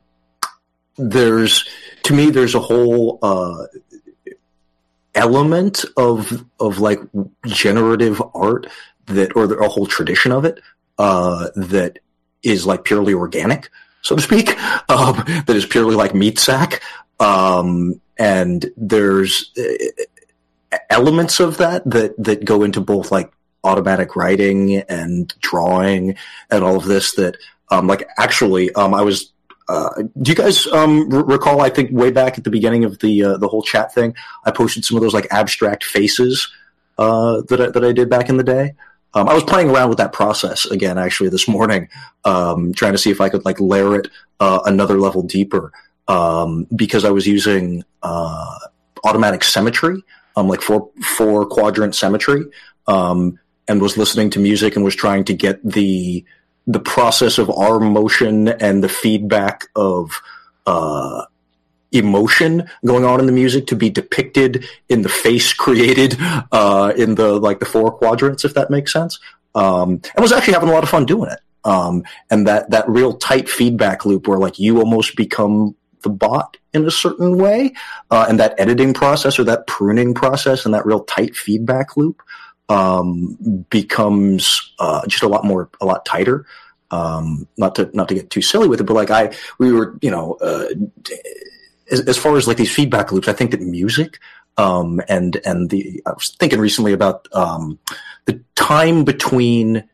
there's 0.98 1.68
to 2.04 2.14
me 2.14 2.30
there's 2.30 2.56
a 2.56 2.60
whole 2.60 3.20
uh, 3.22 3.66
element 5.16 5.86
of 5.97 6.45
of 6.60 6.80
like 6.80 7.00
generative 7.45 8.22
art 8.34 8.68
that 9.06 9.36
or 9.36 9.52
a 9.54 9.70
whole 9.70 9.88
tradition 9.88 10.32
of 10.32 10.45
it 10.45 10.60
uh, 10.97 11.50
that 11.56 12.00
is 12.43 12.66
like 12.66 12.84
purely 12.84 13.14
organic 13.14 13.70
so 14.02 14.16
to 14.16 14.22
speak 14.22 14.50
um, 14.89 15.24
that 15.45 15.56
is 15.56 15.66
purely 15.66 15.95
like 15.95 16.14
meat 16.14 16.39
sack 16.39 16.82
um, 17.20 18.00
and 18.18 18.72
there's 18.78 19.52
uh, 19.58 20.78
elements 20.89 21.39
of 21.39 21.58
that 21.58 21.84
that 21.89 22.14
that 22.18 22.45
go 22.45 22.64
into 22.64 22.80
both 22.80 23.12
like 23.12 23.32
automatic 23.64 24.16
writing 24.16 24.78
and 24.89 25.34
drawing 25.41 26.16
and 26.50 26.64
all 26.64 26.78
of 26.78 26.86
this 26.86 27.16
that 27.16 27.36
um, 27.72 27.88
like 27.88 28.08
actually 28.18 28.72
um, 28.74 28.93
I 28.93 29.02
was 29.02 29.34
uh, 29.70 30.02
do 30.20 30.32
you 30.32 30.36
guys 30.36 30.66
um, 30.68 31.08
r- 31.14 31.24
recall? 31.24 31.62
I 31.62 31.70
think 31.70 31.92
way 31.92 32.10
back 32.10 32.40
at 32.40 32.44
the 32.44 32.50
beginning 32.50 32.84
of 32.86 32.98
the 33.00 33.24
uh, 33.24 33.38
the 33.38 33.48
whole 33.48 33.62
chat 33.62 33.94
thing, 33.94 34.16
I 34.44 34.52
posted 34.52 34.84
some 34.84 34.98
of 34.98 35.04
those 35.04 35.14
like 35.14 35.28
abstract 35.30 35.84
faces 35.84 36.52
uh, 36.98 37.44
that 37.50 37.62
I, 37.62 37.70
that 37.70 37.86
I 37.86 37.92
did 37.92 38.10
back 38.10 38.30
in 38.30 38.38
the 38.38 38.44
day. 38.44 38.74
Um, 39.14 39.30
I 39.30 39.36
was 39.36 39.44
playing 39.44 39.70
around 39.70 39.90
with 39.90 40.00
that 40.00 40.12
process 40.12 40.66
again 40.66 40.98
actually 40.98 41.30
this 41.30 41.48
morning, 41.48 41.88
um, 42.26 42.74
trying 42.74 42.94
to 42.94 42.98
see 42.98 43.12
if 43.12 43.22
I 43.22 43.30
could 43.30 43.46
like 43.46 43.60
layer 43.60 43.96
it 43.96 44.08
uh, 44.40 44.60
another 44.66 45.00
level 45.00 45.22
deeper 45.22 45.72
um, 46.08 46.66
because 46.76 47.06
I 47.06 47.12
was 47.12 47.28
using 47.28 47.84
uh, 48.02 48.58
automatic 49.04 49.44
symmetry, 49.44 50.04
um, 50.36 50.48
like 50.48 50.62
four 50.62 50.90
four 51.16 51.46
quadrant 51.46 51.94
symmetry, 51.94 52.44
um, 52.88 53.38
and 53.68 53.80
was 53.80 53.98
listening 53.98 54.32
to 54.32 54.40
music 54.40 54.76
and 54.76 54.84
was 54.84 54.96
trying 54.96 55.26
to 55.26 55.34
get 55.36 55.64
the 55.64 56.26
the 56.70 56.80
process 56.80 57.40
of 57.40 57.50
our 57.50 57.80
motion 57.80 58.48
and 58.48 58.84
the 58.84 58.90
feedback 58.90 59.66
of 59.76 60.22
uh, 60.68 61.26
emotion 61.92 62.70
going 62.86 63.04
on 63.04 63.20
in 63.20 63.26
the 63.26 63.32
music 63.32 63.66
to 63.66 63.76
be 63.76 63.90
depicted 63.90 64.68
in 64.88 65.02
the 65.02 65.10
face 65.10 65.52
created 65.52 66.16
uh, 66.52 66.94
in 66.96 67.16
the 67.16 67.40
like 67.40 67.60
the 67.60 67.66
four 67.66 67.92
quadrants, 67.92 68.46
if 68.46 68.54
that 68.54 68.70
makes 68.70 68.94
sense. 68.94 69.20
Um, 69.56 70.00
and 70.16 70.22
was 70.22 70.32
actually 70.32 70.54
having 70.54 70.70
a 70.70 70.72
lot 70.72 70.84
of 70.84 70.90
fun 70.90 71.08
doing 71.08 71.32
it. 71.32 71.40
Um, 71.64 72.04
and 72.30 72.46
that 72.46 72.70
that 72.70 72.88
real 72.88 73.18
tight 73.18 73.50
feedback 73.50 74.06
loop 74.06 74.28
where 74.28 74.38
like 74.38 74.60
you 74.60 74.78
almost 74.78 75.16
become 75.16 75.76
the 76.04 76.10
bot 76.10 76.56
in 76.72 76.86
a 76.86 76.92
certain 76.92 77.40
way, 77.40 77.74
uh, 78.12 78.28
and 78.30 78.40
that 78.40 78.54
editing 78.60 78.94
process 78.94 79.40
or 79.40 79.44
that 79.46 79.66
pruning 79.66 80.14
process 80.14 80.66
and 80.66 80.74
that 80.76 80.86
real 80.86 81.04
tight 81.06 81.36
feedback 81.36 81.98
loop 81.98 82.22
um, 82.70 83.66
becomes 83.70 84.74
uh, 84.80 85.06
just 85.08 85.24
a 85.24 85.28
lot 85.28 85.44
more, 85.44 85.70
a 85.82 85.86
lot 85.86 86.06
tighter. 86.06 86.46
Um, 86.92 87.48
not 87.58 87.76
to 87.76 87.90
not 87.94 88.08
to 88.08 88.16
get 88.16 88.32
too 88.32 88.42
silly 88.42 88.68
with 88.68 88.82
it, 88.82 88.86
but 88.86 88.96
like 88.96 89.12
I, 89.12 89.36
we 89.60 89.72
were, 89.72 89.96
you 90.02 90.10
know, 90.10 90.38
uh, 90.42 90.66
as, 91.92 92.00
as, 92.02 92.18
far 92.18 92.36
as 92.36 92.48
like 92.48 92.58
these 92.58 92.74
feedback 92.74 93.12
loops, 93.12 93.28
I 93.28 93.34
think 93.34 93.52
that 93.52 93.62
music 93.62 94.18
um, 94.60 95.02
and 95.08 95.40
and 95.46 95.70
the 95.70 96.02
I 96.06 96.12
was 96.12 96.36
thinking 96.40 96.60
recently 96.60 96.92
about 96.92 97.28
um, 97.34 97.80
the 98.26 98.44
time 98.56 99.06
between 99.06 99.88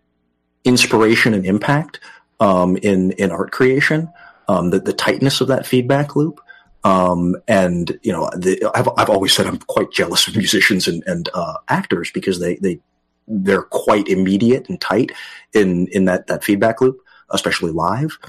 inspiration 0.64 1.34
and 1.36 1.46
impact 1.46 2.00
um, 2.40 2.76
in 2.78 3.12
in 3.12 3.32
art 3.32 3.52
creation, 3.52 4.12
um, 4.48 4.72
the 4.72 4.80
the 4.80 4.94
tightness 4.94 5.40
of 5.40 5.48
that 5.50 5.68
feedback 5.68 6.16
loop. 6.16 6.42
Um, 6.86 7.36
and 7.48 8.00
you 8.04 8.14
know, 8.14 8.30
the, 8.38 8.64
I've 8.76 8.88
I've 8.96 9.10
always 9.10 9.34
said 9.34 9.48
I'm 9.48 9.58
quite 9.58 9.92
jealous 9.92 10.28
of 10.28 10.38
musicians 10.38 10.88
and 10.88 11.04
and 11.08 11.28
uh, 11.34 11.56
actors 11.68 12.12
because 12.12 12.40
they 12.40 12.58
they 12.58 12.80
they're 13.28 13.64
quite 13.64 14.08
immediate 14.08 14.70
and 14.70 14.80
tight 14.80 15.12
in 15.52 15.88
in 15.88 16.06
that 16.06 16.28
that 16.28 16.44
feedback 16.44 16.82
loop, 16.82 17.02
especially 17.32 17.72
live. 17.72 18.20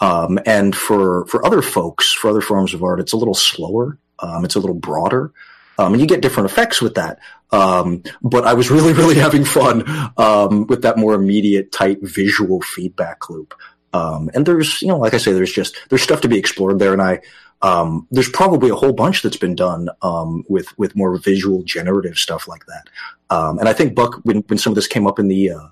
Um, 0.00 0.38
and 0.46 0.74
for 0.74 1.26
for 1.26 1.44
other 1.44 1.60
folks, 1.60 2.10
for 2.10 2.30
other 2.30 2.40
forms 2.40 2.72
of 2.72 2.82
art, 2.82 3.00
it's 3.00 3.12
a 3.12 3.18
little 3.18 3.34
slower. 3.34 3.98
Um, 4.18 4.46
it's 4.46 4.56
a 4.56 4.60
little 4.60 4.74
broader, 4.74 5.30
um, 5.78 5.92
and 5.92 6.00
you 6.00 6.08
get 6.08 6.22
different 6.22 6.50
effects 6.50 6.80
with 6.80 6.94
that. 6.94 7.18
Um, 7.52 8.02
but 8.22 8.46
I 8.46 8.54
was 8.54 8.70
really 8.70 8.92
really 8.94 9.16
having 9.16 9.44
fun 9.44 9.84
um, 10.16 10.66
with 10.68 10.80
that 10.82 10.96
more 10.96 11.12
immediate, 11.12 11.70
tight 11.70 11.98
visual 12.00 12.62
feedback 12.62 13.28
loop. 13.28 13.52
Um, 13.92 14.30
and 14.32 14.46
there's 14.46 14.80
you 14.80 14.88
know, 14.88 14.98
like 14.98 15.12
I 15.12 15.18
say, 15.18 15.32
there's 15.32 15.52
just 15.52 15.76
there's 15.90 16.02
stuff 16.02 16.22
to 16.22 16.28
be 16.28 16.38
explored 16.38 16.78
there, 16.78 16.94
and 16.94 17.02
I 17.02 17.20
um, 17.66 18.06
there's 18.12 18.28
probably 18.28 18.70
a 18.70 18.76
whole 18.76 18.92
bunch 18.92 19.22
that's 19.22 19.36
been 19.36 19.56
done 19.56 19.88
um, 20.02 20.44
with 20.48 20.76
with 20.78 20.94
more 20.94 21.18
visual 21.18 21.64
generative 21.64 22.16
stuff 22.16 22.46
like 22.46 22.64
that. 22.66 22.88
Um, 23.28 23.58
and 23.58 23.68
I 23.68 23.72
think 23.72 23.96
Buck, 23.96 24.20
when 24.22 24.38
when 24.42 24.56
some 24.56 24.70
of 24.70 24.76
this 24.76 24.86
came 24.86 25.04
up 25.04 25.18
in 25.18 25.26
the 25.26 25.50
uh, 25.50 25.68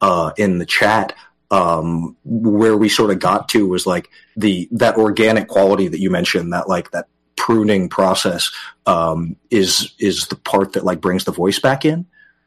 uh, 0.00 0.32
in 0.36 0.58
the 0.58 0.66
chat, 0.66 1.14
um, 1.52 2.16
where 2.24 2.76
we 2.76 2.88
sort 2.88 3.12
of 3.12 3.20
got 3.20 3.48
to 3.50 3.68
was 3.68 3.86
like 3.86 4.10
the 4.36 4.68
that 4.72 4.96
organic 4.96 5.46
quality 5.46 5.86
that 5.86 6.00
you 6.00 6.10
mentioned, 6.10 6.52
that 6.52 6.68
like 6.68 6.90
that 6.90 7.06
pruning 7.36 7.88
process 7.88 8.50
um, 8.86 9.36
is 9.50 9.94
is 10.00 10.26
the 10.26 10.36
part 10.36 10.72
that 10.72 10.84
like 10.84 11.00
brings 11.00 11.26
the 11.26 11.32
voice 11.32 11.60
back 11.60 11.84
in, 11.84 12.06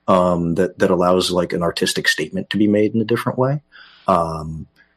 um, 0.10 0.56
that 0.56 0.78
that 0.80 0.92
allows 0.92 1.32
like 1.32 1.54
an 1.54 1.64
artistic 1.64 2.10
statement 2.10 2.50
to 2.50 2.58
be 2.58 2.68
made 2.68 2.94
in 2.94 3.00
a 3.00 3.06
different 3.06 3.40
way. 3.40 3.62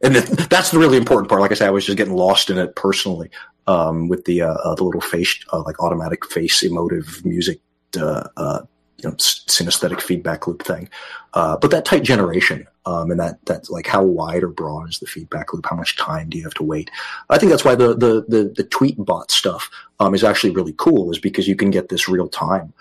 And 0.02 0.16
that's 0.50 0.72
the 0.72 0.80
really 0.80 0.98
important 0.98 1.28
part. 1.28 1.40
Like 1.40 1.52
I 1.52 1.54
said, 1.54 1.68
I 1.68 1.70
was 1.70 1.86
just 1.86 1.96
getting 1.96 2.16
lost 2.16 2.50
in 2.50 2.58
it 2.58 2.74
personally 2.74 3.30
um, 3.66 4.08
with 4.08 4.24
the 4.24 4.42
uh, 4.42 4.54
uh, 4.54 4.74
the 4.74 4.84
little 4.84 5.00
face, 5.00 5.38
uh, 5.52 5.62
like 5.62 5.80
automatic 5.80 6.24
face 6.26 6.62
emotive 6.62 7.24
music, 7.24 7.60
uh, 7.98 8.28
uh, 8.36 8.60
you 8.98 9.08
know, 9.08 9.14
synesthetic 9.16 10.00
feedback 10.00 10.46
loop 10.46 10.62
thing. 10.62 10.88
Uh, 11.34 11.56
but 11.56 11.70
that 11.70 11.84
tight 11.84 12.02
generation, 12.02 12.66
um, 12.86 13.10
and 13.10 13.20
that 13.20 13.38
that's 13.46 13.70
like 13.70 13.86
how 13.86 14.02
wide 14.02 14.42
or 14.42 14.48
broad 14.48 14.88
is 14.88 14.98
the 14.98 15.06
feedback 15.06 15.52
loop? 15.52 15.66
How 15.68 15.76
much 15.76 15.96
time 15.96 16.28
do 16.28 16.38
you 16.38 16.44
have 16.44 16.54
to 16.54 16.64
wait? 16.64 16.90
I 17.30 17.38
think 17.38 17.50
that's 17.50 17.64
why 17.64 17.74
the 17.74 17.94
the 17.94 18.24
the, 18.28 18.52
the 18.56 18.64
tweet 18.64 18.96
bot 18.98 19.30
stuff 19.30 19.70
um, 20.00 20.14
is 20.14 20.24
actually 20.24 20.50
really 20.50 20.74
cool, 20.76 21.10
is 21.10 21.18
because 21.18 21.48
you 21.48 21.56
can 21.56 21.70
get 21.70 21.88
this 21.88 22.08
real 22.08 22.28
time 22.28 22.72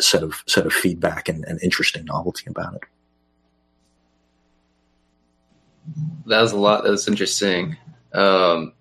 set 0.00 0.22
of 0.22 0.42
set 0.46 0.66
of 0.66 0.72
feedback 0.72 1.28
and, 1.28 1.44
and 1.44 1.60
interesting 1.62 2.04
novelty 2.04 2.44
about 2.48 2.74
it. 2.74 2.82
That 6.26 6.40
was 6.40 6.52
a 6.52 6.56
lot. 6.56 6.84
That 6.84 6.90
was 6.90 7.06
interesting. 7.06 7.76
Um, 8.12 8.72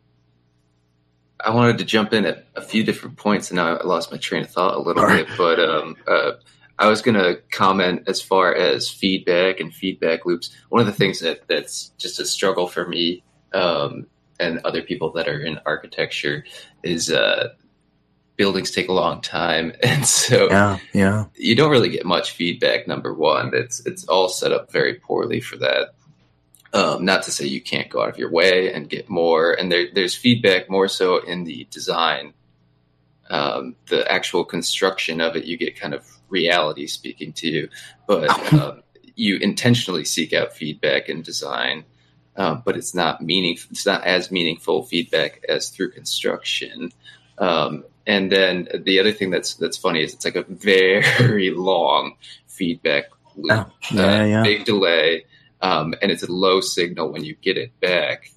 I 1.43 1.53
wanted 1.53 1.77
to 1.79 1.85
jump 1.85 2.13
in 2.13 2.25
at 2.25 2.45
a 2.55 2.61
few 2.61 2.83
different 2.83 3.17
points, 3.17 3.49
and 3.49 3.57
now 3.57 3.77
I 3.77 3.83
lost 3.83 4.11
my 4.11 4.17
train 4.17 4.43
of 4.43 4.49
thought 4.49 4.75
a 4.75 4.79
little 4.79 5.03
All 5.03 5.09
bit. 5.09 5.27
Right. 5.29 5.37
But 5.37 5.59
um, 5.59 5.95
uh, 6.07 6.31
I 6.79 6.87
was 6.87 7.01
going 7.01 7.15
to 7.15 7.41
comment 7.51 8.03
as 8.07 8.21
far 8.21 8.53
as 8.55 8.89
feedback 8.89 9.59
and 9.59 9.73
feedback 9.73 10.25
loops. 10.25 10.49
One 10.69 10.81
of 10.81 10.87
the 10.87 10.93
things 10.93 11.19
that 11.21 11.47
that's 11.47 11.89
just 11.97 12.19
a 12.19 12.25
struggle 12.25 12.67
for 12.67 12.87
me 12.87 13.23
um, 13.53 14.07
and 14.39 14.59
other 14.59 14.81
people 14.81 15.11
that 15.13 15.27
are 15.27 15.39
in 15.39 15.59
architecture 15.65 16.45
is 16.83 17.11
uh, 17.11 17.49
buildings 18.35 18.71
take 18.71 18.89
a 18.89 18.93
long 18.93 19.21
time, 19.21 19.73
and 19.83 20.05
so 20.05 20.49
yeah, 20.49 20.77
yeah, 20.93 21.25
you 21.35 21.55
don't 21.55 21.71
really 21.71 21.89
get 21.89 22.05
much 22.05 22.31
feedback. 22.31 22.87
Number 22.87 23.13
one, 23.13 23.51
it's 23.53 23.85
it's 23.85 24.05
all 24.05 24.27
set 24.27 24.51
up 24.51 24.71
very 24.71 24.95
poorly 24.95 25.39
for 25.39 25.57
that. 25.57 25.95
Um, 26.75 27.05
not 27.05 27.23
to 27.23 27.31
say 27.31 27.45
you 27.45 27.61
can't 27.61 27.89
go 27.89 28.01
out 28.01 28.09
of 28.09 28.17
your 28.17 28.29
way 28.29 28.73
and 28.73 28.89
get 28.89 29.09
more, 29.09 29.53
and 29.53 29.71
there, 29.71 29.87
there's 29.93 30.13
feedback 30.13 30.69
more 30.69 30.89
so 30.89 31.23
in 31.23 31.45
the 31.45 31.65
design, 31.71 32.33
um, 33.29 33.77
the 33.87 34.11
actual 34.11 34.43
construction 34.43 35.21
of 35.21 35.37
it. 35.37 35.45
You 35.45 35.55
get 35.55 35.79
kind 35.79 35.93
of 35.93 36.05
reality 36.27 36.85
speaking 36.87 37.31
to 37.31 37.47
you, 37.47 37.69
but 38.07 38.53
um, 38.53 38.83
you 39.15 39.37
intentionally 39.37 40.03
seek 40.03 40.33
out 40.33 40.51
feedback 40.51 41.07
in 41.07 41.21
design, 41.21 41.85
um, 42.35 42.61
but 42.65 42.75
it's 42.75 42.93
not 42.93 43.21
meaningful. 43.21 43.69
It's 43.71 43.85
not 43.85 44.03
as 44.03 44.29
meaningful 44.29 44.83
feedback 44.83 45.45
as 45.47 45.69
through 45.69 45.91
construction. 45.91 46.91
Um, 47.37 47.85
and 48.05 48.29
then 48.29 48.67
the 48.83 48.99
other 48.99 49.13
thing 49.13 49.29
that's 49.29 49.53
that's 49.53 49.77
funny 49.77 50.03
is 50.03 50.13
it's 50.13 50.25
like 50.25 50.35
a 50.35 50.43
very 50.49 51.51
long 51.51 52.17
feedback 52.47 53.05
loop, 53.37 53.51
oh, 53.51 53.71
yeah, 53.91 54.01
uh, 54.01 54.25
yeah. 54.25 54.43
big 54.43 54.65
delay 54.65 55.23
um, 55.61 55.93
and 56.01 56.11
it's 56.11 56.23
a 56.23 56.31
low 56.31 56.61
signal 56.61 57.11
when 57.11 57.23
you 57.23 57.35
get 57.35 57.57
it 57.57 57.79
back. 57.79 58.31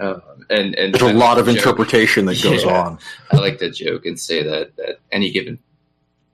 Um, 0.00 0.22
and 0.50 0.74
and 0.74 0.94
there's 0.94 1.02
a 1.02 1.16
lot 1.16 1.38
of 1.38 1.46
joke, 1.46 1.56
interpretation 1.56 2.26
that 2.26 2.42
goes 2.42 2.64
yeah, 2.64 2.82
on. 2.82 2.98
I 3.30 3.36
like 3.36 3.58
to 3.58 3.70
joke 3.70 4.06
and 4.06 4.18
say 4.18 4.42
that 4.42 4.76
that 4.76 4.98
any 5.12 5.30
given 5.30 5.58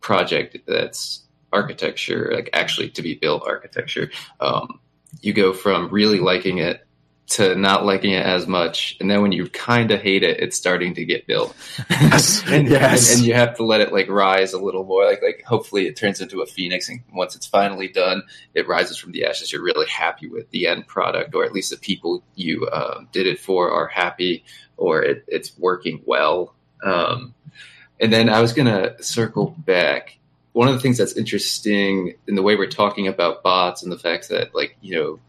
project 0.00 0.56
that's 0.66 1.24
architecture, 1.52 2.30
like 2.32 2.50
actually 2.52 2.90
to 2.90 3.02
be 3.02 3.14
built 3.14 3.42
architecture, 3.46 4.10
um, 4.40 4.80
you 5.20 5.32
go 5.32 5.52
from 5.52 5.88
really 5.90 6.20
liking 6.20 6.58
it 6.58 6.86
to 7.30 7.54
not 7.54 7.86
liking 7.86 8.10
it 8.10 8.26
as 8.26 8.48
much, 8.48 8.96
and 8.98 9.08
then 9.08 9.22
when 9.22 9.30
you 9.30 9.48
kind 9.48 9.92
of 9.92 10.00
hate 10.00 10.24
it, 10.24 10.40
it's 10.40 10.56
starting 10.56 10.94
to 10.96 11.04
get 11.04 11.28
built. 11.28 11.54
Yes. 11.88 12.42
and, 12.48 12.68
yes. 12.68 13.08
And, 13.08 13.18
and, 13.18 13.26
you 13.26 13.34
have 13.34 13.56
to 13.56 13.64
let 13.64 13.80
it 13.80 13.92
like 13.92 14.08
rise 14.08 14.52
a 14.52 14.58
little 14.58 14.84
more. 14.84 15.04
Like 15.04 15.22
like 15.22 15.44
hopefully 15.46 15.86
it 15.86 15.96
turns 15.96 16.20
into 16.20 16.42
a 16.42 16.46
phoenix, 16.46 16.88
and 16.88 17.00
once 17.14 17.36
it's 17.36 17.46
finally 17.46 17.86
done, 17.86 18.24
it 18.54 18.66
rises 18.66 18.96
from 18.96 19.12
the 19.12 19.24
ashes. 19.26 19.52
You're 19.52 19.62
really 19.62 19.86
happy 19.86 20.28
with 20.28 20.50
the 20.50 20.66
end 20.66 20.88
product, 20.88 21.32
or 21.36 21.44
at 21.44 21.52
least 21.52 21.70
the 21.70 21.76
people 21.76 22.24
you 22.34 22.68
um, 22.72 23.08
did 23.12 23.28
it 23.28 23.38
for 23.38 23.70
are 23.70 23.86
happy, 23.86 24.44
or 24.76 25.00
it, 25.02 25.24
it's 25.28 25.56
working 25.56 26.02
well. 26.04 26.54
Um, 26.84 27.32
and 28.00 28.12
then 28.12 28.28
I 28.28 28.40
was 28.40 28.52
gonna 28.52 29.00
circle 29.02 29.54
back. 29.56 30.18
One 30.52 30.66
of 30.66 30.74
the 30.74 30.80
things 30.80 30.98
that's 30.98 31.16
interesting 31.16 32.14
in 32.26 32.34
the 32.34 32.42
way 32.42 32.56
we're 32.56 32.66
talking 32.66 33.06
about 33.06 33.44
bots 33.44 33.84
and 33.84 33.92
the 33.92 33.98
fact 33.98 34.30
that 34.30 34.52
like 34.52 34.76
you 34.80 34.96
know 34.96 35.20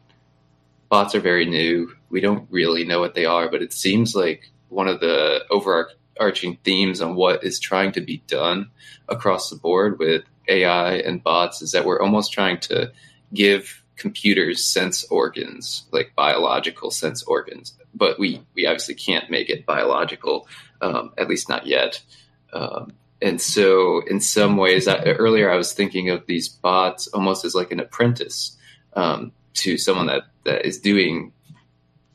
bots 0.91 1.15
are 1.15 1.21
very 1.21 1.45
new. 1.45 1.95
We 2.09 2.19
don't 2.19 2.45
really 2.51 2.83
know 2.83 2.99
what 2.99 3.15
they 3.15 3.25
are, 3.25 3.49
but 3.49 3.61
it 3.61 3.71
seems 3.71 4.13
like 4.13 4.51
one 4.67 4.89
of 4.89 4.99
the 4.99 5.45
overarching 5.49 6.57
themes 6.65 6.99
on 6.99 7.15
what 7.15 7.45
is 7.45 7.61
trying 7.61 7.93
to 7.93 8.01
be 8.01 8.21
done 8.27 8.69
across 9.07 9.49
the 9.49 9.55
board 9.55 9.99
with 9.99 10.25
AI 10.49 10.95
and 10.95 11.23
bots 11.23 11.61
is 11.61 11.71
that 11.71 11.85
we're 11.85 12.01
almost 12.01 12.33
trying 12.33 12.59
to 12.59 12.91
give 13.33 13.83
computers 13.95 14.65
sense 14.65 15.05
organs, 15.05 15.85
like 15.91 16.11
biological 16.13 16.91
sense 16.91 17.23
organs, 17.23 17.73
but 17.95 18.19
we, 18.19 18.41
we 18.53 18.65
obviously 18.65 18.95
can't 18.95 19.31
make 19.31 19.49
it 19.49 19.65
biological, 19.65 20.45
um, 20.81 21.13
at 21.17 21.29
least 21.29 21.47
not 21.47 21.65
yet. 21.65 22.03
Um, 22.51 22.91
and 23.21 23.39
so, 23.39 24.01
in 24.07 24.19
some 24.19 24.57
ways, 24.57 24.89
I, 24.89 24.97
earlier 25.03 25.49
I 25.49 25.55
was 25.55 25.71
thinking 25.71 26.09
of 26.09 26.25
these 26.25 26.49
bots 26.49 27.07
almost 27.07 27.45
as 27.45 27.55
like 27.55 27.71
an 27.71 27.79
apprentice 27.79 28.57
um, 28.93 29.31
to 29.55 29.77
someone 29.77 30.07
that 30.07 30.23
that 30.45 30.65
is 30.65 30.79
doing 30.79 31.33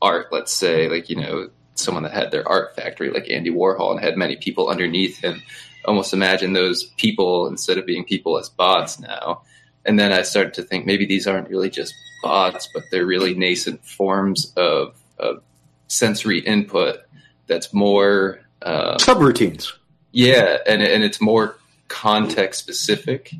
art, 0.03 0.27
let's 0.33 0.53
say, 0.53 0.89
like, 0.89 1.09
you 1.09 1.17
know, 1.17 1.51
someone 1.75 2.03
that 2.03 2.13
had 2.13 2.31
their 2.31 2.47
art 2.49 2.75
factory, 2.75 3.11
like 3.11 3.31
Andy 3.31 3.51
Warhol, 3.51 3.93
and 3.93 4.01
had 4.01 4.17
many 4.17 4.37
people 4.37 4.69
underneath 4.69 5.19
him. 5.19 5.43
Almost 5.85 6.13
imagine 6.13 6.53
those 6.53 6.85
people 6.97 7.47
instead 7.47 7.79
of 7.79 7.87
being 7.87 8.05
people 8.05 8.39
as 8.39 8.49
bots 8.49 8.99
now. 8.99 9.43
And 9.85 9.99
then 9.99 10.13
I 10.13 10.23
started 10.23 10.55
to 10.55 10.63
think 10.63 10.85
maybe 10.85 11.07
these 11.07 11.29
aren't 11.29 11.49
really 11.49 11.71
just 11.71 11.95
bots, 12.23 12.69
but 12.75 12.83
they're 12.91 13.07
really 13.07 13.35
nascent 13.35 13.85
forms 13.85 14.53
of, 14.57 14.97
of 15.19 15.43
sensory 15.87 16.41
input 16.41 16.99
that's 17.47 17.73
more 17.73 18.41
uh, 18.63 18.97
subroutines. 18.97 19.73
Yeah, 20.11 20.59
and 20.67 20.83
and 20.83 21.05
it's 21.05 21.21
more 21.21 21.57
context 21.89 22.61
specific 22.61 23.33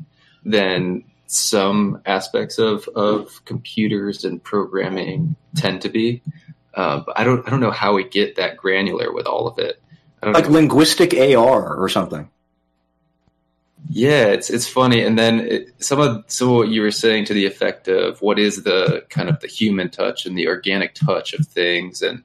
than 0.45 1.03
some 1.27 2.01
aspects 2.05 2.57
of 2.57 2.87
of 2.89 3.43
computers 3.45 4.25
and 4.25 4.43
programming 4.43 5.35
tend 5.55 5.81
to 5.81 5.89
be. 5.89 6.21
Uh, 6.73 7.01
but 7.05 7.19
I 7.19 7.23
don't 7.23 7.45
I 7.45 7.51
don't 7.51 7.59
know 7.59 7.71
how 7.71 7.93
we 7.93 8.03
get 8.03 8.35
that 8.37 8.57
granular 8.57 9.13
with 9.13 9.27
all 9.27 9.47
of 9.47 9.59
it. 9.59 9.81
Like 10.23 10.45
know. 10.45 10.51
linguistic 10.51 11.13
AR 11.13 11.75
or 11.75 11.89
something. 11.89 12.29
Yeah, 13.89 14.27
it's 14.27 14.49
it's 14.49 14.67
funny, 14.67 15.01
and 15.03 15.17
then 15.17 15.39
it, 15.39 15.83
some 15.83 15.99
of 15.99 16.25
some 16.27 16.49
of 16.49 16.55
what 16.55 16.69
you 16.69 16.81
were 16.81 16.91
saying 16.91 17.25
to 17.25 17.33
the 17.33 17.45
effect 17.45 17.87
of 17.87 18.21
what 18.21 18.39
is 18.39 18.63
the 18.63 19.05
kind 19.09 19.29
of 19.29 19.39
the 19.39 19.47
human 19.47 19.89
touch 19.89 20.25
and 20.25 20.37
the 20.37 20.47
organic 20.47 20.93
touch 20.93 21.33
of 21.33 21.45
things, 21.45 22.01
and 22.01 22.23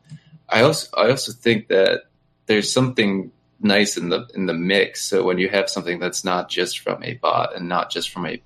I 0.49 0.63
also 0.63 0.89
I 0.97 1.11
also 1.11 1.33
think 1.33 1.69
that 1.69 2.05
there's 2.47 2.73
something 2.73 3.31
nice 3.61 3.97
in 3.97 4.09
the 4.09 4.27
in 4.35 4.47
the 4.47 4.55
mix. 4.55 5.05
So 5.05 5.23
when 5.23 5.39
you 5.39 5.49
have 5.49 5.71
something 5.71 6.01
that's 6.01 6.25
not 6.25 6.49
just 6.49 6.81
from 6.81 7.03
a 7.05 7.15
bot 7.15 7.55
and 7.55 7.69
not 7.69 7.91
just 7.91 8.11
from 8.11 8.27
a 8.27 8.43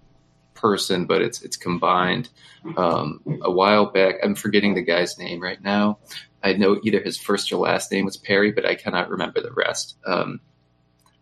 person, 0.66 1.06
but 1.06 1.22
it's 1.22 1.42
it's 1.42 1.56
combined. 1.56 2.28
Um, 2.76 3.20
a 3.42 3.50
while 3.50 3.86
back, 3.86 4.16
I'm 4.22 4.34
forgetting 4.34 4.74
the 4.74 4.82
guy's 4.82 5.16
name 5.18 5.40
right 5.40 5.62
now. 5.62 5.98
I 6.42 6.54
know 6.54 6.80
either 6.82 7.00
his 7.00 7.16
first 7.16 7.52
or 7.52 7.56
last 7.56 7.92
name 7.92 8.04
was 8.04 8.16
Perry, 8.16 8.50
but 8.50 8.66
I 8.66 8.74
cannot 8.74 9.08
remember 9.08 9.40
the 9.40 9.52
rest. 9.52 9.96
Um, 10.04 10.40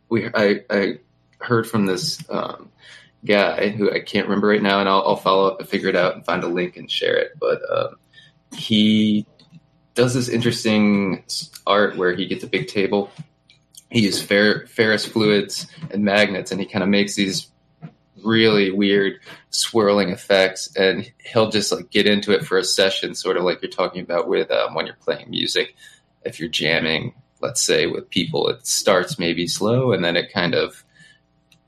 we 0.08 0.28
I, 0.34 0.62
I 0.70 0.98
heard 1.40 1.68
from 1.68 1.84
this 1.84 2.18
um, 2.30 2.70
guy 3.26 3.68
who 3.68 3.90
I 3.90 4.00
can't 4.00 4.26
remember 4.26 4.48
right 4.48 4.62
now, 4.62 4.80
and 4.80 4.88
I'll, 4.88 5.02
I'll, 5.06 5.16
follow 5.16 5.46
up 5.48 5.60
and 5.60 5.68
figure 5.68 5.90
it 5.90 5.96
out 5.96 6.14
and 6.14 6.24
find 6.24 6.42
a 6.42 6.48
link 6.48 6.78
and 6.78 6.90
share 6.90 7.16
it. 7.16 7.32
But 7.38 7.60
um, 7.70 7.96
he 8.54 9.26
does 9.94 10.14
this 10.14 10.28
interesting 10.28 11.24
art 11.66 11.98
where 11.98 12.14
he 12.14 12.26
gets 12.26 12.44
a 12.44 12.48
big 12.48 12.68
table. 12.68 13.10
He 13.90 14.00
uses 14.00 14.22
fer- 14.22 14.66
ferrous 14.66 15.04
fluids 15.04 15.66
and 15.90 16.02
magnets, 16.02 16.50
and 16.50 16.60
he 16.60 16.66
kind 16.66 16.82
of 16.82 16.88
makes 16.88 17.14
these 17.14 17.50
really 18.24 18.70
weird 18.70 19.20
swirling 19.50 20.10
effects 20.10 20.74
and 20.76 21.10
he'll 21.24 21.50
just 21.50 21.70
like 21.70 21.90
get 21.90 22.06
into 22.06 22.32
it 22.32 22.44
for 22.44 22.58
a 22.58 22.64
session 22.64 23.14
sort 23.14 23.36
of 23.36 23.44
like 23.44 23.60
you're 23.62 23.70
talking 23.70 24.02
about 24.02 24.28
with 24.28 24.50
um, 24.50 24.74
when 24.74 24.86
you're 24.86 24.96
playing 24.96 25.30
music. 25.30 25.74
If 26.24 26.40
you're 26.40 26.48
jamming 26.48 27.14
let's 27.40 27.60
say 27.60 27.86
with 27.86 28.08
people 28.08 28.48
it 28.48 28.66
starts 28.66 29.18
maybe 29.18 29.46
slow 29.46 29.92
and 29.92 30.04
then 30.04 30.16
it 30.16 30.32
kind 30.32 30.54
of 30.54 30.84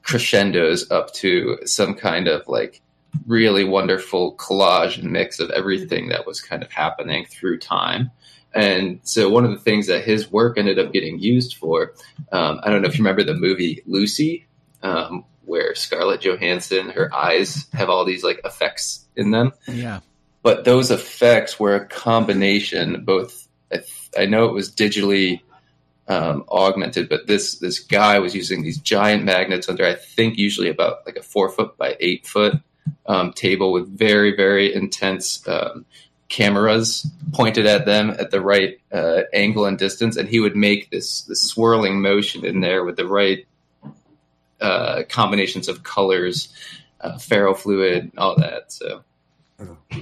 crescendos 0.03 0.91
up 0.91 1.13
to 1.13 1.59
some 1.67 1.95
kind 1.95 2.29
of 2.29 2.47
like 2.49 2.81
really 3.27 3.65
wonderful 3.65 4.37
collage 4.37 4.99
and 4.99 5.11
mix 5.11 5.39
of 5.39 5.51
everything 5.51 6.09
that 6.09 6.27
was 6.27 6.41
kind 6.41 6.63
of 6.63 6.71
happening 6.71 7.25
through 7.27 7.59
time. 7.59 8.11
And 8.55 9.01
so 9.03 9.29
one 9.29 9.45
of 9.45 9.51
the 9.51 9.59
things 9.59 9.87
that 9.87 10.05
his 10.05 10.31
work 10.31 10.57
ended 10.57 10.79
up 10.79 10.93
getting 10.93 11.19
used 11.19 11.57
for 11.57 11.93
um, 12.33 12.61
i 12.63 12.71
don't 12.71 12.83
know 12.83 12.89
if 12.89 12.99
you 12.99 13.05
remember 13.05 13.23
the 13.23 13.35
movie 13.35 13.83
lucy 13.87 14.47
um, 14.83 15.25
where 15.47 15.75
Scarlett 15.75 16.21
Johansson, 16.21 16.91
her 16.91 17.15
eyes 17.15 17.67
have 17.73 17.89
all 17.89 18.05
these 18.05 18.23
like 18.23 18.41
effects 18.45 19.07
in 19.17 19.31
them. 19.31 19.53
Yeah. 19.67 20.01
But 20.43 20.65
those 20.65 20.91
effects 20.91 21.59
were 21.59 21.75
a 21.75 21.87
combination, 21.87 23.05
both, 23.05 23.49
I, 23.73 23.77
th- 23.79 24.11
I 24.17 24.27
know 24.27 24.45
it 24.45 24.53
was 24.53 24.71
digitally 24.71 25.41
um, 26.09 26.45
augmented, 26.49 27.09
but 27.09 27.27
this, 27.27 27.59
this 27.59 27.81
guy 27.81 28.19
was 28.21 28.35
using 28.35 28.63
these 28.63 28.79
giant 28.79 29.25
magnets 29.25 29.69
under, 29.69 29.85
I 29.85 29.95
think, 29.95 30.39
usually 30.39 30.69
about 30.69 30.99
like 31.07 31.17
a 31.17 31.23
four 31.23 31.49
foot 31.49 31.77
by 31.77 31.97
eight 31.99 32.27
foot 32.27 32.55
um, 33.07 33.33
table 33.33 33.73
with 33.73 33.89
very, 33.89 34.37
very 34.37 34.73
intense 34.73 35.47
um, 35.49 35.85
cameras 36.29 37.09
pointed 37.33 37.67
at 37.67 37.87
them 37.87 38.11
at 38.11 38.31
the 38.31 38.41
right 38.41 38.79
uh, 38.93 39.23
angle 39.33 39.67
and 39.67 39.79
distance, 39.79 40.17
and 40.17 40.29
he 40.29 40.41
would 40.41 40.57
make 40.57 40.91
this 40.91 41.23
this 41.23 41.43
swirling 41.43 42.01
motion 42.01 42.45
in 42.45 42.61
there 42.61 42.85
with 42.85 42.97
the 42.97 43.07
right 43.07 43.47
uh, 44.61 45.03
combinations 45.09 45.69
of 45.69 45.83
colors, 45.83 46.49
uh, 47.01 47.15
ferrofluid, 47.15 48.13
all 48.17 48.37
that. 48.37 48.73
So 48.73 49.03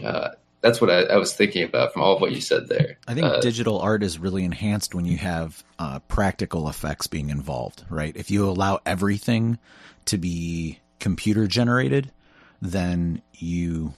uh, 0.04 0.30
that's 0.60 0.80
what 0.80 0.90
I, 0.90 1.02
I, 1.02 1.16
was 1.16 1.34
thinking 1.34 1.62
about 1.62 1.92
from 1.92 2.02
all 2.02 2.14
of 2.14 2.20
what 2.20 2.32
you 2.32 2.40
said 2.40 2.68
there. 2.68 2.96
I 3.06 3.14
think 3.14 3.26
uh, 3.26 3.40
digital 3.40 3.78
art 3.80 4.02
is 4.02 4.18
really 4.18 4.44
enhanced 4.44 4.94
when 4.94 5.04
you 5.04 5.18
have 5.18 5.62
uh, 5.78 5.98
practical 6.00 6.68
effects 6.68 7.06
being 7.06 7.30
involved, 7.30 7.84
right? 7.90 8.16
If 8.16 8.30
you 8.30 8.48
allow 8.48 8.80
everything 8.86 9.58
to 10.06 10.18
be 10.18 10.80
computer 11.00 11.46
generated, 11.46 12.10
then 12.62 13.20
you 13.34 13.92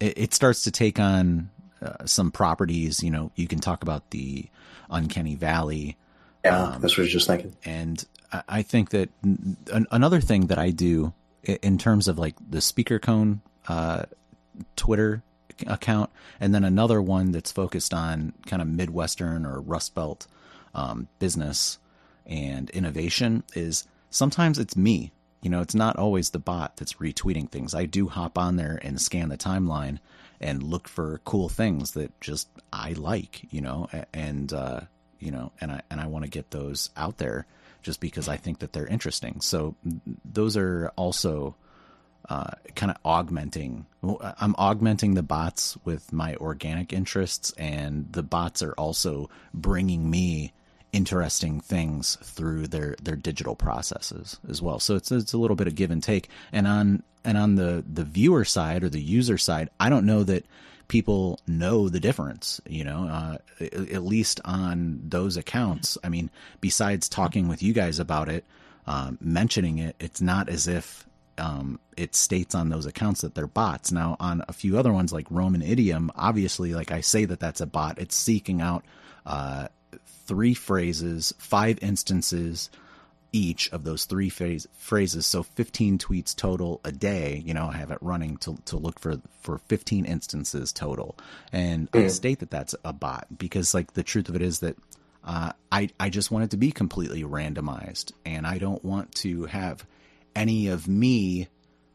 it, 0.00 0.18
it 0.18 0.34
starts 0.34 0.64
to 0.64 0.70
take 0.70 1.00
on 1.00 1.48
uh, 1.80 2.04
some 2.04 2.30
properties. 2.30 3.02
You 3.02 3.10
know, 3.10 3.32
you 3.34 3.48
can 3.48 3.58
talk 3.58 3.82
about 3.82 4.10
the 4.10 4.46
uncanny 4.90 5.34
valley. 5.34 5.96
Yeah, 6.44 6.60
um, 6.60 6.82
that's 6.82 6.94
what 6.94 7.02
I 7.02 7.04
was 7.04 7.12
just 7.12 7.26
thinking. 7.26 7.56
And 7.64 8.04
I, 8.48 8.62
think 8.62 8.90
that 8.90 9.10
another 9.90 10.20
thing 10.20 10.46
that 10.46 10.58
I 10.58 10.70
do 10.70 11.12
in 11.44 11.78
terms 11.78 12.08
of 12.08 12.18
like 12.18 12.34
the 12.48 12.60
speaker 12.60 12.98
cone 12.98 13.40
uh, 13.68 14.04
Twitter 14.76 15.22
account, 15.66 16.10
and 16.40 16.54
then 16.54 16.64
another 16.64 17.00
one 17.00 17.32
that's 17.32 17.52
focused 17.52 17.92
on 17.92 18.32
kind 18.46 18.62
of 18.62 18.68
Midwestern 18.68 19.44
or 19.46 19.60
Rust 19.60 19.94
Belt 19.94 20.26
um, 20.74 21.08
business 21.18 21.78
and 22.26 22.70
innovation 22.70 23.42
is 23.54 23.86
sometimes 24.10 24.58
it's 24.58 24.76
me. 24.76 25.12
You 25.40 25.50
know, 25.50 25.60
it's 25.60 25.74
not 25.74 25.96
always 25.96 26.30
the 26.30 26.38
bot 26.38 26.76
that's 26.76 26.94
retweeting 26.94 27.50
things. 27.50 27.74
I 27.74 27.84
do 27.84 28.08
hop 28.08 28.38
on 28.38 28.56
there 28.56 28.78
and 28.82 29.00
scan 29.00 29.28
the 29.28 29.36
timeline 29.36 29.98
and 30.40 30.62
look 30.62 30.88
for 30.88 31.20
cool 31.24 31.48
things 31.48 31.92
that 31.92 32.18
just 32.20 32.48
I 32.72 32.92
like, 32.92 33.42
you 33.50 33.60
know, 33.60 33.88
and 34.14 34.52
uh, 34.52 34.80
you 35.18 35.32
know, 35.32 35.52
and 35.60 35.72
I 35.72 35.82
and 35.90 36.00
I 36.00 36.06
want 36.06 36.24
to 36.24 36.30
get 36.30 36.50
those 36.50 36.90
out 36.96 37.18
there 37.18 37.46
just 37.82 38.00
because 38.00 38.28
I 38.28 38.36
think 38.36 38.60
that 38.60 38.72
they're 38.72 38.86
interesting. 38.86 39.40
So 39.40 39.74
those 40.24 40.56
are 40.56 40.92
also 40.96 41.54
uh, 42.28 42.52
kind 42.74 42.90
of 42.90 42.98
augmenting. 43.04 43.86
I'm 44.02 44.54
augmenting 44.56 45.14
the 45.14 45.22
bots 45.22 45.76
with 45.84 46.12
my 46.12 46.36
organic 46.36 46.92
interests, 46.92 47.52
and 47.58 48.12
the 48.12 48.22
bots 48.22 48.62
are 48.62 48.74
also 48.74 49.28
bringing 49.52 50.08
me 50.08 50.52
interesting 50.92 51.58
things 51.60 52.16
through 52.22 52.68
their 52.68 52.96
their 53.02 53.16
digital 53.16 53.56
processes 53.56 54.38
as 54.48 54.62
well. 54.62 54.78
So 54.78 54.94
it's 54.94 55.10
it's 55.10 55.32
a 55.32 55.38
little 55.38 55.56
bit 55.56 55.66
of 55.66 55.74
give 55.74 55.90
and 55.90 56.02
take. 56.02 56.28
And 56.52 56.66
on 56.66 57.02
and 57.24 57.36
on 57.36 57.56
the 57.56 57.84
the 57.90 58.04
viewer 58.04 58.44
side 58.44 58.84
or 58.84 58.88
the 58.88 59.00
user 59.00 59.38
side, 59.38 59.70
I 59.80 59.88
don't 59.88 60.06
know 60.06 60.22
that 60.24 60.46
people 60.92 61.40
know 61.46 61.88
the 61.88 61.98
difference. 61.98 62.60
You 62.68 62.84
know, 62.84 63.08
uh, 63.08 63.64
at 63.90 64.04
least 64.04 64.42
on 64.44 65.00
those 65.02 65.38
accounts. 65.38 65.96
I 66.04 66.10
mean, 66.10 66.28
besides 66.60 67.08
talking 67.08 67.48
with 67.48 67.62
you 67.62 67.72
guys 67.72 67.98
about 67.98 68.28
it, 68.28 68.44
uh, 68.86 69.12
mentioning 69.18 69.78
it, 69.78 69.96
it's 69.98 70.20
not 70.20 70.50
as 70.50 70.68
if 70.68 71.06
um, 71.38 71.80
it 71.96 72.14
states 72.14 72.54
on 72.54 72.68
those 72.68 72.84
accounts 72.84 73.22
that 73.22 73.34
they're 73.34 73.46
bots. 73.46 73.90
Now, 73.90 74.18
on 74.20 74.44
a 74.46 74.52
few 74.52 74.78
other 74.78 74.92
ones 74.92 75.14
like 75.14 75.26
Roman 75.30 75.62
Idiom, 75.62 76.12
obviously, 76.14 76.74
like 76.74 76.92
I 76.92 77.00
say 77.00 77.24
that 77.24 77.40
that's 77.40 77.62
a 77.62 77.66
bot. 77.66 77.98
It's 77.98 78.14
seeking 78.14 78.60
out 78.60 78.84
uh, 79.24 79.68
three 80.26 80.52
phrases, 80.52 81.32
five 81.38 81.78
instances 81.80 82.68
each 83.32 83.70
of 83.72 83.84
those 83.84 84.04
three 84.04 84.28
phase, 84.28 84.68
phrases. 84.76 85.26
So 85.26 85.42
15 85.42 85.98
tweets 85.98 86.36
total 86.36 86.80
a 86.84 86.92
day. 86.92 87.42
You 87.44 87.54
know, 87.54 87.66
I 87.66 87.76
have 87.78 87.90
it 87.90 87.98
running 88.00 88.36
to, 88.38 88.56
to 88.66 88.76
look 88.76 88.98
for, 88.98 89.16
for 89.40 89.58
15 89.58 90.04
instances 90.04 90.72
total. 90.72 91.16
And 91.50 91.90
mm. 91.90 92.04
I 92.04 92.08
state 92.08 92.40
that 92.40 92.50
that's 92.50 92.74
a 92.84 92.92
bot 92.92 93.26
because 93.36 93.74
like 93.74 93.94
the 93.94 94.02
truth 94.02 94.28
of 94.28 94.36
it 94.36 94.42
is 94.42 94.60
that 94.60 94.76
uh, 95.24 95.52
I, 95.70 95.88
I 95.98 96.10
just 96.10 96.30
want 96.30 96.44
it 96.44 96.50
to 96.50 96.56
be 96.56 96.72
completely 96.72 97.22
randomized 97.22 98.12
and 98.26 98.46
I 98.46 98.58
don't 98.58 98.84
want 98.84 99.14
to 99.16 99.46
have 99.46 99.86
any 100.34 100.68
of 100.68 100.88
me 100.88 101.48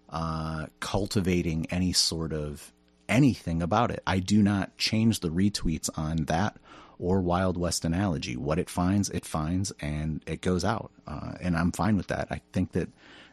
uh, 0.10 0.68
cultivating 0.80 1.68
any 1.70 1.94
sort 1.94 2.34
of 2.34 2.72
anything 3.10 3.62
about 3.62 3.92
it. 3.92 4.02
I 4.08 4.20
do 4.20 4.42
not 4.42 4.78
change 4.78 5.20
the 5.20 5.30
retweets 5.30 5.90
on 5.98 6.26
that 6.26 6.58
or 7.00 7.22
Wild 7.22 7.58
West 7.58 7.86
analogy. 7.86 8.36
What 8.36 8.60
it 8.60 8.70
finds, 8.70 9.10
it 9.10 9.26
finds, 9.26 9.72
and 9.80 10.24
it 10.26 10.42
goes 10.42 10.66
out. 10.66 10.92
Uh, 11.08 11.34
and 11.40 11.56
I'm 11.56 11.72
fine 11.72 11.98
with 11.98 12.08
that. 12.08 12.28
I 12.32 12.42
think 12.54 12.72
that 12.74 12.90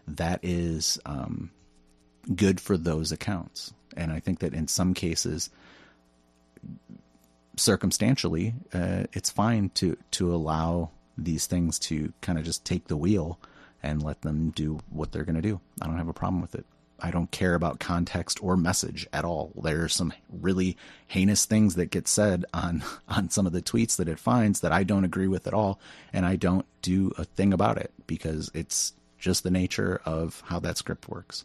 that 0.06 0.40
is 0.42 0.98
um, 1.06 1.50
good 2.34 2.60
for 2.60 2.76
those 2.76 3.12
accounts. 3.12 3.72
And 3.96 4.12
I 4.12 4.20
think 4.20 4.40
that 4.40 4.54
in 4.54 4.68
some 4.68 4.92
cases, 4.94 5.50
circumstantially, 7.56 8.54
uh, 8.72 9.04
it's 9.12 9.30
fine 9.30 9.70
to 9.74 9.96
to 10.12 10.34
allow 10.34 10.90
these 11.16 11.46
things 11.46 11.78
to 11.78 12.12
kind 12.20 12.38
of 12.38 12.44
just 12.44 12.64
take 12.64 12.88
the 12.88 12.96
wheel 12.96 13.38
and 13.82 14.02
let 14.02 14.22
them 14.22 14.50
do 14.50 14.80
what 14.90 15.12
they're 15.12 15.24
going 15.24 15.36
to 15.36 15.42
do. 15.42 15.60
I 15.80 15.86
don't 15.86 15.98
have 15.98 16.08
a 16.08 16.12
problem 16.12 16.40
with 16.40 16.54
it. 16.54 16.66
I 17.04 17.10
don't 17.10 17.30
care 17.30 17.54
about 17.54 17.80
context 17.80 18.42
or 18.42 18.56
message 18.56 19.06
at 19.12 19.26
all. 19.26 19.52
There 19.62 19.84
are 19.84 19.90
some 19.90 20.14
really 20.40 20.78
heinous 21.06 21.44
things 21.44 21.74
that 21.74 21.90
get 21.90 22.08
said 22.08 22.46
on 22.54 22.82
on 23.08 23.28
some 23.28 23.46
of 23.46 23.52
the 23.52 23.60
tweets 23.60 23.96
that 23.96 24.08
it 24.08 24.18
finds 24.18 24.60
that 24.60 24.72
I 24.72 24.84
don't 24.84 25.04
agree 25.04 25.28
with 25.28 25.46
at 25.46 25.52
all, 25.52 25.78
and 26.14 26.24
I 26.24 26.36
don't 26.36 26.64
do 26.80 27.12
a 27.18 27.24
thing 27.24 27.52
about 27.52 27.76
it 27.76 27.92
because 28.06 28.50
it's 28.54 28.94
just 29.18 29.42
the 29.42 29.50
nature 29.50 30.00
of 30.06 30.42
how 30.46 30.60
that 30.60 30.78
script 30.78 31.06
works. 31.10 31.44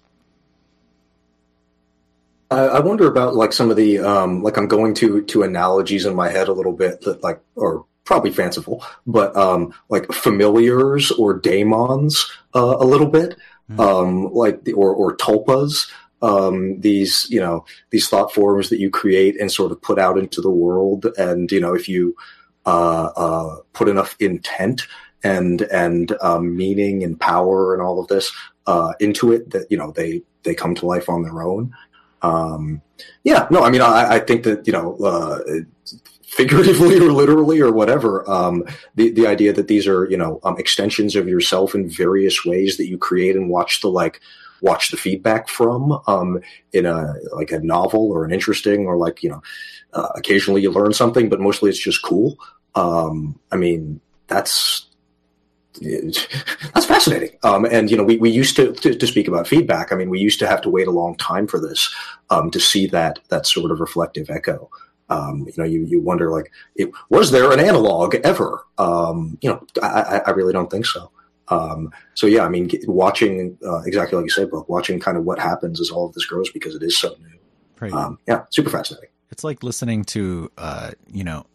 I 2.52 2.80
wonder 2.80 3.06
about 3.06 3.36
like 3.36 3.52
some 3.52 3.70
of 3.70 3.76
the 3.76 4.00
um, 4.00 4.42
like 4.42 4.58
I'm 4.58 4.70
going 4.70 4.94
to 4.96 5.24
to 5.24 5.44
analogies 5.44 6.06
in 6.06 6.16
my 6.16 6.30
head 6.30 6.48
a 6.48 6.54
little 6.54 6.72
bit 6.72 7.02
that 7.02 7.22
like 7.22 7.42
or 7.56 7.86
probably 8.06 8.32
fanciful, 8.32 8.86
but 9.06 9.36
um, 9.36 9.74
like 9.90 10.10
familiars 10.14 11.12
or 11.12 11.34
daemons 11.34 12.32
uh, 12.56 12.78
a 12.80 12.86
little 12.86 13.08
bit 13.08 13.36
mm. 13.70 13.80
um, 13.80 14.34
like 14.34 14.64
the, 14.64 14.74
or 14.74 14.94
or 14.94 15.16
tulpas. 15.18 15.90
Um, 16.22 16.82
these 16.82 17.28
you 17.30 17.40
know 17.40 17.66
these 17.92 18.10
thought 18.10 18.34
forms 18.34 18.70
that 18.70 18.80
you 18.80 18.90
create 18.90 19.40
and 19.40 19.52
sort 19.52 19.72
of 19.72 19.82
put 19.82 19.98
out 20.00 20.18
into 20.18 20.42
the 20.42 20.50
world, 20.50 21.06
and 21.18 21.52
you 21.52 21.62
know 21.62 21.74
if 21.74 21.88
you 21.88 22.16
uh, 22.66 23.12
uh, 23.16 23.56
put 23.74 23.88
enough 23.88 24.16
intent 24.20 24.88
and 25.24 25.62
and 25.64 26.16
um, 26.22 26.56
meaning 26.56 27.04
and 27.04 27.20
power 27.20 27.74
and 27.74 27.82
all 27.82 28.00
of 28.00 28.08
this 28.08 28.32
uh, 28.68 28.94
into 29.00 29.32
it, 29.32 29.52
that 29.52 29.72
you 29.72 29.78
know 29.78 29.92
they 29.92 30.22
they 30.44 30.54
come 30.54 30.76
to 30.76 30.86
life 30.86 31.10
on 31.10 31.24
their 31.24 31.42
own. 31.42 31.74
Um, 32.22 32.82
yeah, 33.24 33.48
no, 33.50 33.64
I 33.64 33.70
mean, 33.70 33.82
I, 33.82 34.16
I 34.16 34.20
think 34.20 34.44
that 34.44 34.68
you 34.68 34.74
know, 34.74 34.98
uh, 34.98 35.40
figuratively 36.30 36.98
or 36.98 37.12
literally 37.12 37.60
or 37.60 37.72
whatever. 37.72 38.30
Um, 38.30 38.64
the 38.96 39.12
the 39.12 39.28
idea 39.28 39.52
that 39.54 39.68
these 39.68 39.88
are 39.88 40.10
you 40.10 40.18
know 40.18 40.40
um, 40.44 40.58
extensions 40.58 41.16
of 41.16 41.28
yourself 41.28 41.76
in 41.76 41.90
various 41.90 42.46
ways 42.46 42.78
that 42.78 42.88
you 42.88 42.98
create 42.98 43.36
and 43.36 43.50
watch 43.50 43.82
the 43.82 43.90
like 43.90 44.22
watch 44.62 44.92
the 44.92 44.98
feedback 44.98 45.48
from 45.48 46.00
um, 46.08 46.40
in 46.74 46.86
a 46.86 47.14
like 47.34 47.52
a 47.52 47.60
novel 47.60 48.12
or 48.12 48.26
an 48.26 48.32
interesting 48.32 48.86
or 48.86 48.98
like 48.98 49.24
you 49.24 49.30
know 49.30 49.42
uh, 49.94 50.10
occasionally 50.16 50.62
you 50.62 50.72
learn 50.72 50.94
something, 50.94 51.30
but 51.30 51.42
mostly 51.42 51.70
it's 51.70 51.80
just 51.80 52.04
cool. 52.04 52.38
Um, 52.76 53.40
I 53.52 53.58
mean 53.58 54.00
that's 54.28 54.86
that's 55.82 56.86
fascinating. 56.86 57.38
Um, 57.44 57.64
and 57.64 57.90
you 57.90 57.96
know, 57.96 58.04
we, 58.04 58.18
we 58.18 58.30
used 58.30 58.56
to, 58.58 58.74
to, 58.74 58.96
to 58.96 59.08
speak 59.08 59.28
about 59.28 59.48
feedback. 59.48 59.94
I 59.94 59.96
mean, 59.96 60.10
we 60.10 60.20
used 60.20 60.40
to 60.40 60.48
have 60.48 60.62
to 60.62 60.70
wait 60.70 60.88
a 60.88 60.92
long 60.92 61.16
time 61.18 61.48
for 61.48 61.60
this 61.60 61.94
um, 62.30 62.52
to 62.52 62.60
see 62.60 62.88
that 62.88 63.20
that 63.30 63.46
sort 63.46 63.72
of 63.72 63.80
reflective 63.80 64.30
echo. 64.30 64.70
Um, 65.10 65.46
you 65.48 65.54
know, 65.58 65.64
you, 65.64 65.86
you 65.86 66.02
wonder 66.02 66.32
like, 66.32 66.52
it, 66.76 66.92
was 67.10 67.32
there 67.32 67.52
an 67.52 67.60
analog 67.60 68.16
ever? 68.24 68.66
Um, 68.78 69.38
you 69.42 69.50
know, 69.50 69.66
I, 69.82 70.22
I 70.26 70.30
really 70.32 70.54
don't 70.54 70.70
think 70.70 70.86
so. 70.86 71.12
Um, 71.48 71.92
so 72.14 72.28
yeah, 72.28 72.46
I 72.46 72.50
mean, 72.50 72.70
watching 72.86 73.58
uh, 73.66 73.82
exactly 73.82 74.18
like 74.18 74.26
you 74.26 74.30
said, 74.30 74.50
Brooke, 74.50 74.70
watching 74.70 75.00
kind 75.00 75.18
of 75.18 75.26
what 75.26 75.40
happens 75.40 75.82
as 75.82 75.90
all 75.90 76.06
of 76.06 76.14
this 76.14 76.26
grows 76.26 76.50
because 76.52 76.76
it 76.76 76.84
is 76.84 76.98
so 76.98 77.16
new. 77.20 77.40
Right. 77.80 77.92
Um, 77.92 78.20
yeah, 78.28 78.46
super 78.52 78.70
fascinating. 78.70 79.10
It's 79.32 79.44
like 79.44 79.64
listening 79.64 80.04
to, 80.06 80.52
uh, 80.58 80.92
you 81.12 81.24
know, 81.24 81.46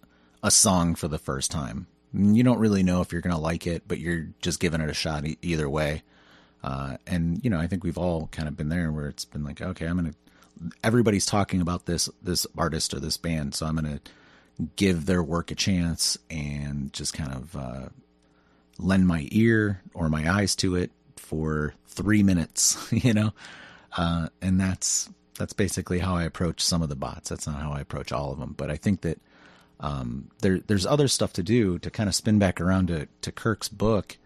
a 0.42 0.50
song 0.50 0.94
for 0.94 1.08
the 1.08 1.18
first 1.18 1.50
time. 1.50 1.86
You 2.12 2.42
don't 2.42 2.58
really 2.58 2.82
know 2.82 3.00
if 3.00 3.12
you're 3.12 3.20
going 3.20 3.34
to 3.34 3.40
like 3.40 3.66
it, 3.66 3.86
but 3.86 3.98
you're 3.98 4.28
just 4.40 4.60
giving 4.60 4.80
it 4.80 4.88
a 4.88 4.94
shot 4.94 5.26
e- 5.26 5.38
either 5.42 5.68
way. 5.68 6.02
Uh, 6.62 6.96
and 7.06 7.44
you 7.44 7.50
know, 7.50 7.58
I 7.58 7.66
think 7.66 7.84
we've 7.84 7.98
all 7.98 8.28
kind 8.28 8.48
of 8.48 8.56
been 8.56 8.68
there 8.68 8.90
where 8.90 9.08
it's 9.08 9.24
been 9.24 9.44
like, 9.44 9.60
okay, 9.60 9.86
I'm 9.86 9.98
going 9.98 10.10
to 10.10 10.16
everybody's 10.82 11.26
talking 11.26 11.60
about 11.60 11.86
this 11.86 12.08
this 12.22 12.46
artist 12.56 12.94
or 12.94 13.00
this 13.00 13.16
band, 13.16 13.54
so 13.54 13.66
I'm 13.66 13.76
to 13.76 14.00
give 14.76 15.06
their 15.06 15.22
work 15.22 15.50
a 15.50 15.54
chance 15.54 16.16
and 16.30 16.92
just 16.92 17.12
kind 17.12 17.32
of 17.32 17.56
uh, 17.56 17.88
lend 18.78 19.06
my 19.06 19.28
ear 19.30 19.82
or 19.94 20.08
my 20.08 20.30
eyes 20.30 20.54
to 20.56 20.76
it 20.76 20.90
for 21.16 21.74
three 21.86 22.22
minutes, 22.22 22.88
you 22.92 23.14
know, 23.14 23.32
uh, 23.96 24.28
and 24.40 24.60
that's 24.60 25.08
that's 25.38 25.52
basically 25.52 25.98
how 25.98 26.14
I 26.14 26.24
approach 26.24 26.60
some 26.60 26.82
of 26.82 26.88
the 26.88 26.96
bots. 26.96 27.28
That's 27.28 27.46
not 27.46 27.60
how 27.60 27.72
I 27.72 27.80
approach 27.80 28.12
all 28.12 28.32
of 28.32 28.38
them, 28.38 28.54
but 28.56 28.70
I 28.70 28.76
think 28.76 29.00
that 29.00 29.18
um, 29.80 30.30
there 30.40 30.60
there's 30.60 30.86
other 30.86 31.08
stuff 31.08 31.32
to 31.34 31.42
do 31.42 31.78
to 31.80 31.90
kind 31.90 32.08
of 32.08 32.14
spin 32.14 32.38
back 32.38 32.60
around 32.60 32.88
to 32.88 33.08
to 33.22 33.32
Kirk's 33.32 33.68
book. 33.68 34.16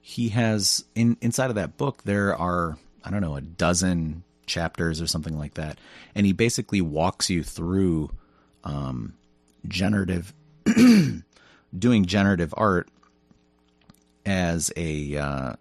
He 0.00 0.30
has 0.30 0.84
in 0.94 1.16
inside 1.20 1.50
of 1.50 1.56
that 1.56 1.76
book 1.76 2.02
there 2.04 2.36
are 2.36 2.78
I 3.04 3.10
don't 3.10 3.22
know 3.22 3.36
a 3.36 3.40
dozen 3.40 4.24
chapters 4.50 5.00
or 5.00 5.06
something 5.06 5.38
like 5.38 5.54
that. 5.54 5.78
And 6.14 6.26
he 6.26 6.32
basically 6.32 6.80
walks 6.80 7.30
you 7.30 7.42
through 7.42 8.10
um, 8.64 9.14
generative 9.66 10.34
doing 11.78 12.04
generative 12.04 12.52
art 12.56 12.88
as 14.26 14.70
a 14.76 15.16
uh, 15.16 15.54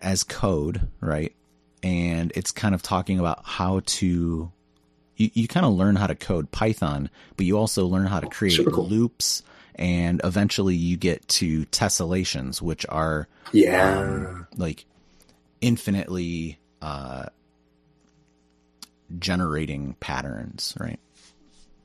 as 0.00 0.24
code, 0.24 0.88
right? 1.00 1.34
And 1.82 2.32
it's 2.34 2.50
kind 2.50 2.74
of 2.74 2.82
talking 2.82 3.18
about 3.18 3.42
how 3.44 3.80
to 3.84 4.50
you, 5.16 5.30
you 5.34 5.48
kind 5.48 5.66
of 5.66 5.72
learn 5.72 5.96
how 5.96 6.06
to 6.06 6.14
code 6.14 6.50
Python, 6.50 7.10
but 7.36 7.44
you 7.44 7.58
also 7.58 7.86
learn 7.86 8.06
how 8.06 8.20
to 8.20 8.28
create 8.28 8.60
cool. 8.72 8.86
loops 8.86 9.42
and 9.74 10.20
eventually 10.24 10.74
you 10.74 10.96
get 10.96 11.26
to 11.28 11.64
tessellations, 11.66 12.60
which 12.60 12.84
are 12.88 13.28
yeah 13.52 14.00
um, 14.00 14.46
like 14.56 14.84
infinitely 15.60 16.58
uh, 16.82 17.26
generating 19.18 19.94
patterns, 20.00 20.74
right? 20.78 21.00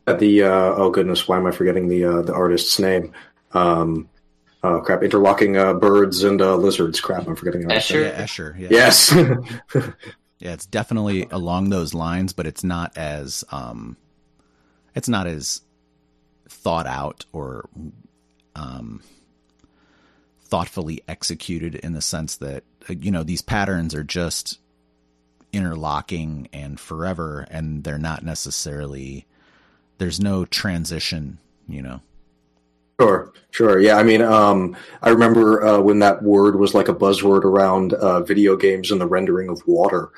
The 0.06 0.44
uh, 0.44 0.74
oh 0.76 0.89
goodness, 0.89 1.28
why 1.28 1.38
am 1.38 1.46
I 1.46 1.52
forgetting 1.52 1.88
the 1.88 2.04
uh, 2.04 2.22
the 2.24 2.34
artist's 2.34 2.78
name? 2.78 3.14
Um, 3.54 4.10
oh 4.64 4.82
crap, 4.82 5.02
interlocking 5.02 5.56
uh, 5.56 5.74
birds 5.74 6.24
and 6.24 6.41
uh, 6.41 6.56
lizards. 6.56 7.00
Crap, 7.00 7.28
I'm 7.28 7.36
forgetting. 7.36 7.64
Escher. 7.64 8.02
Yeah, 8.02 8.24
Escher. 8.24 8.60
Yeah. 8.60 8.68
Yes. 8.70 9.14
yeah, 10.39 10.54
it's 10.54 10.66
definitely 10.66 11.28
along 11.32 11.70
those 11.70 11.94
lines, 11.94 12.34
but 12.34 12.46
it's 12.46 12.66
not 12.66 12.98
as 12.98 13.46
um, 13.52 13.96
it's 14.94 15.08
not 15.08 15.26
as 15.26 15.62
thought 16.50 16.86
out 16.86 17.26
or 17.32 17.70
um, 18.56 19.02
thoughtfully 20.41 21.02
executed 21.08 21.76
in 21.76 21.94
the 21.94 22.02
sense 22.02 22.36
that 22.38 22.64
you 22.89 23.10
know 23.10 23.24
these 23.24 23.41
patterns 23.41 23.96
are 23.96 24.04
just 24.04 24.60
interlocking 25.54 26.49
and 26.51 26.80
forever, 26.80 27.47
and 27.49 27.84
they're 27.84 27.97
not 27.97 28.24
necessarily 28.24 29.26
there's 29.99 30.20
no 30.20 30.43
transition, 30.45 31.38
you 31.70 31.82
know. 31.82 32.01
Sure, 32.99 33.34
sure. 33.51 33.80
Yeah, 33.80 33.97
I 33.97 34.04
mean, 34.04 34.22
um, 34.22 34.76
I 35.01 35.10
remember 35.10 35.66
uh, 35.66 35.80
when 35.80 35.99
that 35.99 36.24
word 36.24 36.58
was 36.58 36.74
like 36.74 36.89
a 36.89 36.93
buzzword 36.93 37.43
around 37.43 37.93
uh, 37.93 38.22
video 38.22 38.56
games 38.56 38.91
and 38.91 38.99
the 38.99 39.08
rendering 39.08 39.49
of 39.49 39.62
water. 39.66 40.12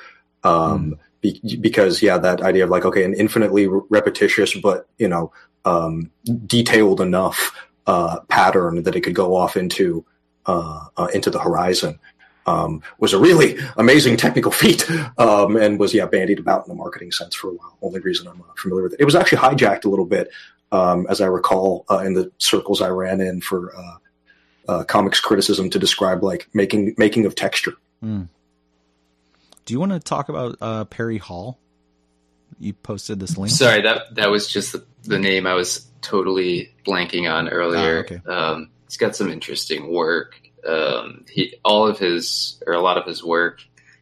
Um, 0.44 0.92
mm. 0.92 0.98
be- 1.20 1.56
because, 1.56 2.02
yeah, 2.02 2.18
that 2.18 2.42
idea 2.42 2.64
of 2.64 2.70
like, 2.70 2.84
okay, 2.84 3.04
an 3.04 3.14
infinitely 3.14 3.66
repetitious, 3.66 4.54
but, 4.54 4.88
you 4.98 5.08
know, 5.08 5.32
um, 5.64 6.10
detailed 6.46 7.00
enough 7.00 7.52
uh, 7.86 8.20
pattern 8.28 8.82
that 8.82 8.96
it 8.96 9.02
could 9.02 9.14
go 9.14 9.34
off 9.34 9.56
into 9.56 10.04
uh, 10.46 10.86
uh, 10.96 11.08
into 11.12 11.30
the 11.30 11.40
horizon 11.40 11.98
um, 12.46 12.82
was 12.98 13.12
a 13.12 13.18
really 13.18 13.58
amazing 13.76 14.16
technical 14.16 14.52
feat 14.62 14.88
um, 15.18 15.56
and 15.56 15.78
was 15.78 15.92
yeah 15.92 16.06
bandied 16.06 16.38
about 16.38 16.66
in 16.66 16.68
the 16.68 16.74
marketing 16.74 17.12
sense 17.12 17.34
for 17.34 17.48
a 17.48 17.52
while. 17.52 17.76
Only 17.82 18.00
reason 18.00 18.26
I'm 18.28 18.40
uh, 18.40 18.44
familiar 18.56 18.84
with 18.84 18.94
it. 18.94 19.00
It 19.00 19.04
was 19.04 19.14
actually 19.14 19.38
hijacked 19.38 19.84
a 19.84 19.88
little 19.88 20.06
bit, 20.06 20.30
um, 20.72 21.06
as 21.08 21.20
I 21.20 21.26
recall, 21.26 21.84
uh, 21.90 21.98
in 21.98 22.14
the 22.14 22.30
circles 22.38 22.80
I 22.80 22.88
ran 22.88 23.20
in 23.20 23.40
for 23.40 23.76
uh, 23.76 23.96
uh, 24.68 24.84
comics 24.84 25.20
criticism 25.20 25.70
to 25.70 25.78
describe 25.78 26.22
like 26.22 26.48
making 26.52 26.94
making 26.96 27.26
of 27.26 27.34
texture. 27.34 27.74
Mm. 28.02 28.28
Do 29.64 29.74
you 29.74 29.80
want 29.80 29.92
to 29.92 30.00
talk 30.00 30.28
about 30.28 30.56
uh, 30.60 30.84
Perry 30.84 31.18
Hall? 31.18 31.58
You 32.58 32.72
posted 32.72 33.20
this 33.20 33.36
link. 33.36 33.50
Sorry, 33.50 33.82
that 33.82 34.14
that 34.14 34.30
was 34.30 34.48
just 34.48 34.72
the, 34.72 34.84
the 35.02 35.18
name 35.18 35.46
I 35.46 35.54
was 35.54 35.86
totally 36.00 36.72
blanking 36.86 37.30
on 37.30 37.48
earlier. 37.48 37.98
Ah, 37.98 38.14
okay. 38.14 38.20
Um, 38.30 38.70
he's 38.86 38.96
got 38.96 39.16
some 39.16 39.30
interesting 39.30 39.92
work 39.92 40.40
um, 40.66 41.24
he 41.30 41.54
all 41.64 41.86
of 41.86 41.98
his 41.98 42.62
or 42.66 42.74
a 42.74 42.80
lot 42.80 42.98
of 42.98 43.06
his 43.06 43.22
work 43.22 43.60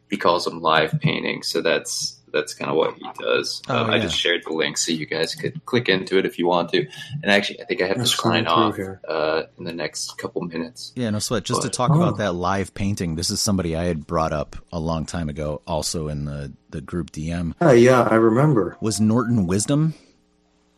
he 0.09 0.17
calls 0.17 0.45
them 0.45 0.61
live 0.61 0.99
paintings. 1.01 1.47
So 1.47 1.61
that's 1.61 2.19
that's 2.31 2.53
kind 2.53 2.69
of 2.69 2.75
what 2.75 2.95
he 2.95 3.07
does. 3.17 3.61
Oh, 3.69 3.77
um, 3.77 3.87
yeah. 3.87 3.95
I 3.95 3.99
just 3.99 4.17
shared 4.17 4.41
the 4.45 4.51
link 4.51 4.77
so 4.77 4.91
you 4.91 5.05
guys 5.05 5.35
could 5.35 5.65
click 5.65 5.87
into 5.87 6.17
it 6.17 6.25
if 6.25 6.37
you 6.37 6.47
want 6.47 6.69
to. 6.71 6.85
And 7.23 7.31
actually, 7.31 7.61
I 7.61 7.65
think 7.65 7.81
I 7.81 7.87
have 7.87 7.97
to 7.97 8.05
sign 8.05 8.45
off 8.45 8.77
uh, 8.77 9.43
in 9.57 9.63
the 9.63 9.71
next 9.71 10.17
couple 10.17 10.41
minutes. 10.41 10.91
Yeah, 10.95 11.09
no 11.11 11.19
sweat. 11.19 11.45
Just 11.45 11.61
but, 11.61 11.71
to 11.71 11.77
talk 11.77 11.91
oh. 11.91 11.95
about 11.95 12.17
that 12.17 12.33
live 12.33 12.73
painting, 12.73 13.15
this 13.15 13.29
is 13.29 13.39
somebody 13.39 13.75
I 13.75 13.85
had 13.85 14.05
brought 14.05 14.33
up 14.33 14.57
a 14.73 14.79
long 14.79 15.05
time 15.05 15.29
ago, 15.29 15.61
also 15.65 16.09
in 16.09 16.25
the 16.25 16.51
the 16.71 16.81
group 16.81 17.11
DM. 17.11 17.53
Uh, 17.61 17.71
yeah, 17.71 18.01
I 18.01 18.15
remember. 18.15 18.77
Was 18.81 18.99
Norton 18.99 19.47
Wisdom? 19.47 19.93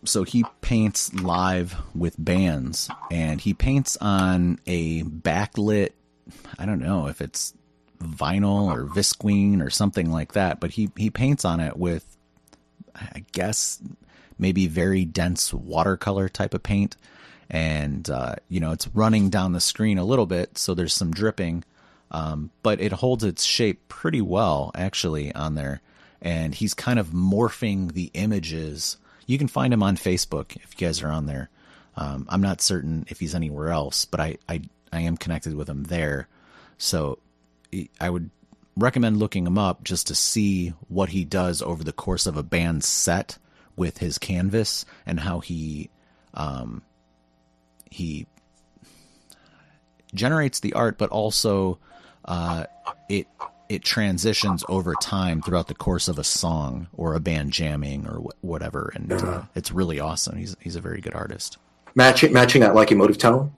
So 0.08 0.24
he 0.24 0.43
paints 0.62 1.14
live 1.14 1.76
with 1.93 2.16
bands 2.18 2.89
and 3.12 3.41
he 3.41 3.53
paints 3.53 3.97
on 3.97 4.60
a 4.66 5.03
backlit 5.03 5.91
I 6.60 6.66
don't 6.66 6.80
know 6.80 7.08
if 7.08 7.22
it's 7.22 7.53
vinyl 7.99 8.72
or 8.72 8.86
visqueen 8.86 9.66
or 9.66 9.70
something 9.70 10.12
like 10.12 10.34
that, 10.34 10.60
but 10.60 10.72
he 10.72 10.89
he 10.95 11.10
paints 11.10 11.45
on 11.45 11.60
it 11.60 11.78
with 11.78 12.18
I 12.95 13.24
guess 13.32 13.82
maybe 14.39 14.68
very 14.68 15.05
dense 15.05 15.53
watercolor 15.53 16.30
type 16.30 16.53
of 16.53 16.64
paint. 16.64 16.95
And 17.49 18.10
uh, 18.10 18.36
you 18.49 18.60
know 18.60 18.72
it's 18.72 18.88
running 18.89 19.30
down 19.30 19.53
the 19.53 19.62
screen 19.62 19.97
a 19.97 20.05
little 20.05 20.26
bit 20.26 20.58
so 20.58 20.74
there's 20.74 20.93
some 20.93 21.12
dripping 21.12 21.64
um, 22.12 22.51
but 22.64 22.80
it 22.80 22.91
holds 22.93 23.24
its 23.24 23.43
shape 23.43 23.88
pretty 23.88 24.22
well 24.22 24.72
actually 24.76 25.34
on 25.34 25.55
there. 25.55 25.82
And 26.22 26.55
he's 26.55 26.74
kind 26.74 26.99
of 26.99 27.10
morphing 27.10 27.93
the 27.93 28.10
images 28.14 28.97
you 29.28 29.38
can 29.38 29.47
find 29.47 29.71
him 29.71 29.84
on 29.84 29.97
Facebook 29.97 30.55
if 30.55 30.73
you 30.80 30.88
guys 30.88 31.03
are 31.03 31.11
on 31.11 31.28
there. 31.28 31.49
Um, 31.95 32.25
I'm 32.30 32.41
not 32.41 32.61
certain 32.61 33.05
if 33.09 33.19
he's 33.19 33.36
anywhere 33.36 33.69
else, 33.69 34.05
but 34.05 34.19
I, 34.19 34.38
I, 34.49 34.61
I 34.91 35.01
am 35.01 35.17
connected 35.17 35.53
with 35.53 35.69
him 35.69 35.84
there. 35.84 36.28
So 36.78 37.19
I 37.99 38.09
would 38.09 38.32
recommend 38.75 39.17
looking 39.17 39.45
him 39.45 39.57
up 39.57 39.84
just 39.84 40.07
to 40.07 40.15
see 40.15 40.69
what 40.88 41.09
he 41.09 41.25
does 41.25 41.61
over 41.61 41.84
the 41.84 41.91
course 41.91 42.25
of 42.25 42.38
a 42.38 42.43
band 42.43 42.84
set 42.84 43.38
with 43.75 43.97
his 43.97 44.17
canvas 44.17 44.86
and 45.05 45.19
how 45.19 45.39
he 45.39 45.89
um, 46.34 46.84
he 47.89 48.28
generates 50.13 50.59
the 50.59 50.73
art, 50.73 50.97
but 50.97 51.09
also 51.09 51.80
uh, 52.25 52.65
it 53.09 53.28
it 53.70 53.84
transitions 53.84 54.63
over 54.70 54.93
time 55.01 55.41
throughout 55.41 55.68
the 55.68 55.76
course 55.76 56.07
of 56.07 56.18
a 56.18 56.24
song 56.24 56.88
or 56.93 57.15
a 57.15 57.20
band 57.20 57.51
jamming 57.51 58.07
or 58.07 58.20
wh- 58.20 58.43
whatever, 58.43 58.91
and 58.95 59.11
uh, 59.11 59.43
it's 59.55 59.72
really 59.72 59.99
awesome. 59.99 60.38
He's 60.38 60.55
he's 60.59 60.76
a 60.76 60.82
very 60.82 61.01
good 61.01 61.13
artist. 61.13 61.57
Matching 61.95 62.34
matching 62.34 62.61
that 62.61 62.76
like 62.76 62.91
emotive 62.91 63.18
tone. 63.18 63.53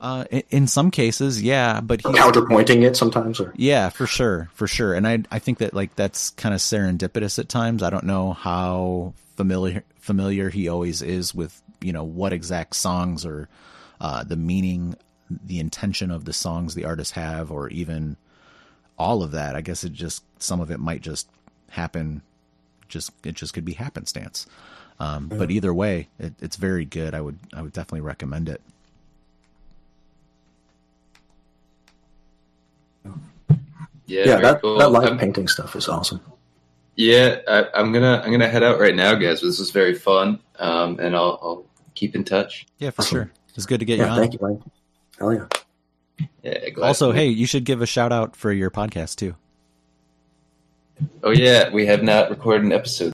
Uh, 0.00 0.24
in, 0.32 0.42
in, 0.50 0.66
some 0.66 0.90
cases, 0.90 1.40
yeah, 1.40 1.80
but 1.80 2.00
he, 2.00 2.08
counterpointing 2.08 2.82
it 2.82 2.96
sometimes, 2.96 3.38
or 3.38 3.52
yeah, 3.56 3.88
for 3.88 4.04
sure, 4.04 4.50
for 4.52 4.66
sure. 4.66 4.94
And 4.94 5.06
I 5.06 5.22
I 5.30 5.38
think 5.38 5.58
that 5.58 5.74
like 5.74 5.94
that's 5.94 6.30
kind 6.30 6.52
of 6.52 6.60
serendipitous 6.60 7.38
at 7.38 7.48
times. 7.48 7.84
I 7.84 7.90
don't 7.90 8.04
know 8.04 8.32
how 8.32 9.14
familiar 9.36 9.84
familiar 10.00 10.50
he 10.50 10.68
always 10.68 11.02
is 11.02 11.32
with 11.34 11.62
you 11.80 11.92
know 11.92 12.02
what 12.02 12.32
exact 12.32 12.74
songs 12.74 13.24
or 13.24 13.48
uh, 14.00 14.24
the 14.24 14.36
meaning, 14.36 14.96
the 15.30 15.60
intention 15.60 16.10
of 16.10 16.24
the 16.24 16.32
songs 16.32 16.74
the 16.74 16.84
artists 16.84 17.12
have, 17.12 17.52
or 17.52 17.68
even 17.68 18.16
all 18.98 19.22
of 19.22 19.32
that. 19.32 19.56
I 19.56 19.60
guess 19.60 19.84
it 19.84 19.92
just 19.92 20.24
some 20.38 20.60
of 20.60 20.70
it 20.70 20.78
might 20.78 21.00
just 21.00 21.28
happen. 21.70 22.22
Just 22.88 23.12
it 23.24 23.34
just 23.34 23.54
could 23.54 23.64
be 23.64 23.72
happenstance. 23.72 24.46
Um, 25.00 25.28
yeah. 25.30 25.38
But 25.38 25.50
either 25.50 25.74
way, 25.74 26.08
it, 26.18 26.34
it's 26.40 26.56
very 26.56 26.84
good. 26.84 27.14
I 27.14 27.20
would 27.20 27.38
I 27.54 27.62
would 27.62 27.72
definitely 27.72 28.02
recommend 28.02 28.48
it. 28.48 28.60
Yeah, 34.06 34.26
yeah 34.26 34.36
that, 34.40 34.60
cool. 34.60 34.78
that 34.78 34.90
light 34.90 35.08
I'm, 35.08 35.18
painting 35.18 35.48
stuff 35.48 35.74
is 35.74 35.88
awesome. 35.88 36.20
Yeah, 36.96 37.38
I, 37.48 37.80
am 37.80 37.92
gonna 37.92 38.20
I'm 38.22 38.30
gonna 38.30 38.48
head 38.48 38.62
out 38.62 38.78
right 38.78 38.94
now, 38.94 39.14
guys. 39.14 39.40
This 39.40 39.58
was 39.58 39.70
very 39.70 39.94
fun, 39.94 40.38
um, 40.58 40.98
and 41.00 41.16
I'll, 41.16 41.38
I'll 41.42 41.64
keep 41.94 42.14
in 42.14 42.22
touch. 42.22 42.66
Yeah, 42.78 42.90
for 42.90 43.02
awesome. 43.02 43.16
sure. 43.16 43.32
It's 43.54 43.66
good 43.66 43.80
to 43.80 43.86
get 43.86 43.98
yeah, 43.98 44.06
you 44.06 44.10
on. 44.10 44.18
Thank 44.18 44.34
you, 44.34 44.38
Mike. 44.42 44.58
Hell 45.18 45.32
yeah. 45.32 45.46
Yeah, 46.42 46.58
also, 46.82 47.12
hey, 47.12 47.26
you 47.28 47.46
should 47.46 47.64
give 47.64 47.82
a 47.82 47.86
shout 47.86 48.12
out 48.12 48.36
for 48.36 48.52
your 48.52 48.70
podcast 48.70 49.16
too. 49.16 49.34
Oh 51.22 51.30
yeah, 51.30 51.70
we 51.70 51.86
have 51.86 52.02
not 52.02 52.30
recorded 52.30 52.64
an 52.64 52.72
episode 52.72 53.10